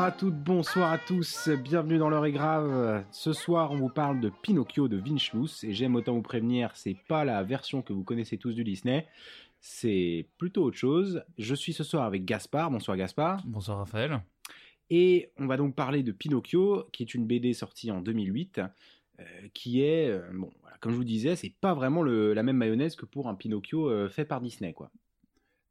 Bonsoir 0.00 0.14
à 0.14 0.18
toutes, 0.18 0.34
bonsoir 0.42 0.92
à 0.92 0.98
tous, 0.98 1.50
bienvenue 1.62 1.98
dans 1.98 2.08
l'heure 2.08 2.24
est 2.24 2.32
grave. 2.32 3.04
Ce 3.10 3.34
soir, 3.34 3.70
on 3.70 3.76
vous 3.76 3.90
parle 3.90 4.18
de 4.18 4.30
Pinocchio 4.30 4.88
de 4.88 4.96
Vincelus 4.96 5.62
et 5.62 5.74
j'aime 5.74 5.94
autant 5.94 6.14
vous 6.14 6.22
prévenir, 6.22 6.70
c'est 6.74 6.96
pas 7.06 7.26
la 7.26 7.42
version 7.42 7.82
que 7.82 7.92
vous 7.92 8.02
connaissez 8.02 8.38
tous 8.38 8.54
du 8.54 8.64
Disney, 8.64 9.06
c'est 9.60 10.26
plutôt 10.38 10.64
autre 10.64 10.78
chose. 10.78 11.22
Je 11.36 11.54
suis 11.54 11.74
ce 11.74 11.84
soir 11.84 12.04
avec 12.04 12.24
Gaspard, 12.24 12.70
bonsoir 12.70 12.96
Gaspard. 12.96 13.42
Bonsoir 13.44 13.76
Raphaël. 13.76 14.22
Et 14.88 15.32
on 15.36 15.46
va 15.46 15.58
donc 15.58 15.74
parler 15.74 16.02
de 16.02 16.12
Pinocchio, 16.12 16.88
qui 16.92 17.02
est 17.02 17.12
une 17.12 17.26
BD 17.26 17.52
sortie 17.52 17.90
en 17.90 18.00
2008, 18.00 18.58
euh, 19.18 19.24
qui 19.52 19.82
est, 19.82 20.08
euh, 20.08 20.22
bon, 20.32 20.50
voilà, 20.62 20.78
comme 20.78 20.92
je 20.92 20.96
vous 20.96 21.04
disais, 21.04 21.36
c'est 21.36 21.52
pas 21.60 21.74
vraiment 21.74 22.00
le- 22.00 22.32
la 22.32 22.42
même 22.42 22.56
mayonnaise 22.56 22.96
que 22.96 23.04
pour 23.04 23.28
un 23.28 23.34
Pinocchio 23.34 23.90
euh, 23.90 24.08
fait 24.08 24.24
par 24.24 24.40
Disney, 24.40 24.72
quoi. 24.72 24.90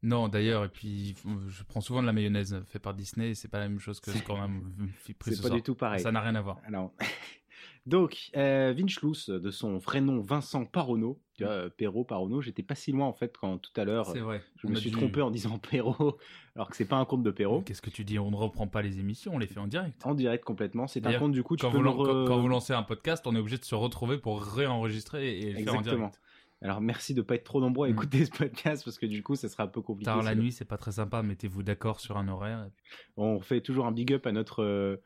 Non, 0.02 0.28
d'ailleurs, 0.28 0.64
et 0.64 0.68
puis 0.68 1.14
je 1.48 1.62
prends 1.64 1.80
souvent 1.82 2.00
de 2.00 2.06
la 2.06 2.12
mayonnaise 2.14 2.62
faite 2.68 2.80
par 2.82 2.94
Disney, 2.94 3.34
c'est 3.34 3.48
pas 3.48 3.58
la 3.58 3.68
même 3.68 3.80
chose 3.80 4.00
que 4.00 4.10
ce 4.10 4.22
qu'on 4.22 4.40
a 4.40 4.46
pris 4.48 5.14
C'est 5.20 5.34
ce 5.34 5.42
pas 5.42 5.48
soir. 5.48 5.54
du 5.56 5.62
tout 5.62 5.74
pareil. 5.74 6.00
Ça 6.00 6.10
n'a 6.10 6.20
rien 6.22 6.34
à 6.36 6.40
voir. 6.40 6.58
Alors, 6.66 6.94
donc, 7.86 8.30
euh, 8.36 8.72
Vincelus, 8.76 9.28
de 9.28 9.50
son 9.50 9.76
vrai 9.78 10.00
nom 10.00 10.20
Vincent 10.20 10.64
Parono, 10.64 11.20
tu 11.34 11.44
vois, 11.44 11.52
euh, 11.52 11.68
Perrault, 11.70 12.04
Parono, 12.04 12.40
j'étais 12.40 12.62
pas 12.62 12.74
si 12.74 12.92
loin 12.92 13.06
en 13.06 13.12
fait 13.12 13.36
quand 13.38 13.58
tout 13.58 13.72
à 13.78 13.84
l'heure 13.84 14.06
C'est 14.06 14.20
vrai. 14.20 14.42
je 14.56 14.66
On 14.66 14.70
me 14.70 14.76
a 14.76 14.80
suis 14.80 14.90
dû- 14.90 14.96
trompé 14.96 15.20
en 15.22 15.30
disant 15.30 15.58
Perrault, 15.70 16.16
alors 16.56 16.70
que 16.70 16.76
c'est 16.76 16.84
pas 16.88 16.96
un 16.96 17.04
conte 17.04 17.22
de 17.22 17.30
Perrault. 17.30 17.60
Qu'est-ce 17.62 17.82
que 17.82 17.90
tu 17.90 18.04
dis 18.04 18.18
On 18.18 18.30
ne 18.30 18.36
reprend 18.36 18.66
pas 18.68 18.80
les 18.82 18.98
émissions, 19.00 19.34
on 19.34 19.38
les 19.38 19.46
fait 19.46 19.60
en 19.60 19.66
direct. 19.66 20.00
En 20.06 20.14
direct 20.14 20.44
complètement, 20.44 20.86
c'est 20.86 21.00
un 21.00 21.02
D'ailleurs, 21.02 21.20
conte 21.20 21.32
du 21.32 21.42
coup, 21.42 21.56
tu 21.56 21.62
Quand 21.66 21.70
peux 21.72 21.76
vous, 21.78 21.82
me 21.82 21.88
lan- 21.88 21.96
re- 21.96 22.06
quand- 22.06 22.24
quand 22.34 22.40
vous 22.40 22.48
lancez 22.48 22.72
un 22.72 22.82
podcast, 22.82 23.26
on 23.26 23.34
est 23.34 23.38
obligé 23.38 23.58
de 23.58 23.64
se 23.64 23.74
retrouver 23.74 24.16
pour 24.18 24.42
réenregistrer 24.42 25.38
et 25.40 25.52
le 25.52 25.64
faire 25.64 25.74
en 25.74 25.78
Exactement. 25.80 25.96
direct. 26.08 26.20
Alors 26.62 26.80
merci 26.80 27.14
de 27.14 27.22
pas 27.22 27.36
être 27.36 27.44
trop 27.44 27.60
nombreux 27.60 27.86
à 27.88 27.90
Mm. 27.90 27.94
écouter 27.94 28.24
ce 28.26 28.30
podcast 28.30 28.84
parce 28.84 28.98
que 28.98 29.06
du 29.06 29.22
coup 29.22 29.34
ça 29.36 29.48
sera 29.48 29.62
un 29.64 29.68
peu 29.68 29.80
compliqué. 29.80 30.06
Tard 30.10 30.22
la 30.22 30.34
nuit, 30.34 30.52
c'est 30.52 30.64
pas 30.66 30.76
très 30.78 30.92
sympa, 30.92 31.22
mettez-vous 31.22 31.62
d'accord 31.62 32.00
sur 32.00 32.16
un 32.18 32.28
horaire. 32.28 32.68
On 33.16 33.40
fait 33.40 33.60
toujours 33.60 33.86
un 33.86 33.92
big 33.92 34.12
up 34.12 34.26
à 34.26 34.32
notre 34.32 34.62
euh, 34.62 34.96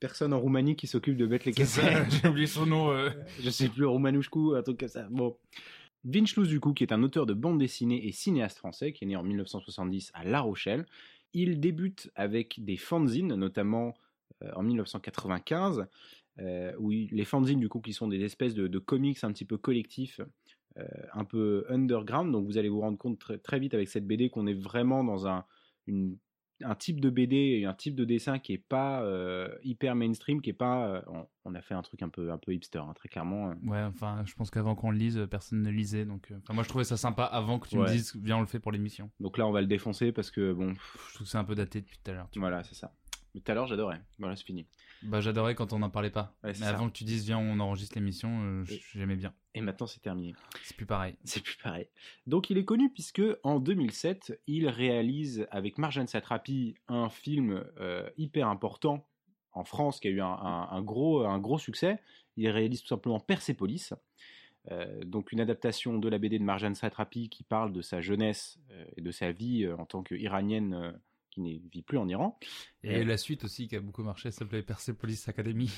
personne 0.00 0.32
en 0.32 0.40
Roumanie 0.40 0.74
qui 0.74 0.86
s'occupe 0.86 1.16
de 1.16 1.26
mettre 1.26 1.46
les 1.46 1.52
cassettes. 1.52 2.06
J'ai 2.22 2.28
oublié 2.28 2.46
son 2.46 2.66
nom. 2.66 2.90
euh. 2.90 3.10
je 3.42 3.50
sais 3.50 3.68
plus, 3.68 3.84
Roumanouchkou, 3.84 4.54
un 4.54 4.62
truc 4.62 4.80
comme 4.80 4.88
ça. 4.88 5.06
Bon. 5.10 5.36
Vincelus, 6.04 6.48
du 6.48 6.58
coup, 6.58 6.72
qui 6.72 6.82
est 6.82 6.92
un 6.92 7.02
auteur 7.04 7.26
de 7.26 7.34
bande 7.34 7.58
dessinée 7.58 8.04
et 8.08 8.10
cinéaste 8.10 8.58
français, 8.58 8.92
qui 8.92 9.04
est 9.04 9.06
né 9.06 9.14
en 9.14 9.22
1970 9.22 10.10
à 10.14 10.24
La 10.24 10.40
Rochelle. 10.40 10.84
Il 11.32 11.60
débute 11.60 12.10
avec 12.16 12.56
des 12.64 12.76
fanzines, 12.76 13.34
notamment 13.36 13.94
euh, 14.42 14.50
en 14.56 14.64
1995, 14.64 15.86
euh, 16.40 16.72
où 16.80 16.90
il- 16.90 17.08
les 17.12 17.24
fanzines, 17.24 17.60
du 17.60 17.68
coup, 17.68 17.80
qui 17.80 17.92
sont 17.92 18.08
des 18.08 18.22
espèces 18.24 18.54
de, 18.54 18.66
de 18.66 18.78
comics 18.80 19.22
un 19.22 19.30
petit 19.32 19.44
peu 19.44 19.56
collectifs, 19.58 20.20
un 21.12 21.24
peu 21.24 21.64
underground. 21.68 22.32
Donc 22.32 22.46
vous 22.46 22.58
allez 22.58 22.68
vous 22.68 22.80
rendre 22.80 22.98
compte 22.98 23.18
très, 23.18 23.38
très 23.38 23.58
vite 23.58 23.74
avec 23.74 23.88
cette 23.88 24.06
BD 24.06 24.30
qu'on 24.30 24.46
est 24.46 24.54
vraiment 24.54 25.04
dans 25.04 25.26
un, 25.26 25.44
une- 25.86 26.16
un 26.64 26.76
type 26.76 27.00
de 27.00 27.10
BD 27.10 27.34
et 27.60 27.64
un 27.66 27.74
type 27.74 27.96
de 27.96 28.04
dessin 28.04 28.38
qui 28.38 28.52
est 28.52 28.58
pas 28.68 29.02
euh, 29.02 29.52
hyper 29.64 29.96
mainstream, 29.96 30.40
qui 30.40 30.50
est 30.50 30.52
pas. 30.52 30.86
euh, 30.86 31.02
on, 31.08 31.26
on 31.44 31.54
a 31.56 31.60
fait 31.60 31.74
un 31.74 31.82
truc 31.82 32.02
un 32.02 32.08
peu 32.08 32.30
un 32.30 32.38
peu 32.38 32.54
hipster, 32.54 32.78
hein, 32.78 32.92
très 32.94 33.08
clairement. 33.08 33.50
euh. 33.50 33.54
Ouais, 33.64 33.82
enfin, 33.82 34.22
je 34.26 34.34
pense 34.34 34.48
qu'avant 34.50 34.76
qu'on 34.76 34.92
le 34.92 34.96
lise, 34.98 35.26
personne 35.28 35.60
ne 35.62 35.70
lisait. 35.70 36.04
Donc, 36.04 36.30
euh, 36.30 36.36
enfin, 36.40 36.54
moi, 36.54 36.62
je 36.62 36.68
trouvais 36.68 36.84
ça 36.84 36.96
sympa 36.96 37.24
avant 37.24 37.58
que 37.58 37.68
tu 37.68 37.76
Ouais. 37.76 37.82
me 37.82 37.88
dises, 37.88 38.14
viens, 38.22 38.36
on 38.36 38.40
le 38.42 38.46
fait 38.46 38.60
pour 38.60 38.70
l'émission. 38.70 39.10
Donc 39.18 39.38
là, 39.38 39.46
on 39.48 39.50
va 39.50 39.60
le 39.60 39.66
défoncer 39.66 40.12
parce 40.12 40.30
que 40.30 40.52
bon, 40.52 40.72
Je 41.08 41.14
trouve 41.14 41.26
que 41.26 41.30
c'est 41.32 41.38
un 41.38 41.44
peu 41.44 41.56
daté 41.56 41.80
depuis 41.80 41.98
tout 42.02 42.10
à 42.12 42.14
l'heure. 42.14 42.28
voilà, 42.36 42.62
c'est 42.62 42.76
ça. 42.76 42.94
Mais 43.34 43.40
tout 43.40 43.50
à 43.50 43.54
l'heure, 43.56 43.66
j'adorais. 43.66 44.00
Voilà, 44.20 44.36
c'est 44.36 44.44
fini. 44.44 44.64
Bah, 45.04 45.20
j'adorais 45.20 45.54
quand 45.54 45.72
on 45.72 45.78
n'en 45.80 45.90
parlait 45.90 46.10
pas. 46.10 46.34
Ouais, 46.44 46.50
Mais 46.50 46.54
ça. 46.54 46.68
avant 46.70 46.88
que 46.88 46.92
tu 46.94 47.04
dises, 47.04 47.24
viens, 47.24 47.38
on 47.38 47.58
enregistre 47.60 47.96
l'émission, 47.96 48.40
euh, 48.42 48.64
j'aimais 48.94 49.16
bien. 49.16 49.32
Et 49.54 49.60
maintenant, 49.60 49.86
c'est 49.86 50.00
terminé. 50.00 50.34
C'est 50.62 50.76
plus 50.76 50.86
pareil. 50.86 51.16
C'est 51.24 51.42
plus 51.42 51.56
pareil. 51.62 51.88
Donc 52.26 52.48
il 52.50 52.56
est 52.58 52.64
connu 52.64 52.90
puisque 52.90 53.22
en 53.42 53.58
2007, 53.60 54.40
il 54.46 54.68
réalise 54.68 55.46
avec 55.50 55.76
Marjane 55.78 56.06
Satrapi 56.06 56.76
un 56.88 57.08
film 57.08 57.64
euh, 57.80 58.08
hyper 58.16 58.48
important 58.48 59.06
en 59.52 59.64
France 59.64 60.00
qui 60.00 60.08
a 60.08 60.10
eu 60.10 60.20
un, 60.20 60.26
un- 60.26 60.68
un 60.70 60.82
gros, 60.82 61.24
un 61.26 61.38
gros 61.38 61.58
succès. 61.58 62.00
Il 62.36 62.48
réalise 62.48 62.80
tout 62.82 62.88
simplement 62.88 63.20
Persepolis. 63.20 63.92
Euh, 64.70 65.02
donc 65.04 65.32
une 65.32 65.40
adaptation 65.40 65.98
de 65.98 66.08
la 66.08 66.18
BD 66.18 66.38
de 66.38 66.44
Marjane 66.44 66.76
Satrapi 66.76 67.28
qui 67.28 67.42
parle 67.42 67.72
de 67.72 67.82
sa 67.82 68.00
jeunesse 68.00 68.58
euh, 68.70 68.84
et 68.96 69.00
de 69.02 69.10
sa 69.10 69.32
vie 69.32 69.64
euh, 69.64 69.76
en 69.76 69.84
tant 69.86 70.02
qu'iranienne 70.04 70.98
qui 71.32 71.40
ne 71.40 71.58
vit 71.72 71.82
plus 71.82 71.98
en 71.98 72.08
Iran. 72.08 72.38
Et 72.84 72.88
Ouais. 72.98 73.04
la 73.04 73.16
suite 73.16 73.42
aussi 73.44 73.66
qui 73.66 73.74
a 73.76 73.80
beaucoup 73.80 74.02
marché 74.04 74.30
s'appelait 74.30 74.62
Persepolis 74.62 75.24
Academy. 75.26 75.70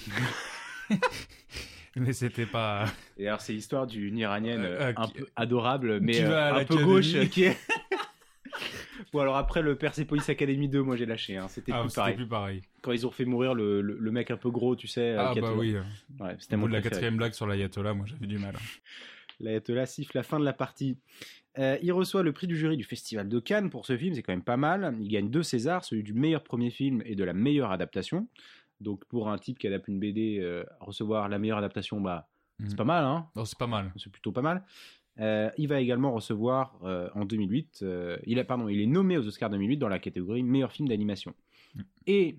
mais 1.96 2.12
c'était 2.12 2.46
pas. 2.46 2.86
Et 3.16 3.26
alors 3.28 3.40
c'est 3.40 3.52
l'histoire 3.52 3.86
d'une 3.86 4.18
iranienne 4.18 4.60
Euh, 4.64 4.80
euh, 4.80 4.88
euh, 4.90 4.92
un 4.96 5.06
qui- 5.06 5.12
peu 5.14 5.26
adorable 5.36 6.00
mais 6.00 6.20
euh, 6.22 6.54
un 6.54 6.64
peu 6.64 6.84
gauche 6.84 7.14
euh, 7.14 7.24
qui 7.26 7.44
est... 7.44 7.56
bon 9.12 9.20
alors 9.20 9.36
après 9.36 9.62
le 9.62 9.76
Persepolis 9.76 10.28
Academy 10.28 10.68
2 10.68 10.82
moi 10.82 10.96
j'ai 10.96 11.06
lâché 11.06 11.36
hein. 11.36 11.46
c'était 11.48 11.72
Ah, 11.72 11.82
plus 11.82 11.94
pareil 11.94 12.16
plus 12.16 12.26
pareil. 12.28 12.62
quand 12.82 12.90
ils 12.92 13.06
ont 13.06 13.10
fait 13.12 13.24
mourir 13.24 13.54
le, 13.54 13.80
le, 13.80 13.96
le 13.98 14.10
mec 14.10 14.30
un 14.32 14.36
peu 14.36 14.50
gros 14.50 14.74
tu 14.76 14.88
sais 14.88 15.12
euh, 15.12 15.20
Ah, 15.20 15.34
bah 15.40 15.52
oui. 15.56 15.76
ouais, 16.20 16.36
c'était 16.40 16.56
mon 16.56 16.66
de 16.66 16.72
la 16.72 16.82
quatrième 16.82 17.16
blague 17.16 17.32
sur 17.32 17.46
l'ayatollah, 17.46 17.94
moi 17.94 18.06
j'avais 18.06 18.26
du 18.26 18.38
mal. 18.38 18.56
L'ayatollah 19.40 19.86
siffle 19.86 20.16
la 20.16 20.22
fin 20.22 20.38
de 20.40 20.44
la 20.44 20.52
partie. 20.52 20.96
Euh, 21.58 21.78
il 21.82 21.92
reçoit 21.92 22.22
le 22.22 22.32
prix 22.32 22.46
du 22.46 22.56
jury 22.56 22.76
du 22.76 22.84
Festival 22.84 23.28
de 23.28 23.38
Cannes 23.38 23.70
pour 23.70 23.86
ce 23.86 23.96
film, 23.96 24.14
c'est 24.14 24.22
quand 24.22 24.32
même 24.32 24.42
pas 24.42 24.56
mal. 24.56 24.96
Il 25.00 25.08
gagne 25.08 25.30
deux 25.30 25.42
Césars, 25.42 25.84
celui 25.84 26.02
du 26.02 26.12
meilleur 26.14 26.42
premier 26.42 26.70
film 26.70 27.02
et 27.04 27.14
de 27.14 27.22
la 27.24 27.32
meilleure 27.32 27.70
adaptation. 27.70 28.28
Donc 28.80 29.04
pour 29.06 29.28
un 29.30 29.38
type 29.38 29.58
qui 29.58 29.66
adapte 29.68 29.86
une 29.88 30.00
BD, 30.00 30.38
euh, 30.40 30.64
recevoir 30.80 31.28
la 31.28 31.38
meilleure 31.38 31.58
adaptation, 31.58 32.00
bah 32.00 32.28
c'est 32.60 32.70
Mhm. 32.70 32.76
pas 32.76 32.84
mal, 32.84 33.04
hein 33.04 33.26
Non, 33.36 33.44
c'est 33.44 33.58
pas 33.58 33.66
mal. 33.68 33.92
c'est 33.96 34.10
plutôt 34.10 34.32
pas 34.32 34.42
mal. 34.42 34.64
Euh, 35.20 35.48
il 35.56 35.68
va 35.68 35.80
également 35.80 36.12
recevoir 36.12 36.76
euh, 36.82 37.08
en 37.14 37.24
2008, 37.24 37.80
euh, 37.82 38.18
il 38.26 38.40
a, 38.40 38.44
pardon, 38.44 38.66
il 38.68 38.80
est 38.80 38.86
nommé 38.86 39.16
aux 39.16 39.24
Oscars 39.26 39.48
2008 39.48 39.76
dans 39.76 39.88
la 39.88 40.00
catégorie 40.00 40.42
meilleur 40.42 40.72
film 40.72 40.88
d'animation. 40.88 41.34
Mm. 41.76 41.80
Et 42.08 42.38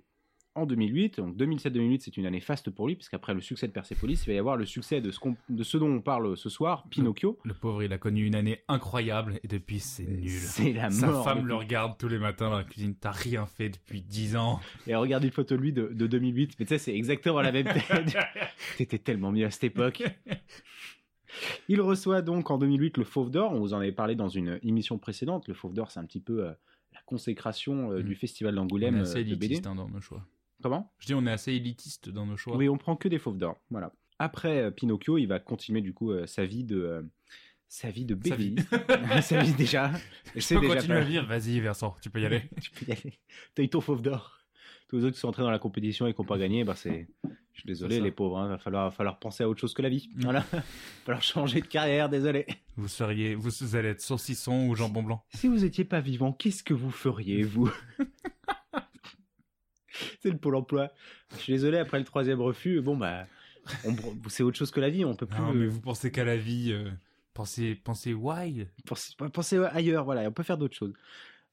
en 0.56 0.66
2008, 0.66 1.18
donc 1.18 1.36
2007-2008, 1.36 2.00
c'est 2.00 2.18
une 2.18 2.26
année 2.26 2.40
faste 2.40 2.70
pour 2.72 2.88
lui, 2.88 2.96
puisqu'après 2.96 3.34
le 3.34 3.42
succès 3.42 3.68
de 3.68 3.74
Persepolis, 3.74 4.24
il 4.24 4.28
va 4.28 4.34
y 4.34 4.38
avoir 4.38 4.56
le 4.58 4.66
succès 4.66 5.02
de 5.02 5.12
ce, 5.12 5.20
qu'on- 5.20 5.36
de 5.50 5.64
ce 5.64 5.78
dont 5.78 5.90
on 5.92 6.02
parle 6.02 6.36
ce 6.38 6.50
soir, 6.50 6.86
Pinocchio. 6.90 7.38
Le 7.44 7.54
pauvre, 7.54 7.84
il 7.84 7.92
a 7.94 7.98
connu 7.98 8.26
une 8.26 8.36
année 8.36 8.62
incroyable 8.68 9.40
et 9.44 9.48
depuis 9.48 9.80
c'est 9.80 10.06
nul. 10.06 10.30
C'est 10.30 10.74
la 10.74 10.90
Sa 10.90 11.08
mort. 11.08 11.24
femme 11.26 11.38
depuis- 11.40 11.48
le 11.50 11.56
regarde 11.56 11.98
tous 12.00 12.08
les 12.08 12.18
matins 12.20 12.50
dans 12.50 12.58
la 12.58 12.64
cuisine. 12.64 12.96
T'as 12.96 13.12
rien 13.12 13.46
fait 13.46 13.70
depuis 13.70 14.02
10 14.02 14.36
ans. 14.38 14.60
Et 14.88 14.96
regarde 14.96 15.24
une 15.26 15.32
photo 15.32 15.56
de 15.56 15.62
lui 15.62 15.74
de, 15.74 15.88
de 15.94 16.08
2008, 16.08 16.56
mais 16.60 16.66
tu 16.66 16.70
sais, 16.70 16.78
c'est 16.78 16.96
exactement 16.96 17.42
la 17.42 17.52
même 17.52 17.66
tête. 17.68 17.84
T'étais 18.78 18.98
tellement 19.00 19.32
mieux 19.32 19.46
à 19.46 19.52
cette 19.52 19.66
époque. 19.66 20.04
Il 21.68 21.82
reçoit 21.82 22.22
donc 22.22 22.50
en 22.50 22.58
2008 22.58 22.98
le 22.98 23.04
Fauve 23.04 23.30
d'Or. 23.30 23.52
On 23.52 23.60
vous 23.60 23.74
en 23.74 23.80
avait 23.80 23.92
parlé 23.92 24.16
dans 24.16 24.30
une 24.30 24.60
émission 24.64 24.98
précédente. 24.98 25.48
Le 25.48 25.54
Fauve 25.54 25.74
d'Or, 25.74 25.92
c'est 25.92 26.00
un 26.00 26.06
petit 26.06 26.22
peu 26.22 26.46
euh, 26.46 26.52
la 26.94 27.02
consécration 27.06 27.92
euh, 27.92 28.00
Mm. 28.00 28.04
du 28.04 28.16
Festival 28.16 28.56
d'Angoulême 28.56 28.96
est 28.98 29.18
euh, 29.18 29.24
de 29.24 29.36
BD. 29.36 29.58
hein, 29.66 29.76
dans 29.76 29.90
nos 29.90 30.00
choix. 30.00 30.26
Comment? 30.66 30.92
Je 30.98 31.06
dis 31.06 31.14
on 31.14 31.28
est 31.28 31.32
assez 31.32 31.52
élitiste 31.54 32.10
dans 32.10 32.26
nos 32.26 32.38
choix. 32.38 32.58
Oui, 32.58 32.68
on 32.70 32.78
prend 32.80 32.96
que 32.96 33.08
des 33.08 33.20
Fauves 33.20 33.38
d'Or. 33.38 33.56
Voilà. 33.70 33.94
Après 34.18 34.62
euh, 34.62 34.72
Pinocchio, 34.72 35.20
il 35.20 35.28
va 35.28 35.38
continuer 35.38 35.82
du 35.82 35.94
coup 35.94 36.12
euh, 36.12 36.26
sa 36.26 36.44
vie 36.48 36.64
de 36.64 36.82
euh, 36.82 37.02
sa 37.68 37.92
vie 37.92 38.04
de 38.04 38.18
Sa 38.28 38.36
vie. 38.36 38.50
bébé. 38.50 39.22
sa 39.22 39.44
vie 39.44 39.54
déjà. 39.54 39.92
Peux 40.34 40.40
déjà 40.40 40.56
continuer 40.56 40.88
pas. 40.88 40.96
à 40.96 41.02
vivre. 41.02 41.26
Vas-y, 41.28 41.60
Vincent, 41.60 41.96
tu 42.02 42.10
peux 42.10 42.20
y 42.20 42.26
aller. 42.26 42.50
tu 42.60 42.72
peux 42.72 42.88
y 42.88 42.94
aller. 42.94 43.20
T'as 43.54 43.62
eu 43.62 43.70
ton 43.70 43.80
Fauve 43.80 44.02
d'Or. 44.02 44.40
Tous 44.88 44.98
les 44.98 45.04
autres 45.04 45.14
qui 45.14 45.20
sont 45.20 45.28
entrés 45.28 45.44
dans 45.44 45.52
la 45.52 45.60
compétition 45.60 46.08
et 46.08 46.16
qui 46.16 46.22
n'ont 46.22 46.26
pas 46.28 46.40
gagné, 46.40 46.64
bah 46.64 46.74
c'est. 46.76 47.08
Je 47.54 47.60
suis 47.60 47.68
désolé, 47.68 47.98
C'est 47.98 48.02
les 48.02 48.12
pauvres. 48.12 48.40
Hein. 48.40 48.48
Va 48.48 48.58
falloir, 48.58 48.92
falloir 48.92 49.20
penser 49.20 49.44
à 49.44 49.50
autre 49.50 49.62
chose 49.62 49.76
que 49.76 49.84
la 49.84 49.90
vie. 49.90 50.10
Mm. 50.16 50.24
Voilà. 50.24 50.40
va 50.52 50.64
falloir 51.06 51.22
changer 51.22 51.62
de 51.62 51.68
carrière. 51.68 52.10
Désolé. 52.10 52.48
Vous 52.76 52.88
seriez, 52.88 53.36
vous 53.36 53.76
allez 53.76 53.90
être 53.90 54.02
saucisson 54.02 54.68
ou 54.68 54.74
jambon 54.76 55.04
blanc. 55.04 55.24
Si 55.36 55.48
vous 55.48 55.64
étiez 55.64 55.86
pas 55.86 56.02
vivant, 56.02 56.34
qu'est-ce 56.34 56.64
que 56.64 56.74
vous 56.74 56.90
feriez, 56.90 57.44
vous? 57.44 57.70
C'est 60.22 60.30
le 60.32 60.38
pôle 60.38 60.56
emploi. 60.56 60.92
Je 61.32 61.38
suis 61.38 61.54
désolé, 61.54 61.78
après 61.78 62.00
le 62.00 62.06
troisième 62.06 62.42
refus, 62.42 62.82
bon 62.82 62.98
bah, 62.98 63.26
c'est 64.28 64.44
autre 64.44 64.58
chose 64.58 64.72
que 64.72 64.80
la 64.80 64.90
vie, 64.90 65.06
on 65.06 65.16
peut 65.16 65.26
plus. 65.26 65.42
Non, 65.42 65.54
mais 65.54 65.68
vous 65.68 65.82
pensez 65.82 66.12
qu'à 66.12 66.24
la 66.24 66.38
vie. 66.38 66.72
euh, 66.72 66.90
pensez, 67.34 67.76
pensez 67.76 68.14
wild. 68.14 68.68
Pensez, 68.86 69.14
pensez 69.34 69.58
ailleurs, 69.58 70.06
voilà, 70.06 70.22
on 70.28 70.32
peut 70.32 70.44
faire 70.44 70.58
d'autres 70.58 70.76
choses. 70.76 70.94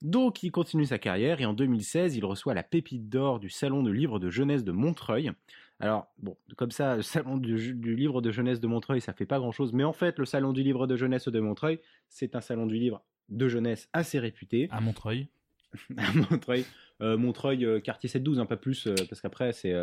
Donc, 0.01 0.43
il 0.43 0.51
continue 0.51 0.85
sa 0.85 0.99
carrière 0.99 1.39
et 1.39 1.45
en 1.45 1.53
2016, 1.53 2.15
il 2.15 2.25
reçoit 2.25 2.53
la 2.53 2.63
pépite 2.63 3.09
d'or 3.09 3.39
du 3.39 3.49
Salon 3.49 3.83
de 3.83 3.91
livre 3.91 4.19
de 4.19 4.29
jeunesse 4.29 4.63
de 4.63 4.71
Montreuil. 4.71 5.31
Alors, 5.79 6.07
bon, 6.19 6.37
comme 6.57 6.71
ça, 6.71 6.97
le 6.97 7.01
Salon 7.01 7.37
du, 7.37 7.73
du 7.73 7.95
livre 7.95 8.21
de 8.21 8.31
jeunesse 8.31 8.59
de 8.59 8.67
Montreuil, 8.67 9.01
ça 9.01 9.13
fait 9.13 9.25
pas 9.25 9.39
grand-chose, 9.39 9.71
mais 9.73 9.83
en 9.83 9.93
fait, 9.93 10.19
le 10.19 10.25
Salon 10.25 10.51
du 10.53 10.61
livre 10.61 10.87
de 10.87 10.95
jeunesse 10.97 11.27
de 11.27 11.39
Montreuil, 11.39 11.79
c'est 12.09 12.35
un 12.35 12.41
salon 12.41 12.65
du 12.65 12.75
livre 12.75 13.01
de 13.29 13.47
jeunesse 13.47 13.89
assez 13.93 14.19
réputé. 14.19 14.67
À 14.71 14.81
Montreuil. 14.81 15.29
à 15.97 16.11
Montreuil, 16.13 16.65
euh, 17.01 17.17
Montreuil 17.17 17.65
euh, 17.65 17.79
quartier 17.79 18.09
7-12, 18.09 18.39
hein, 18.39 18.45
pas 18.45 18.57
plus, 18.57 18.87
euh, 18.87 18.95
parce 19.09 19.21
qu'après, 19.21 19.53
c'est 19.53 19.73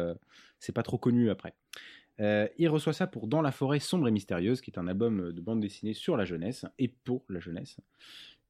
c'est 0.58 0.72
pas 0.72 0.82
trop 0.82 0.98
connu 0.98 1.31
après. 1.31 1.54
Il 2.58 2.69
reçoit 2.69 2.92
ça 2.92 3.06
pour 3.06 3.26
Dans 3.28 3.40
la 3.40 3.50
forêt 3.52 3.78
sombre 3.81 4.06
et 4.08 4.10
mystérieuse, 4.10 4.60
qui 4.60 4.70
est 4.70 4.78
un 4.78 4.87
album 4.88 5.32
de 5.32 5.40
bande 5.40 5.60
dessinée 5.60 5.94
sur 5.94 6.16
la 6.19 6.25
jeunesse 6.26 6.66
et 6.78 6.88
pour 6.88 7.25
la 7.31 7.40
jeunesse, 7.40 7.78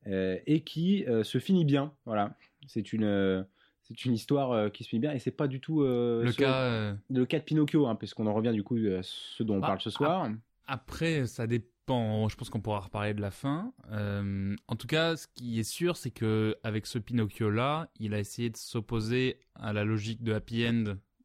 et 0.06 0.62
qui 0.64 1.04
se 1.22 1.38
finit 1.38 1.64
bien. 1.64 1.92
Voilà, 2.04 2.36
c'est 2.66 2.92
une 2.92 3.46
c'est 3.82 4.04
une 4.04 4.12
histoire 4.12 4.70
qui 4.72 4.82
se 4.84 4.88
finit 4.88 5.00
bien 5.00 5.12
et 5.12 5.18
c'est 5.20 5.30
pas 5.30 5.46
du 5.48 5.60
tout 5.60 5.82
Le 5.82 6.30
ce- 6.32 6.36
cas. 6.36 6.96
le 7.10 7.26
cas 7.26 7.38
de 7.38 7.44
Pinocchio, 7.44 7.86
hein, 7.86 7.94
puisqu'on 7.94 8.26
en 8.26 8.34
revient 8.34 8.52
du 8.52 8.64
coup 8.64 8.76
à 8.76 9.02
ce 9.02 9.42
dont 9.44 9.56
on 9.56 9.60
Bah, 9.60 9.68
parle 9.68 9.80
ce 9.80 9.90
soir. 9.90 10.28
Après, 10.66 11.26
ça 11.26 11.46
dépend. 11.46 11.66
Bon, 11.86 12.28
je 12.28 12.36
pense 12.36 12.50
qu'on 12.50 12.60
pourra 12.60 12.78
reparler 12.80 13.14
de 13.14 13.20
la 13.20 13.32
fin. 13.32 13.72
Euh, 13.90 14.54
en 14.68 14.76
tout 14.76 14.86
cas, 14.86 15.16
ce 15.16 15.26
qui 15.34 15.58
est 15.58 15.64
sûr, 15.64 15.96
c'est 15.96 16.12
que 16.12 16.56
avec 16.62 16.86
ce 16.86 16.98
Pinocchio-là, 17.00 17.90
il 17.98 18.14
a 18.14 18.20
essayé 18.20 18.48
de 18.48 18.56
s'opposer 18.56 19.40
à 19.56 19.72
la 19.72 19.82
logique 19.82 20.22
de 20.22 20.32
happy 20.32 20.66
end 20.68 20.84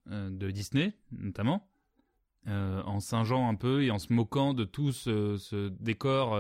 euh, 0.10 0.30
de 0.32 0.50
Disney, 0.50 0.94
notamment, 1.12 1.68
euh, 2.48 2.82
en 2.84 3.00
singeant 3.00 3.48
un 3.48 3.54
peu 3.56 3.84
et 3.84 3.92
en 3.92 4.00
se 4.00 4.12
moquant 4.12 4.56
de 4.56 4.64
tout 4.64 4.92
ce, 4.92 5.38
ce 5.38 5.70
décor 5.70 6.40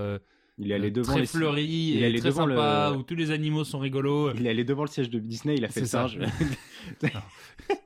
Il 0.58 0.72
est 0.72 0.76
allé 0.76 0.90
devant 0.90 1.12
très 1.12 1.22
les- 1.22 1.28
fleuri 1.28 1.66
il 1.96 2.04
est 2.04 2.12
et 2.14 2.20
très 2.20 2.30
devant 2.30 2.48
sympa, 2.48 2.90
le- 2.94 2.98
où 2.98 3.04
tous 3.04 3.16
les 3.16 3.30
animaux 3.30 3.64
sont 3.64 3.78
rigolos. 3.80 4.34
Il 4.34 4.48
est 4.48 4.50
allé 4.50 4.64
devant 4.64 4.84
le 4.84 4.90
siège 4.90 5.12
de 5.12 5.20
Disney, 5.20 5.54
il 5.56 5.66
a 5.66 5.70
fait 5.70 5.82
le 5.82 5.86
ça. 5.86 6.08
singe. 6.08 6.20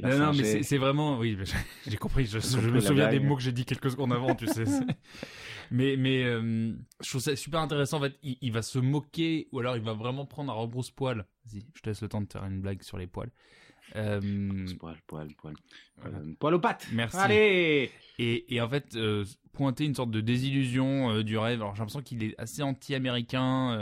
Non, 0.00 0.18
non, 0.18 0.32
mais 0.32 0.62
c'est 0.62 0.78
vraiment, 0.78 1.18
oui, 1.18 1.36
j'ai 1.86 1.96
compris. 1.96 2.26
Je, 2.26 2.36
me 2.68 2.80
souviens 2.80 3.10
des 3.10 3.20
mots 3.20 3.36
que 3.36 3.42
j'ai 3.42 3.52
dit 3.52 3.64
quelques 3.64 3.90
secondes 3.90 4.12
avant, 4.12 4.34
tu 4.34 4.46
sais. 4.46 4.64
mais, 5.70 5.96
mais 5.96 6.24
euh, 6.24 6.72
je 7.02 7.08
trouve 7.08 7.20
ça 7.20 7.36
super 7.36 7.60
intéressant. 7.60 7.98
En 7.98 8.02
fait, 8.02 8.14
il, 8.22 8.38
il 8.40 8.52
va 8.52 8.62
se 8.62 8.78
moquer 8.78 9.48
ou 9.52 9.60
alors 9.60 9.76
il 9.76 9.82
va 9.82 9.92
vraiment 9.92 10.26
prendre 10.26 10.52
un 10.52 10.56
rebrousse-poil. 10.56 11.26
Vas-y, 11.44 11.64
je 11.74 11.82
te 11.82 11.90
laisse 11.90 12.02
le 12.02 12.08
temps 12.08 12.20
de 12.20 12.32
faire 12.32 12.44
une 12.44 12.60
blague 12.60 12.82
sur 12.82 12.98
les 12.98 13.06
poils. 13.06 13.30
Euh, 13.96 14.66
Poil, 14.78 14.96
poil, 15.06 15.28
poil. 15.36 15.54
Voilà. 16.00 16.18
Euh, 16.18 16.34
poil 16.38 16.54
aux 16.54 16.60
pattes. 16.60 16.86
Merci. 16.92 17.16
Allez 17.18 17.90
et, 18.18 18.54
et 18.54 18.60
en 18.60 18.68
fait, 18.68 18.94
euh, 18.94 19.24
pointer 19.52 19.84
une 19.84 19.94
sorte 19.94 20.10
de 20.10 20.20
désillusion 20.20 21.22
du 21.22 21.36
rêve. 21.36 21.60
Alors 21.60 21.74
j'ai 21.74 21.80
l'impression 21.80 22.02
qu'il 22.02 22.22
est 22.22 22.34
assez 22.38 22.62
anti-américain. 22.62 23.76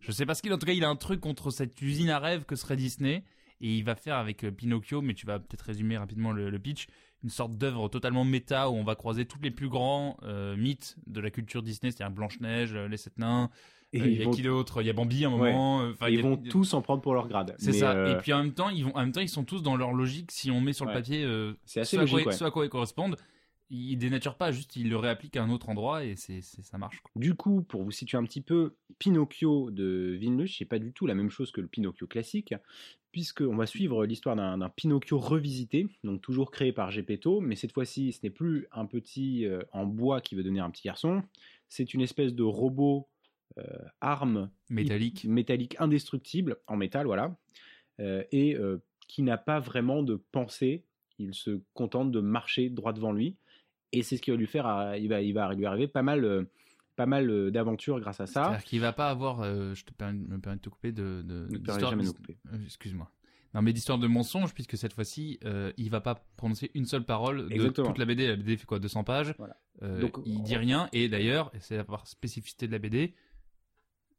je 0.00 0.12
sais 0.12 0.24
pas 0.24 0.34
ce 0.34 0.42
qu'il. 0.42 0.52
En 0.52 0.58
tout 0.58 0.66
cas, 0.66 0.72
il 0.72 0.84
a 0.84 0.88
un 0.88 0.96
truc 0.96 1.20
contre 1.20 1.50
cette 1.50 1.80
usine 1.82 2.10
à 2.10 2.18
rêve 2.18 2.44
que 2.44 2.56
serait 2.56 2.76
Disney. 2.76 3.24
Et 3.60 3.76
il 3.78 3.84
va 3.84 3.94
faire 3.94 4.16
avec 4.16 4.44
euh, 4.44 4.50
Pinocchio, 4.50 5.00
mais 5.02 5.14
tu 5.14 5.26
vas 5.26 5.38
peut-être 5.38 5.62
résumer 5.62 5.96
rapidement 5.96 6.32
le, 6.32 6.50
le 6.50 6.58
pitch, 6.58 6.86
une 7.24 7.30
sorte 7.30 7.56
d'œuvre 7.56 7.88
totalement 7.88 8.24
méta 8.24 8.68
où 8.70 8.74
on 8.74 8.84
va 8.84 8.94
croiser 8.94 9.24
tous 9.24 9.38
les 9.42 9.50
plus 9.50 9.68
grands 9.68 10.16
euh, 10.24 10.56
mythes 10.56 10.96
de 11.06 11.20
la 11.20 11.30
culture 11.30 11.62
Disney, 11.62 11.90
c'est-à-dire 11.90 12.14
Blanche-Neige, 12.14 12.74
euh, 12.74 12.86
les 12.88 12.98
Sept 12.98 13.16
Nains, 13.18 13.48
Et 13.94 14.00
euh, 14.02 14.06
il 14.06 14.18
y 14.18 14.22
a 14.22 14.24
vont, 14.26 14.30
qui 14.32 14.42
d'autre? 14.42 14.82
Il 14.82 14.86
y 14.86 14.90
a 14.90 14.92
Bambi 14.92 15.24
à 15.24 15.28
un 15.28 15.30
moment. 15.30 15.78
enfin, 15.78 16.08
ils 16.10 16.18
a- 16.18 16.22
vont 16.22 16.36
tous 16.36 16.74
en 16.74 16.82
prendre 16.82 17.00
pour 17.00 17.14
leur 17.14 17.28
grade. 17.28 17.54
C'est 17.58 17.72
ça. 17.72 17.92
euh, 17.92 18.14
Et 18.14 18.18
puis 18.20 18.32
en 18.34 18.38
même 18.42 18.52
temps, 18.52 18.68
ils 18.68 18.84
vont, 18.84 18.94
en 18.94 19.00
même 19.00 19.12
temps, 19.12 19.20
ils 19.22 19.28
sont 19.28 19.44
tous 19.44 19.62
dans 19.62 19.76
leur 19.76 19.92
logique. 19.92 20.30
Si 20.32 20.50
on 20.50 20.60
met 20.60 20.72
sur 20.74 20.84
le 20.84 20.92
papier 20.92 21.24
euh, 21.24 21.54
C'est 21.64 21.80
assez 21.80 21.96
ce, 21.96 22.02
à 22.02 22.04
quoi, 22.04 22.10
logique, 22.12 22.26
ouais. 22.26 22.32
ce 22.34 22.44
à 22.44 22.50
quoi 22.50 22.64
ils 22.66 22.68
correspondent, 22.70 23.16
ils 23.70 23.96
dénaturent 23.96 24.36
pas, 24.36 24.52
juste 24.52 24.76
ils 24.76 24.88
le 24.88 24.96
réappliquent 24.96 25.36
à 25.36 25.42
un 25.42 25.50
autre 25.50 25.68
endroit 25.68 26.04
et 26.04 26.14
c'est, 26.16 26.40
ça 26.42 26.78
marche. 26.78 27.00
quoi. 27.00 27.10
Du 27.16 27.34
coup, 27.34 27.62
pour 27.62 27.82
vous 27.82 27.90
situer 27.90 28.16
un 28.16 28.24
petit 28.24 28.40
peu, 28.40 28.76
Pinocchio 28.98 29.70
de 29.70 30.16
Villeneuve, 30.18 30.48
c'est 30.48 30.64
pas 30.64 30.78
du 30.78 30.92
tout 30.92 31.06
la 31.06 31.14
même 31.14 31.30
chose 31.30 31.50
que 31.50 31.60
le 31.60 31.66
Pinocchio 31.66 32.06
classique, 32.06 32.54
puisqu'on 33.10 33.56
va 33.56 33.66
suivre 33.66 34.06
l'histoire 34.06 34.36
d'un 34.36 34.68
Pinocchio 34.68 35.18
revisité, 35.18 35.88
donc 36.04 36.22
toujours 36.22 36.50
créé 36.50 36.72
par 36.72 36.90
Geppetto, 36.90 37.40
mais 37.40 37.56
cette 37.56 37.72
fois-ci, 37.72 38.12
ce 38.12 38.20
n'est 38.22 38.30
plus 38.30 38.66
un 38.72 38.86
petit 38.86 39.46
euh, 39.46 39.62
en 39.72 39.86
bois 39.86 40.20
qui 40.20 40.34
veut 40.34 40.42
devenir 40.42 40.64
un 40.64 40.70
petit 40.70 40.84
garçon, 40.84 41.22
c'est 41.68 41.94
une 41.94 42.02
espèce 42.02 42.34
de 42.34 42.42
robot 42.44 43.08
euh, 43.58 43.64
arme 44.00 44.50
Métallique. 44.68 45.24
métallique 45.24 45.76
indestructible, 45.80 46.58
en 46.66 46.76
métal, 46.76 47.06
voilà, 47.06 47.36
euh, 48.00 48.22
et 48.30 48.56
qui 49.08 49.22
n'a 49.22 49.38
pas 49.38 49.60
vraiment 49.60 50.02
de 50.02 50.22
pensée, 50.30 50.84
il 51.18 51.34
se 51.34 51.60
contente 51.74 52.12
de 52.12 52.20
marcher 52.20 52.68
droit 52.68 52.92
devant 52.92 53.12
lui, 53.12 53.36
et 53.98 54.02
c'est 54.02 54.16
ce 54.16 54.22
qui 54.22 54.30
va 54.30 54.36
lui 54.36 54.46
faire, 54.46 54.66
euh, 54.66 54.96
il 54.96 55.08
va, 55.08 55.20
il 55.20 55.32
va 55.34 55.52
lui 55.54 55.66
arriver 55.66 55.88
pas 55.88 56.02
mal, 56.02 56.24
euh, 56.24 56.44
pas 56.96 57.06
mal 57.06 57.30
euh, 57.30 57.50
d'aventures 57.50 58.00
grâce 58.00 58.20
à 58.20 58.26
ça. 58.26 58.44
C'est-à-dire 58.44 58.64
qu'il 58.64 58.80
va 58.80 58.92
pas 58.92 59.08
avoir, 59.10 59.40
euh, 59.42 59.74
je 59.74 59.84
te 59.84 59.92
permets, 59.92 60.18
me 60.28 60.38
permets 60.38 60.56
de 60.56 60.62
te 60.62 60.68
couper, 60.68 60.92
de, 60.92 61.22
de, 61.22 61.46
Ne 61.50 61.58
d'histoire- 61.58 61.90
jamais 61.90 62.04
nous 62.04 62.12
couper. 62.12 62.36
excuse-moi. 62.64 63.10
Non, 63.54 63.62
mais 63.62 63.72
d'histoire 63.72 63.98
de 63.98 64.06
mensonge, 64.06 64.52
puisque 64.52 64.76
cette 64.76 64.92
fois-ci, 64.92 65.38
euh, 65.46 65.72
il 65.78 65.88
va 65.88 66.02
pas 66.02 66.14
prononcer 66.36 66.70
une 66.74 66.84
seule 66.84 67.04
parole 67.04 67.48
de 67.48 67.54
Exactement. 67.54 67.86
toute 67.88 67.98
la 67.98 68.04
BD. 68.04 68.26
La 68.26 68.36
BD 68.36 68.56
fait 68.58 68.66
quoi 68.66 68.78
200 68.78 69.02
pages. 69.02 69.34
Voilà. 69.38 69.56
Euh, 69.82 69.98
Donc, 70.00 70.18
il 70.26 70.36
on- 70.38 70.42
dit 70.42 70.56
rien. 70.56 70.88
Et 70.92 71.08
d'ailleurs, 71.08 71.50
c'est 71.60 71.76
la 71.78 71.84
spécificité 72.04 72.66
de 72.66 72.72
la 72.72 72.78
BD, 72.78 73.14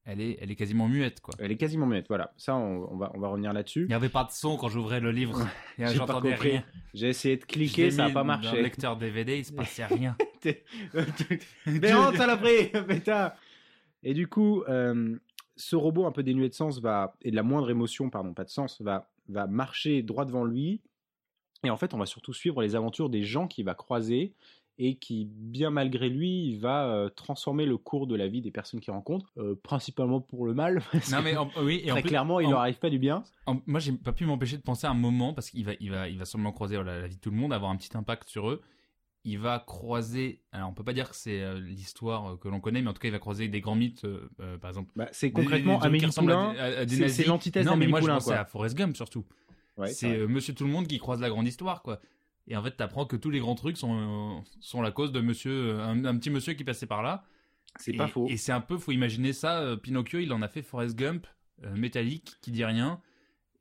elle 0.09 0.21
est, 0.21 0.37
elle 0.41 0.49
est 0.49 0.55
quasiment 0.55 0.87
muette, 0.87 1.19
quoi. 1.19 1.33
Elle 1.37 1.51
est 1.51 1.57
quasiment 1.57 1.85
muette, 1.85 2.07
voilà. 2.07 2.33
Ça, 2.37 2.55
on, 2.55 2.87
on 2.93 2.97
va, 2.97 3.11
on 3.13 3.19
va 3.19 3.27
revenir 3.27 3.51
là-dessus. 3.51 3.81
Il 3.81 3.87
n'y 3.89 3.93
avait 3.93 4.07
pas 4.07 4.23
de 4.23 4.31
son 4.31 4.55
quand 4.55 4.69
j'ouvrais 4.69 5.01
le 5.01 5.11
livre. 5.11 5.37
J'ai 5.77 5.83
pas 5.83 5.93
J'entendais 5.93 6.31
compris. 6.31 6.49
rien. 6.51 6.63
J'ai 6.93 7.09
essayé 7.09 7.35
de 7.35 7.43
cliquer, 7.43 7.91
ça 7.91 8.03
n'a 8.07 8.13
pas 8.13 8.13
Dans 8.13 8.21
le 8.21 8.27
marché. 8.27 8.61
lecteur 8.61 8.95
DVD, 8.95 9.37
il 9.37 9.45
se 9.45 9.51
passait 9.51 9.85
rien. 9.85 10.15
Béante, 11.67 12.15
saloperie 12.15 12.71
Pétard 12.87 13.33
Et 14.03 14.13
du 14.13 14.27
coup, 14.27 14.63
euh, 14.69 15.17
ce 15.57 15.75
robot 15.75 16.05
un 16.05 16.11
peu 16.11 16.23
dénué 16.23 16.47
de 16.47 16.53
sens 16.53 16.79
va, 16.79 17.15
et 17.21 17.31
de 17.31 17.35
la 17.35 17.43
moindre 17.43 17.69
émotion, 17.69 18.09
pardon, 18.09 18.33
pas 18.33 18.45
de 18.45 18.49
sens, 18.49 18.81
va, 18.81 19.09
va 19.27 19.45
marcher 19.47 20.03
droit 20.03 20.23
devant 20.25 20.45
lui. 20.45 20.81
Et 21.63 21.69
en 21.69 21.75
fait, 21.77 21.93
on 21.93 21.97
va 21.97 22.05
surtout 22.05 22.33
suivre 22.33 22.61
les 22.61 22.75
aventures 22.75 23.09
des 23.09 23.23
gens 23.23 23.47
qu'il 23.47 23.65
va 23.65 23.73
croiser 23.73 24.33
et 24.79 24.95
qui, 24.95 25.25
bien 25.31 25.69
malgré 25.71 26.07
lui, 26.09 26.47
il 26.49 26.59
va 26.59 26.85
euh, 26.87 27.09
transformer 27.09 27.65
le 27.65 27.77
cours 27.77 28.05
de 28.07 28.15
la 28.15 28.27
vie 28.27 28.41
des 28.41 28.51
personnes 28.51 28.79
qu'il 28.79 28.93
rencontre, 28.93 29.31
euh, 29.37 29.55
principalement 29.63 30.21
pour 30.21 30.45
le 30.45 30.53
mal. 30.53 30.81
parce 30.91 31.11
non, 31.11 31.21
mais 31.23 31.35
en- 31.35 31.49
oui, 31.63 31.81
et 31.83 31.91
en 31.91 31.95
très 31.95 32.01
plus, 32.03 32.09
clairement, 32.09 32.39
il 32.39 32.47
en- 32.47 32.51
leur 32.51 32.59
arrive 32.59 32.77
pas 32.79 32.89
du 32.91 32.99
bien. 32.99 33.23
En- 33.47 33.59
moi, 33.65 33.79
j'ai 33.79 33.91
pas 33.93 34.11
pu 34.13 34.25
m'empêcher 34.25 34.57
de 34.57 34.61
penser 34.61 34.85
à 34.87 34.91
un 34.91 34.95
moment 34.95 35.33
parce 35.33 35.49
qu'il 35.49 35.65
va, 35.65 35.71
il 35.79 35.89
va, 35.89 36.07
il 36.09 36.17
va 36.19 36.25
sûrement 36.25 36.51
croiser 36.51 36.81
la 36.83 37.07
vie 37.07 37.15
de 37.15 37.21
tout 37.21 37.31
le 37.31 37.37
monde, 37.37 37.53
avoir 37.53 37.71
un 37.71 37.75
petit 37.75 37.95
impact 37.97 38.29
sur 38.29 38.49
eux. 38.49 38.61
Il 39.23 39.39
va 39.39 39.59
croiser. 39.59 40.41
Alors, 40.53 40.69
on 40.69 40.73
peut 40.73 40.83
pas 40.85 40.93
dire 40.93 41.09
que 41.09 41.15
c'est 41.15 41.41
euh, 41.41 41.59
l'histoire 41.59 42.37
que 42.39 42.47
l'on 42.47 42.59
connaît, 42.61 42.81
mais 42.81 42.89
en 42.89 42.93
tout 42.93 42.99
cas, 43.01 43.07
il 43.09 43.11
va 43.11 43.19
croiser 43.19 43.47
des 43.49 43.59
grands 43.61 43.75
mythes, 43.75 44.05
par 44.61 44.69
exemple. 44.69 44.91
Bah, 44.95 45.07
c'est 45.11 45.27
des- 45.29 45.33
des 45.33 45.41
concrètement 45.41 45.79
trucs 45.79 45.91
qui 45.91 46.05
Amélie 46.05 46.15
Poulain. 46.15 46.53
des- 46.53 46.85
des 46.85 46.95
c'est- 46.95 47.01
nazis. 47.01 47.15
c'est 47.17 47.25
l'antithèse 47.25 47.65
Non, 47.65 47.71
mais 47.71 47.85
d'Amélie 47.87 47.91
moi, 47.91 47.99
je 47.99 48.05
Poulain, 48.05 48.13
pensais 48.15 48.29
quoi. 48.31 48.39
à 48.39 48.45
Forrest 48.45 48.77
Gump 48.77 48.95
surtout. 48.95 49.25
Ouais, 49.75 49.87
c'est 49.91 50.25
Monsieur 50.27 50.53
Tout 50.53 50.63
le 50.65 50.71
Monde 50.71 50.87
qui 50.87 50.97
croise 50.97 51.19
la 51.19 51.29
grande 51.29 51.47
histoire, 51.47 51.81
quoi. 51.81 51.99
Et 52.47 52.55
en 52.55 52.63
fait, 52.63 52.71
t'apprends 52.71 53.05
que 53.05 53.15
tous 53.17 53.29
les 53.29 53.39
grands 53.39 53.55
trucs 53.55 53.77
sont, 53.77 54.37
euh, 54.37 54.41
sont 54.61 54.81
la 54.81 54.91
cause 54.91 55.11
de 55.11 55.19
monsieur, 55.19 55.75
euh, 55.75 55.83
un, 55.83 56.05
un 56.05 56.17
petit 56.17 56.29
monsieur 56.29 56.53
qui 56.53 56.63
passait 56.63 56.85
par 56.87 57.03
là. 57.03 57.25
C'est 57.79 57.93
pas 57.93 58.07
faux. 58.07 58.27
Et 58.29 58.37
c'est 58.37 58.51
un 58.53 58.61
peu, 58.61 58.77
faut 58.77 58.91
imaginer 58.91 59.33
ça. 59.33 59.59
euh, 59.59 59.75
Pinocchio, 59.75 60.19
il 60.19 60.31
en 60.33 60.41
a 60.41 60.47
fait 60.47 60.61
Forrest 60.61 60.95
Gump, 60.95 61.27
euh, 61.63 61.75
métallique, 61.75 62.35
qui 62.41 62.51
dit 62.51 62.63
rien. 62.65 63.01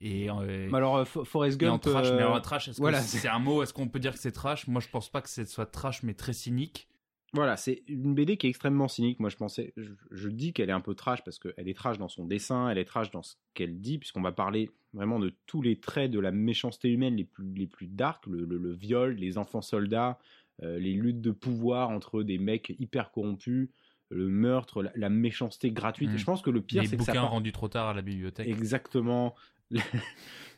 Et, 0.01 0.31
euh, 0.31 0.69
Mais 0.71 0.77
alors, 0.77 1.03
Fo- 1.05 1.25
Forrest 1.25 1.59
Gump. 1.59 1.83
trash, 1.83 2.07
mais 2.13 2.23
euh, 2.23 2.27
alors 2.27 2.41
trash, 2.43 2.69
est-ce 2.69 2.81
voilà, 2.81 3.01
que 3.01 3.05
c'est 3.07 3.29
un 3.29 3.39
mot 3.39 3.63
Est-ce 3.63 3.73
qu'on 3.75 3.89
peut 3.89 3.99
dire 3.99 4.13
que 4.13 4.19
c'est 4.19 4.33
trash? 4.33 4.67
Moi, 4.69 4.81
je 4.81 4.89
pense 4.89 5.11
pas 5.11 5.21
que 5.21 5.29
ce 5.29 5.45
soit 5.47 5.67
trash, 5.67 6.03
mais 6.03 6.15
très 6.15 6.33
cynique. 6.33 6.89
Voilà, 7.37 7.57
c'est 7.57 7.83
une 7.87 8.15
BD 8.15 8.37
qui 8.37 8.47
est 8.47 8.51
extrêmement 8.51 8.89
cynique. 8.89 9.21
Moi, 9.21 9.31
je 9.31 9.37
pensais, 9.37 9.73
je, 9.77 9.93
je 10.11 10.29
dis 10.29 10.53
qu'elle 10.53 10.69
est 10.71 10.73
un 10.73 10.81
peu 10.81 10.95
trash 10.95 11.23
parce 11.23 11.39
qu'elle 11.39 11.69
est 11.69 11.77
trash 11.77 11.99
dans 11.99 12.09
son 12.09 12.25
dessin, 12.25 12.69
elle 12.69 12.79
est 12.79 12.85
trash 12.85 13.11
dans 13.13 13.23
ce 13.23 13.35
qu'elle 13.55 13.81
dit, 13.81 13.99
puisqu'on 13.99 14.23
va 14.23 14.33
parler 14.33 14.71
vraiment 14.95 15.19
de 15.19 15.33
tous 15.47 15.63
les 15.63 15.79
traits 15.79 16.11
de 16.11 16.19
la 16.19 16.33
méchanceté 16.33 16.89
humaine 16.89 17.17
les 17.17 17.25
plus, 17.25 17.53
les 17.55 17.67
plus 17.67 17.87
dark, 17.87 18.27
le, 18.27 18.45
le- 18.45 18.59
le 18.59 18.73
viol, 18.73 19.15
les 19.15 19.39
enfants 19.39 19.63
soldats, 19.63 20.19
euh, 20.63 20.79
les 20.79 20.95
luttes 20.95 21.21
de 21.21 21.31
pouvoir 21.31 21.91
entre 21.91 22.23
des 22.23 22.39
mecs 22.39 22.75
hyper 22.79 23.11
corrompus, 23.13 23.69
le 24.09 24.29
meurtre, 24.29 24.83
la, 24.83 24.93
la 24.95 25.09
méchanceté 25.11 25.71
gratuite. 25.71 26.11
Mm. 26.11 26.15
Et 26.15 26.19
je 26.19 26.25
pense 26.25 26.41
que 26.41 26.51
le 26.51 26.63
pire, 26.63 26.85
c'est 26.87 26.97
que 26.97 27.03
ça 27.05 27.13
bouquins 27.13 27.23
part- 27.23 27.31
rendus 27.33 27.53
trop 27.53 27.69
tard 27.69 27.89
à 27.89 27.95
la 27.95 28.03
bibliothèque. 28.03 28.49
Exactement. 28.49 29.35
Le, 29.71 29.81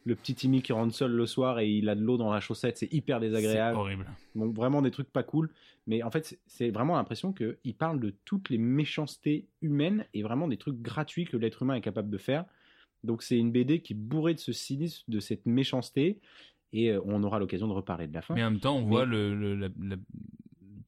le 0.04 0.14
petit 0.14 0.34
Timmy 0.34 0.62
qui 0.62 0.72
rentre 0.72 0.94
seul 0.94 1.12
le 1.12 1.26
soir 1.26 1.58
et 1.60 1.68
il 1.68 1.88
a 1.88 1.94
de 1.94 2.00
l'eau 2.02 2.16
dans 2.16 2.30
la 2.32 2.40
chaussette, 2.40 2.76
c'est 2.78 2.92
hyper 2.92 3.18
C'est 3.20 3.26
désagréable. 3.28 3.76
horrible. 3.78 4.06
Donc 4.34 4.54
vraiment 4.54 4.82
des 4.82 4.90
trucs 4.90 5.10
pas 5.10 5.22
cool. 5.22 5.50
Mais 5.86 6.02
en 6.02 6.10
fait, 6.10 6.24
c'est- 6.26 6.38
c'est 6.46 6.70
vraiment 6.70 6.96
l'impression 6.96 7.32
qu'il 7.32 7.74
parle 7.76 8.00
de 8.00 8.14
toutes 8.24 8.50
les 8.50 8.58
méchancetés 8.58 9.46
humaines 9.62 10.04
et 10.14 10.22
vraiment 10.22 10.48
des 10.48 10.56
trucs 10.58 10.80
gratuits 10.80 11.24
que 11.24 11.36
l'être 11.36 11.62
humain 11.62 11.74
est 11.74 11.80
capable 11.80 12.10
de 12.10 12.18
faire. 12.18 12.44
Donc 13.04 13.22
c'est 13.22 13.38
une 13.38 13.52
BD 13.52 13.80
qui 13.80 13.92
est 13.92 13.96
bourrée 13.96 14.34
de 14.34 14.40
ce 14.40 14.52
cynisme, 14.52 15.04
de 15.08 15.20
cette 15.20 15.46
méchanceté. 15.46 16.20
Et 16.72 16.90
euh, 16.90 17.00
on 17.06 17.22
aura 17.22 17.38
l'occasion 17.38 17.66
de 17.68 17.72
reparler 17.72 18.06
de 18.08 18.14
la 18.14 18.20
fin. 18.22 18.34
Mais 18.34 18.44
en 18.44 18.50
même 18.50 18.60
temps, 18.60 18.76
on 18.76 18.82
Mais- 18.82 18.88
voit 18.88 19.04
le, 19.06 19.34
le- 19.34 19.54
la- 19.54 19.68
la- 19.80 19.96
le 19.96 20.00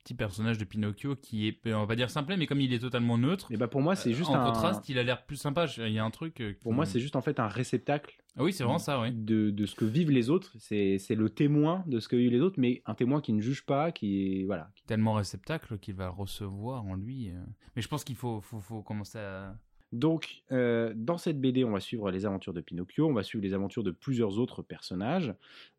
petit 0.03 0.15
personnage 0.15 0.59
de 0.59 0.65
Pinocchio 0.65 1.15
qui 1.17 1.47
est, 1.49 1.61
on 1.75 1.81
va 1.81 1.87
pas 1.87 1.97
dire 1.97 2.11
simplet, 2.11 2.37
mais 2.37 2.47
comme 2.47 2.61
il 2.61 2.73
est 2.73 2.79
totalement 2.79 3.19
neutre. 3.19 3.51
Et 3.53 3.57
bah 3.57 3.69
pour 3.69 3.81
moi, 3.83 3.97
c'est 3.97 4.11
euh, 4.11 4.15
juste 4.15 4.31
en 4.31 4.41
un. 4.41 4.45
contraste, 4.47 4.89
il 4.89 4.99
a 4.99 5.03
l'air 5.03 5.25
plus 5.25 5.37
sympa. 5.37 5.67
Il 5.79 5.93
y 5.93 5.99
a 5.99 6.05
un 6.05 6.11
truc. 6.11 6.41
euh, 6.41 6.55
Pour 6.63 6.73
moi, 6.73 6.87
c'est 6.87 7.01
juste 7.01 7.17
en 7.17 7.21
fait 7.23 7.39
un 7.41 7.49
réceptacle 7.49 8.23
Ah 8.37 8.43
oui, 8.45 8.53
c'est 8.53 8.65
vraiment 8.65 8.79
ça, 8.79 9.01
oui. 9.01 9.13
de, 9.13 9.51
de 9.51 9.67
ce 9.67 9.75
que 9.75 9.85
vivent 9.85 10.11
les 10.11 10.31
autres. 10.31 10.55
C'est 10.59 10.99
c'est 10.99 11.15
le 11.15 11.29
témoin 11.31 11.85
de 11.87 12.01
ce 12.01 12.09
que 12.09 12.17
vivent 12.17 12.33
les 12.33 12.41
autres, 12.41 12.59
mais 12.59 12.83
un 12.87 12.95
témoin 12.95 13.21
qui 13.21 13.33
ne 13.33 13.41
juge 13.41 13.65
pas, 13.67 13.93
qui 13.93 14.41
est 14.41 14.45
voilà, 14.45 14.71
Tellement 14.87 15.13
réceptacle 15.15 15.79
qu'il 15.79 15.95
va 15.95 16.09
recevoir 16.09 16.85
en 16.87 16.95
lui. 16.95 17.29
euh. 17.31 17.35
Mais 17.77 17.83
je 17.83 17.89
pense 17.89 18.03
qu'il 18.05 18.17
faut, 18.17 18.41
faut, 18.41 18.61
faut 18.61 18.83
commencer 18.83 19.19
à. 19.19 19.57
Donc, 19.93 20.45
euh, 20.53 20.93
dans 20.95 21.19
cette 21.19 21.41
BD, 21.41 21.65
on 21.65 21.73
va 21.73 21.81
suivre 21.81 22.13
les 22.13 22.25
aventures 22.25 22.53
de 22.53 22.61
Pinocchio, 22.61 23.09
on 23.09 23.13
va 23.13 23.25
suivre 23.25 23.43
les 23.43 23.55
aventures 23.55 23.83
de 23.83 23.91
plusieurs 23.91 24.39
autres 24.39 24.63
personnages. 24.63 25.35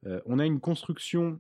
Euh, 0.06 0.20
on 0.26 0.38
a 0.38 0.46
une 0.46 0.60
construction 0.60 1.40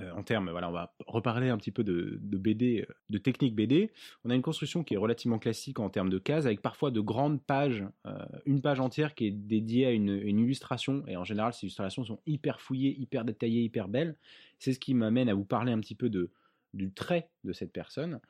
euh, 0.00 0.10
en 0.12 0.22
termes, 0.22 0.50
voilà, 0.50 0.68
on 0.68 0.72
va 0.72 0.94
reparler 1.06 1.48
un 1.48 1.56
petit 1.56 1.70
peu 1.70 1.84
de, 1.84 2.18
BD, 2.20 2.86
euh, 2.88 2.94
de 3.10 3.18
technique 3.18 3.54
BD. 3.54 3.90
On 4.24 4.30
a 4.30 4.34
une 4.34 4.42
construction 4.42 4.84
qui 4.84 4.94
est 4.94 4.98
relativement 4.98 5.38
classique 5.38 5.78
en 5.78 5.88
termes 5.90 6.10
de 6.10 6.18
cases, 6.18 6.46
avec 6.46 6.60
parfois 6.60 6.90
de 6.90 7.00
grandes 7.00 7.42
pages, 7.42 7.84
euh, 8.06 8.18
une 8.44 8.60
page 8.60 8.80
entière 8.80 9.14
qui 9.14 9.26
est 9.26 9.30
dédiée 9.30 9.86
à 9.86 9.90
une, 9.92 10.10
une 10.10 10.38
illustration. 10.38 11.04
Et 11.06 11.16
en 11.16 11.24
général, 11.24 11.52
ces 11.52 11.66
illustrations 11.66 12.04
sont 12.04 12.20
hyper 12.26 12.60
fouillées, 12.60 12.98
hyper 12.98 13.24
détaillées, 13.24 13.62
hyper 13.62 13.88
belles. 13.88 14.16
C'est 14.58 14.72
ce 14.72 14.78
qui 14.78 14.94
m'amène 14.94 15.28
à 15.28 15.34
vous 15.34 15.44
parler 15.44 15.72
un 15.72 15.80
petit 15.80 15.94
peu 15.94 16.10
de, 16.10 16.30
du 16.74 16.92
trait 16.92 17.30
de 17.44 17.52
cette 17.52 17.72
personne 17.72 18.20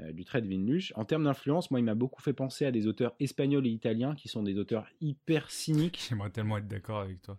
euh, 0.00 0.12
du 0.12 0.24
trait 0.24 0.40
de 0.40 0.48
Vinluch. 0.48 0.92
En 0.96 1.04
termes 1.04 1.24
d'influence, 1.24 1.70
moi, 1.70 1.78
il 1.78 1.82
m'a 1.84 1.94
beaucoup 1.94 2.22
fait 2.22 2.32
penser 2.32 2.64
à 2.64 2.70
des 2.70 2.86
auteurs 2.86 3.14
espagnols 3.20 3.66
et 3.66 3.70
italiens 3.70 4.14
qui 4.14 4.28
sont 4.28 4.42
des 4.42 4.58
auteurs 4.58 4.86
hyper 5.00 5.50
cyniques. 5.50 6.00
J'aimerais 6.08 6.30
tellement 6.30 6.56
être 6.58 6.68
d'accord 6.68 7.00
avec 7.00 7.20
toi. 7.20 7.38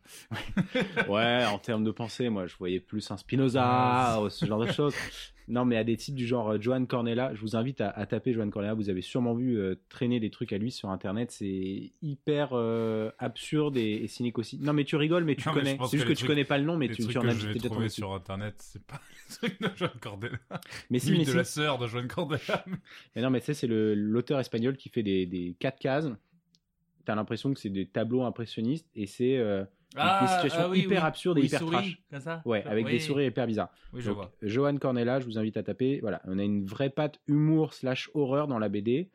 Ouais, 1.09 1.45
en 1.45 1.57
termes 1.57 1.83
de 1.83 1.91
pensée, 1.91 2.29
moi, 2.29 2.45
je 2.45 2.55
voyais 2.55 2.79
plus 2.79 3.09
un 3.09 3.17
Spinoza, 3.17 4.21
ou 4.21 4.29
ce 4.29 4.45
genre 4.45 4.59
de 4.59 4.71
choses. 4.71 4.95
Non, 5.47 5.65
mais 5.65 5.75
à 5.77 5.83
des 5.83 5.97
types 5.97 6.15
du 6.15 6.25
genre 6.25 6.51
euh, 6.51 6.57
Johan 6.59 6.85
Cornella, 6.85 7.33
je 7.35 7.41
vous 7.41 7.55
invite 7.55 7.81
à, 7.81 7.89
à 7.89 8.05
taper 8.05 8.33
Johan 8.33 8.49
Cornella. 8.49 8.73
Vous 8.73 8.89
avez 8.89 9.01
sûrement 9.01 9.33
vu 9.33 9.57
euh, 9.59 9.75
traîner 9.89 10.19
des 10.19 10.29
trucs 10.29 10.53
à 10.53 10.57
lui 10.57 10.71
sur 10.71 10.89
internet. 10.89 11.31
C'est 11.31 11.91
hyper 12.01 12.49
euh, 12.53 13.11
absurde 13.19 13.75
et, 13.77 13.95
et 14.03 14.07
cynique 14.07 14.37
aussi. 14.39 14.57
Non, 14.59 14.73
mais 14.73 14.83
tu 14.85 14.95
rigoles, 14.95 15.25
mais 15.25 15.35
tu 15.35 15.47
Non, 15.47 15.53
connais. 15.53 15.77
C'est 15.89 15.97
juste 15.97 16.03
que 16.07 16.09
tu 16.13 16.17
trucs- 16.19 16.29
connais 16.29 16.45
pas 16.45 16.57
le 16.57 16.63
nom, 16.63 16.77
mais 16.77 16.87
tu, 16.89 17.05
tu 17.05 17.17
en 17.17 17.27
as 17.27 17.33
peut-être 17.35 17.71
entendu. 17.71 17.89
sur 17.89 18.13
internet, 18.13 18.55
c'est 18.59 18.83
pas 18.85 19.01
les 19.43 19.49
trucs 19.49 19.61
de 19.61 19.69
Joan 19.75 19.91
Cordella. 19.99 20.37
Mais 20.89 20.99
si, 20.99 21.11
mais 21.11 21.19
de 21.19 21.23
si. 21.25 21.35
la 21.35 21.43
sœur 21.43 21.77
de 21.77 21.87
Joan 21.87 22.07
Cordella. 22.07 22.65
Mais 23.15 23.21
non, 23.21 23.29
mais 23.29 23.39
tu 23.41 23.47
sais, 23.47 23.53
c'est 23.53 23.67
le- 23.67 23.93
l'auteur 23.95 24.39
espagnol 24.39 24.77
qui 24.77 24.89
fait 24.89 25.03
des, 25.03 25.25
des 25.25 25.55
quatre 25.59 25.79
cases. 25.79 26.07
T'as 27.05 27.15
l'impression 27.15 27.53
que 27.53 27.59
c'est 27.59 27.69
des 27.69 27.85
tableaux 27.85 28.23
impressionnistes 28.23 28.87
et 28.95 29.07
c'est 29.07 29.37
euh, 29.37 29.65
des 29.95 30.27
situations 30.27 30.73
hyper 30.73 31.05
absurdes 31.05 31.37
et 31.39 31.45
hyper 31.45 31.59
sourit, 31.59 31.71
trash. 31.75 32.01
comme 32.09 32.19
ça 32.19 32.41
Ouais, 32.45 32.63
avec 32.65 32.85
Oui. 32.85 32.93
des 32.93 32.99
sourires 32.99 33.27
hyper 33.27 33.47
bizarres. 33.47 33.71
Oui, 33.93 34.01
je 34.01 34.07
Donc, 34.09 34.15
vois. 34.17 34.31
Johan 34.41 34.77
Cornella, 34.77 35.19
je 35.19 35.25
vous 35.25 35.37
invite 35.37 35.57
à 35.57 35.63
taper. 35.63 35.99
Voilà, 36.01 36.21
on 36.25 36.39
a 36.39 36.43
une 36.43 36.65
vraie 36.65 36.89
patte 36.89 37.19
humour 37.27 37.73
slash 37.73 38.09
horreur 38.13 38.47
dans 38.47 38.59
la 38.59 38.69
BD. 38.69 39.09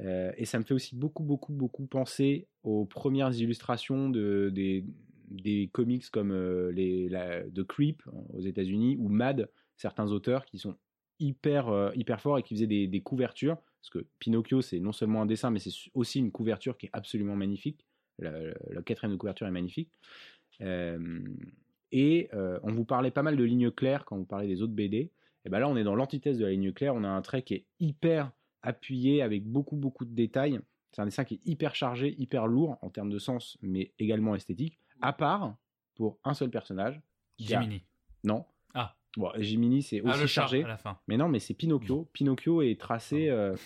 Euh, 0.00 0.32
et 0.36 0.44
ça 0.46 0.58
me 0.58 0.64
fait 0.64 0.72
aussi 0.74 0.96
beaucoup, 0.96 1.22
beaucoup, 1.22 1.52
beaucoup 1.52 1.84
penser 1.86 2.46
aux 2.62 2.84
premières 2.86 3.32
illustrations 3.34 4.08
de, 4.08 4.50
des, 4.54 4.84
des 5.30 5.68
comics 5.72 6.08
comme 6.10 6.30
euh, 6.32 6.70
les, 6.72 7.08
la, 7.08 7.42
The 7.42 7.64
Creep 7.64 8.02
aux 8.32 8.40
États-Unis 8.40 8.96
ou 8.98 9.08
Mad, 9.08 9.50
certains 9.76 10.10
auteurs 10.10 10.46
qui 10.46 10.58
sont 10.58 10.76
hyper, 11.18 11.68
euh, 11.68 11.90
hyper 11.94 12.20
forts 12.20 12.38
et 12.38 12.42
qui 12.42 12.54
faisaient 12.54 12.66
des, 12.66 12.86
des 12.86 13.00
couvertures. 13.02 13.56
Parce 13.82 13.90
que 13.90 14.06
Pinocchio, 14.18 14.60
c'est 14.62 14.78
non 14.80 14.92
seulement 14.92 15.22
un 15.22 15.26
dessin, 15.26 15.50
mais 15.50 15.58
c'est 15.58 15.70
aussi 15.94 16.18
une 16.18 16.30
couverture 16.30 16.76
qui 16.78 16.86
est 16.86 16.90
absolument 16.92 17.36
magnifique. 17.36 17.86
La, 18.20 18.82
quatrième 18.82 19.12
de 19.12 19.16
couverture 19.18 19.46
est 19.46 19.50
magnifique. 19.52 19.90
Euh, 20.60 21.20
et 21.92 22.28
euh, 22.34 22.60
on 22.62 22.72
vous 22.72 22.84
parlait 22.84 23.10
pas 23.10 23.22
mal 23.22 23.36
de 23.36 23.44
lignes 23.44 23.70
claires 23.70 24.04
quand 24.04 24.16
vous 24.16 24.24
parlez 24.24 24.46
des 24.46 24.62
autres 24.62 24.72
BD. 24.72 25.10
Et 25.44 25.48
ben 25.48 25.58
là, 25.58 25.68
on 25.68 25.76
est 25.76 25.84
dans 25.84 25.94
l'antithèse 25.94 26.38
de 26.38 26.44
la 26.44 26.50
ligne 26.50 26.72
claire. 26.72 26.94
On 26.94 27.02
a 27.04 27.08
un 27.08 27.22
trait 27.22 27.42
qui 27.42 27.54
est 27.54 27.64
hyper 27.80 28.30
appuyé 28.62 29.22
avec 29.22 29.44
beaucoup, 29.44 29.76
beaucoup 29.76 30.04
de 30.04 30.14
détails. 30.14 30.60
C'est 30.92 31.00
un 31.02 31.06
dessin 31.06 31.24
qui 31.24 31.34
est 31.34 31.40
hyper 31.46 31.74
chargé, 31.74 32.14
hyper 32.18 32.46
lourd 32.46 32.76
en 32.82 32.90
termes 32.90 33.10
de 33.10 33.18
sens, 33.18 33.56
mais 33.62 33.92
également 33.98 34.34
esthétique. 34.34 34.78
À 35.00 35.12
part 35.12 35.56
pour 35.94 36.18
un 36.24 36.34
seul 36.34 36.50
personnage. 36.50 36.96
a- 36.96 37.02
Jiminy. 37.38 37.82
Non. 38.22 38.44
Ah. 38.74 38.96
Bon, 39.16 39.30
Jiminy, 39.38 39.82
c'est 39.82 40.02
Ah, 40.04 40.10
aussi 40.10 40.20
le 40.20 40.26
chargé. 40.26 40.62
à 40.62 40.68
la 40.68 40.76
fin. 40.76 40.98
Mais 41.08 41.16
non, 41.16 41.28
mais 41.28 41.38
c'est 41.38 41.54
Pinocchio. 41.54 42.08
Pinocchio 42.12 42.60
est 42.62 42.78
tracé, 42.78 43.30
euh, 43.30 43.56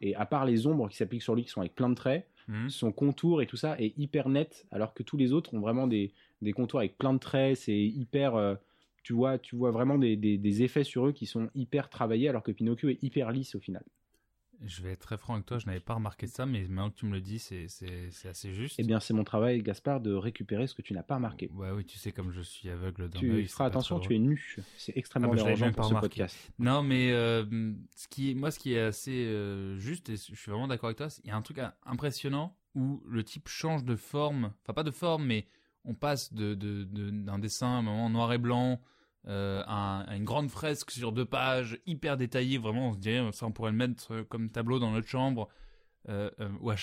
et 0.00 0.14
à 0.14 0.24
part 0.26 0.44
les 0.46 0.66
ombres 0.66 0.88
qui 0.88 0.96
s'appliquent 0.96 1.22
sur 1.22 1.34
lui, 1.34 1.42
qui 1.44 1.50
sont 1.50 1.60
avec 1.60 1.74
plein 1.74 1.88
de 1.90 1.94
traits, 1.94 2.26
Mhm. 2.50 2.68
son 2.70 2.92
contour 2.92 3.42
et 3.42 3.46
tout 3.46 3.56
ça 3.56 3.78
est 3.80 3.96
hyper 3.98 4.28
net, 4.28 4.66
alors 4.72 4.92
que 4.94 5.02
tous 5.04 5.16
les 5.16 5.32
autres 5.32 5.54
ont 5.54 5.60
vraiment 5.60 5.86
des, 5.86 6.12
contours 6.54 6.80
avec 6.80 6.98
plein 6.98 7.12
de 7.14 7.18
traits. 7.18 7.56
C'est 7.58 7.78
hyper. 7.78 8.34
euh, 8.36 8.56
tu, 9.02 9.12
vois, 9.14 9.38
tu 9.38 9.56
vois 9.56 9.70
vraiment 9.70 9.98
des, 9.98 10.16
des- 10.16 10.36
des 10.38 10.62
effets 10.62 10.84
sur 10.84 11.06
eux 11.06 11.12
qui 11.12 11.26
sont 11.26 11.48
hyper 11.54 11.88
travaillés, 11.88 12.28
alors 12.28 12.42
que 12.42 12.52
Pinocchio 12.52 12.88
est 12.90 13.02
hyper 13.02 13.30
lisse 13.32 13.54
au 13.54 13.60
final. 13.60 13.84
Je 14.62 14.82
vais 14.82 14.92
être 14.92 15.00
très 15.00 15.16
franc 15.16 15.34
avec 15.34 15.46
toi, 15.46 15.58
je 15.58 15.66
n'avais 15.66 15.80
pas 15.80 15.94
remarqué 15.94 16.26
ça, 16.26 16.44
mais 16.44 16.60
maintenant 16.62 16.90
que 16.90 16.96
tu 16.96 17.06
me 17.06 17.12
le 17.12 17.20
dis, 17.22 17.38
c'est 17.38 17.66
assez 18.28 18.52
juste. 18.52 18.76
Eh 18.78 18.82
bien, 18.82 19.00
c'est 19.00 19.14
mon 19.14 19.24
travail, 19.24 19.62
Gaspard, 19.62 20.00
de 20.00 20.12
récupérer 20.12 20.66
ce 20.66 20.74
que 20.74 20.82
tu 20.82 20.92
n'as 20.92 21.02
pas 21.02 21.14
remarqué. 21.14 21.48
Ouais, 21.54 21.70
oui, 21.70 21.84
tu 21.86 21.98
sais, 21.98 22.12
comme 22.12 22.30
je 22.30 22.42
suis 22.42 22.68
aveugle 22.68 23.08
d'un 23.08 23.18
Tu 23.20 23.46
feras 23.48 23.64
attention, 23.66 23.98
tu 24.00 24.14
es 24.14 24.18
nu. 24.18 24.56
C'est 24.76 24.94
extrêmement 24.98 25.28
Ah 25.32 25.36
bah, 25.36 25.42
dérangeant 25.44 25.72
pour 25.72 25.84
ce 25.84 25.88
remarqué. 25.88 26.08
podcast. 26.08 26.36
Non, 26.58 26.82
mais 26.82 27.10
euh, 27.12 27.72
ce 27.96 28.06
qui 28.08 28.34
moi, 28.34 28.50
ce 28.50 28.58
qui 28.58 28.74
est 28.74 28.80
assez 28.80 29.24
euh, 29.26 29.78
juste, 29.78 30.10
et 30.10 30.16
je 30.16 30.34
suis 30.34 30.50
vraiment 30.50 30.68
d'accord 30.68 30.88
avec 30.88 30.98
toi, 30.98 31.08
c'est- 31.08 31.22
il 31.24 31.28
y 31.28 31.30
a 31.30 31.36
un 31.36 31.42
truc 31.42 31.58
euh, 31.58 31.68
impressionnant 31.86 32.54
où 32.74 33.02
le 33.08 33.24
type 33.24 33.48
change 33.48 33.82
de 33.84 33.96
forme, 33.96 34.52
enfin 34.62 34.74
pas 34.74 34.84
de 34.84 34.90
forme, 34.90 35.24
mais 35.24 35.46
on 35.86 35.94
passe 35.94 36.34
de 36.34 36.54
de- 36.54 36.84
de- 36.84 37.10
d'un 37.10 37.38
dessin 37.38 37.66
à 37.66 37.70
un 37.78 37.82
moment 37.82 38.10
noir 38.10 38.30
et 38.34 38.38
blanc 38.38 38.78
euh, 39.28 39.62
un- 39.66 40.06
une 40.16 40.24
grande 40.24 40.50
fresque 40.50 40.90
sur 40.90 41.12
deux 41.12 41.24
pages, 41.24 41.78
hyper 41.86 42.16
détaillée, 42.16 42.58
vraiment, 42.58 42.90
on 42.90 42.92
se 42.94 42.98
dirait, 42.98 43.30
ça 43.32 43.46
on 43.46 43.52
pourrait 43.52 43.72
le 43.72 43.76
mettre 43.76 44.12
euh, 44.12 44.24
comme 44.24 44.50
tableau 44.50 44.78
dans 44.78 44.92
notre 44.92 45.08
chambre. 45.08 45.48
Euh, 46.08 46.30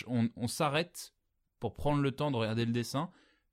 on 0.08 0.48
s'arrête 0.48 1.13
pour 1.60 1.74
prendre 1.74 2.01
le 2.01 2.12
temps 2.12 2.29
de 2.29 2.38
regarder 2.38 2.65
le 2.65 2.72
dessin 2.72 3.10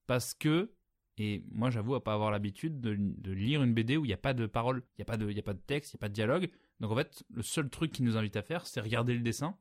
parce 0.06 0.34
que 0.34 0.70
et 1.16 1.44
moi, 1.50 1.70
j'avoue 1.70 1.94
à 1.94 2.02
pas 2.02 2.14
avoir 2.14 2.30
l'habitude 2.30 2.80
de, 2.80 3.32
lire 3.32 3.62
une 3.62 3.72
BD 3.72 3.96
où 3.96 4.04
il 4.04 4.08
n'y 4.08 4.14
a 4.14 4.18
pas 4.18 4.34
de 4.34 4.46
parole, 4.46 4.82
il 4.98 5.00
n'y 5.00 5.02
a, 5.02 5.04
pas 5.04 5.24
y 5.24 5.38
a 5.38 5.42
pas 5.42 5.54
de 5.54 5.60
texte, 5.60 5.92
il 5.92 5.96
n'y 5.96 5.98
a 5.98 6.02
pas 6.02 6.08
de 6.08 6.14
dialogue. 6.14 6.50
Donc 6.80 6.90
en 6.90 6.96
fait, 6.96 7.22
le 7.30 7.42
seul 7.42 7.70
truc 7.70 7.92
qui 7.92 8.02
nous 8.02 8.16
invite 8.16 8.36
à 8.36 8.42
faire, 8.42 8.66
c'est 8.66 8.80
regarder 8.80 9.14
le 9.14 9.20
dessin. 9.20 9.56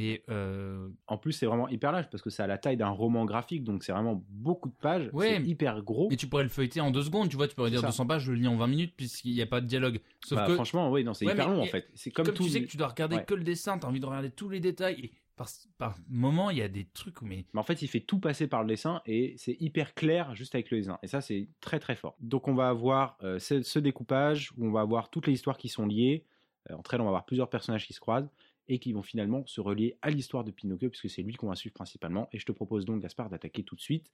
Et 0.00 0.22
euh, 0.28 0.88
En 1.08 1.18
plus, 1.18 1.32
c'est 1.32 1.46
vraiment 1.46 1.68
hyper 1.68 1.90
large 1.90 2.08
parce 2.10 2.22
que 2.22 2.30
c'est 2.30 2.42
à 2.42 2.46
la 2.46 2.56
taille 2.56 2.76
d'un 2.76 2.88
roman 2.90 3.24
graphique, 3.24 3.64
donc 3.64 3.82
c'est 3.82 3.90
vraiment 3.92 4.22
beaucoup 4.28 4.68
de 4.68 4.74
pages. 4.74 5.10
Ouais. 5.12 5.36
c'est 5.36 5.42
hyper 5.42 5.82
gros. 5.82 6.08
et 6.12 6.16
tu 6.16 6.28
pourrais 6.28 6.44
le 6.44 6.48
feuilleter 6.48 6.80
en 6.80 6.90
deux 6.92 7.02
secondes, 7.02 7.28
tu 7.28 7.36
vois, 7.36 7.48
tu 7.48 7.54
pourrais 7.56 7.70
dire 7.70 7.80
C'est 7.80 7.86
ça. 7.86 8.04
200 8.04 8.06
pages, 8.06 8.22
je 8.22 8.32
le 8.32 8.38
lis 8.38 8.46
en 8.46 8.56
20 8.56 8.66
minutes 8.68 8.94
puisqu'il 8.96 9.34
n'y 9.34 9.42
a 9.42 9.46
pas 9.46 9.60
de 9.60 9.66
dialogue. 9.66 10.00
Sauf 10.24 10.38
Bah, 10.38 10.46
que 10.46 10.54
franchement, 10.54 10.90
oui, 10.92 11.02
non, 11.02 11.14
c'est 11.14 11.26
Ouais, 11.26 11.32
hyper 11.32 11.48
long 11.48 11.60
en 11.62 11.66
fait. 11.66 11.88
C'est 11.94 12.10
comme, 12.12 12.26
comme, 12.26 12.34
tout. 12.34 12.44
tu 12.44 12.50
sais 12.50 12.62
que 12.62 12.68
tu 12.68 12.76
dois 12.76 12.88
regarder 12.88 13.16
Ouais. 13.16 13.24
que 13.24 13.34
le 13.34 13.42
dessin, 13.44 13.78
tu 13.78 13.86
as 13.86 13.88
envie 13.88 13.98
de 14.00 14.06
regarder 14.06 14.30
tous 14.30 14.48
les 14.48 14.60
détails. 14.60 15.00
Et 15.02 15.12
par, 15.36 15.48
par 15.78 15.96
moment, 16.08 16.50
il 16.50 16.58
y 16.58 16.62
a 16.62 16.68
des 16.68 16.84
trucs 16.84 17.22
mais 17.22 17.44
Mais 17.54 17.60
en 17.60 17.62
fait, 17.64 17.82
il 17.82 17.88
fait 17.88 18.00
tout 18.00 18.18
passer 18.20 18.46
par 18.46 18.62
le 18.62 18.68
dessin 18.68 19.02
et 19.06 19.34
c'est 19.36 19.56
hyper 19.60 19.94
clair 19.94 20.34
juste 20.34 20.54
avec 20.54 20.70
le 20.70 20.78
dessin. 20.78 20.98
Et 21.02 21.06
ça, 21.08 21.20
c'est 21.20 21.48
très 21.60 21.78
très 21.80 21.96
fort. 21.96 22.16
Donc, 22.20 22.46
on 22.48 22.54
va 22.54 22.68
avoir 22.68 23.16
euh, 23.22 23.38
ce, 23.38 23.62
ce 23.62 23.78
découpage 23.78 24.52
où 24.56 24.66
on 24.66 24.70
va 24.72 24.80
avoir 24.80 25.10
toutes 25.10 25.26
les 25.26 25.32
histoires 25.32 25.56
qui 25.58 25.68
sont 25.68 25.86
liées. 25.86 26.24
Euh, 26.70 26.74
entre 26.74 26.94
elles, 26.94 27.00
on 27.00 27.04
va 27.04 27.10
avoir 27.10 27.24
plusieurs 27.24 27.48
personnages 27.50 27.86
qui 27.86 27.92
se 27.92 28.00
croisent 28.00 28.28
et 28.68 28.78
qui 28.78 28.92
vont 28.92 29.02
finalement 29.02 29.46
se 29.46 29.60
relier 29.60 29.96
à 30.02 30.10
l'histoire 30.10 30.44
de 30.44 30.50
Pinocchio 30.50 30.90
puisque 30.90 31.10
c'est 31.10 31.22
lui 31.22 31.34
qu'on 31.34 31.48
va 31.48 31.54
suivre 31.54 31.74
principalement. 31.74 32.28
Et 32.32 32.38
je 32.38 32.46
te 32.46 32.52
propose 32.52 32.84
donc, 32.84 33.00
Gaspard, 33.00 33.30
d'attaquer 33.30 33.62
tout 33.64 33.74
de 33.74 33.80
suite 33.80 34.10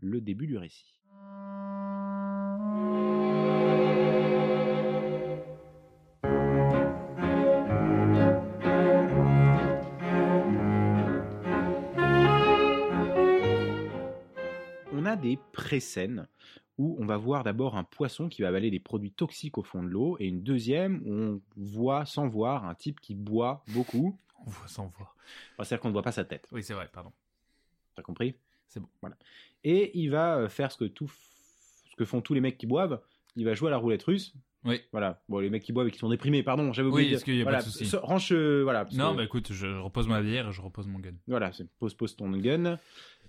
le 0.00 0.20
début 0.20 0.46
du 0.46 0.56
récit. 0.56 0.98
On 14.92 15.04
a 15.04 15.16
des 15.16 15.38
pré-scènes 15.52 16.26
où 16.78 16.96
on 17.00 17.06
va 17.06 17.16
voir 17.16 17.44
d'abord 17.44 17.76
un 17.76 17.84
poisson 17.84 18.28
qui 18.28 18.42
va 18.42 18.48
avaler 18.48 18.70
des 18.70 18.78
produits 18.80 19.10
toxiques 19.12 19.58
au 19.58 19.62
fond 19.62 19.82
de 19.82 19.88
l'eau 19.88 20.16
et 20.20 20.26
une 20.26 20.42
deuxième 20.42 21.02
où 21.04 21.12
on 21.12 21.40
voit 21.56 22.06
sans 22.06 22.28
voir 22.28 22.64
un 22.66 22.74
type 22.74 23.00
qui 23.00 23.14
boit 23.14 23.64
beaucoup. 23.68 24.18
on 24.46 24.50
voit 24.50 24.68
sans 24.68 24.86
voir. 24.96 25.14
Enfin, 25.54 25.64
C'est-à-dire 25.64 25.80
qu'on 25.80 25.88
ne 25.88 25.92
voit 25.92 26.02
pas 26.02 26.12
sa 26.12 26.24
tête. 26.24 26.46
Oui, 26.52 26.62
c'est 26.62 26.74
vrai, 26.74 26.88
pardon. 26.92 27.12
T'as 27.96 28.02
compris? 28.02 28.34
C'est 28.68 28.80
bon. 28.80 28.88
Voilà. 29.00 29.16
Et 29.64 29.98
il 29.98 30.08
va 30.10 30.36
euh, 30.36 30.48
faire 30.48 30.70
ce 30.72 30.78
que, 30.78 30.84
tout, 30.84 31.10
ce 31.90 31.96
que 31.96 32.04
font 32.04 32.20
tous 32.20 32.34
les 32.34 32.40
mecs 32.40 32.56
qui 32.58 32.66
boivent. 32.66 33.00
Il 33.36 33.44
va 33.44 33.54
jouer 33.54 33.68
à 33.68 33.70
la 33.72 33.76
roulette 33.76 34.04
russe. 34.04 34.34
Oui. 34.64 34.80
Voilà. 34.92 35.20
Bon, 35.28 35.38
les 35.38 35.50
mecs 35.50 35.62
qui 35.62 35.72
boivent 35.72 35.88
et 35.88 35.90
qui 35.90 35.98
sont 35.98 36.08
déprimés, 36.08 36.42
pardon, 36.42 36.72
j'avais 36.72 36.88
oublié. 36.88 37.06
Oui, 37.08 37.12
parce 37.12 37.24
qu'il 37.24 37.36
y 37.36 37.42
a 37.42 37.44
pas 37.44 37.58
de 37.58 37.62
souci. 37.62 37.84
euh, 38.32 38.62
voilà. 38.62 38.86
Non, 38.92 39.12
que- 39.12 39.16
bah 39.18 39.24
écoute, 39.24 39.52
je 39.52 39.66
repose 39.66 40.08
ma 40.08 40.20
bière 40.20 40.48
et 40.48 40.52
je 40.52 40.60
repose 40.60 40.86
mon 40.86 40.98
gun. 40.98 41.14
Voilà, 41.26 41.52
c'est 41.52 41.68
pose, 41.78 41.94
pose 41.94 42.16
ton 42.16 42.30
gun, 42.30 42.78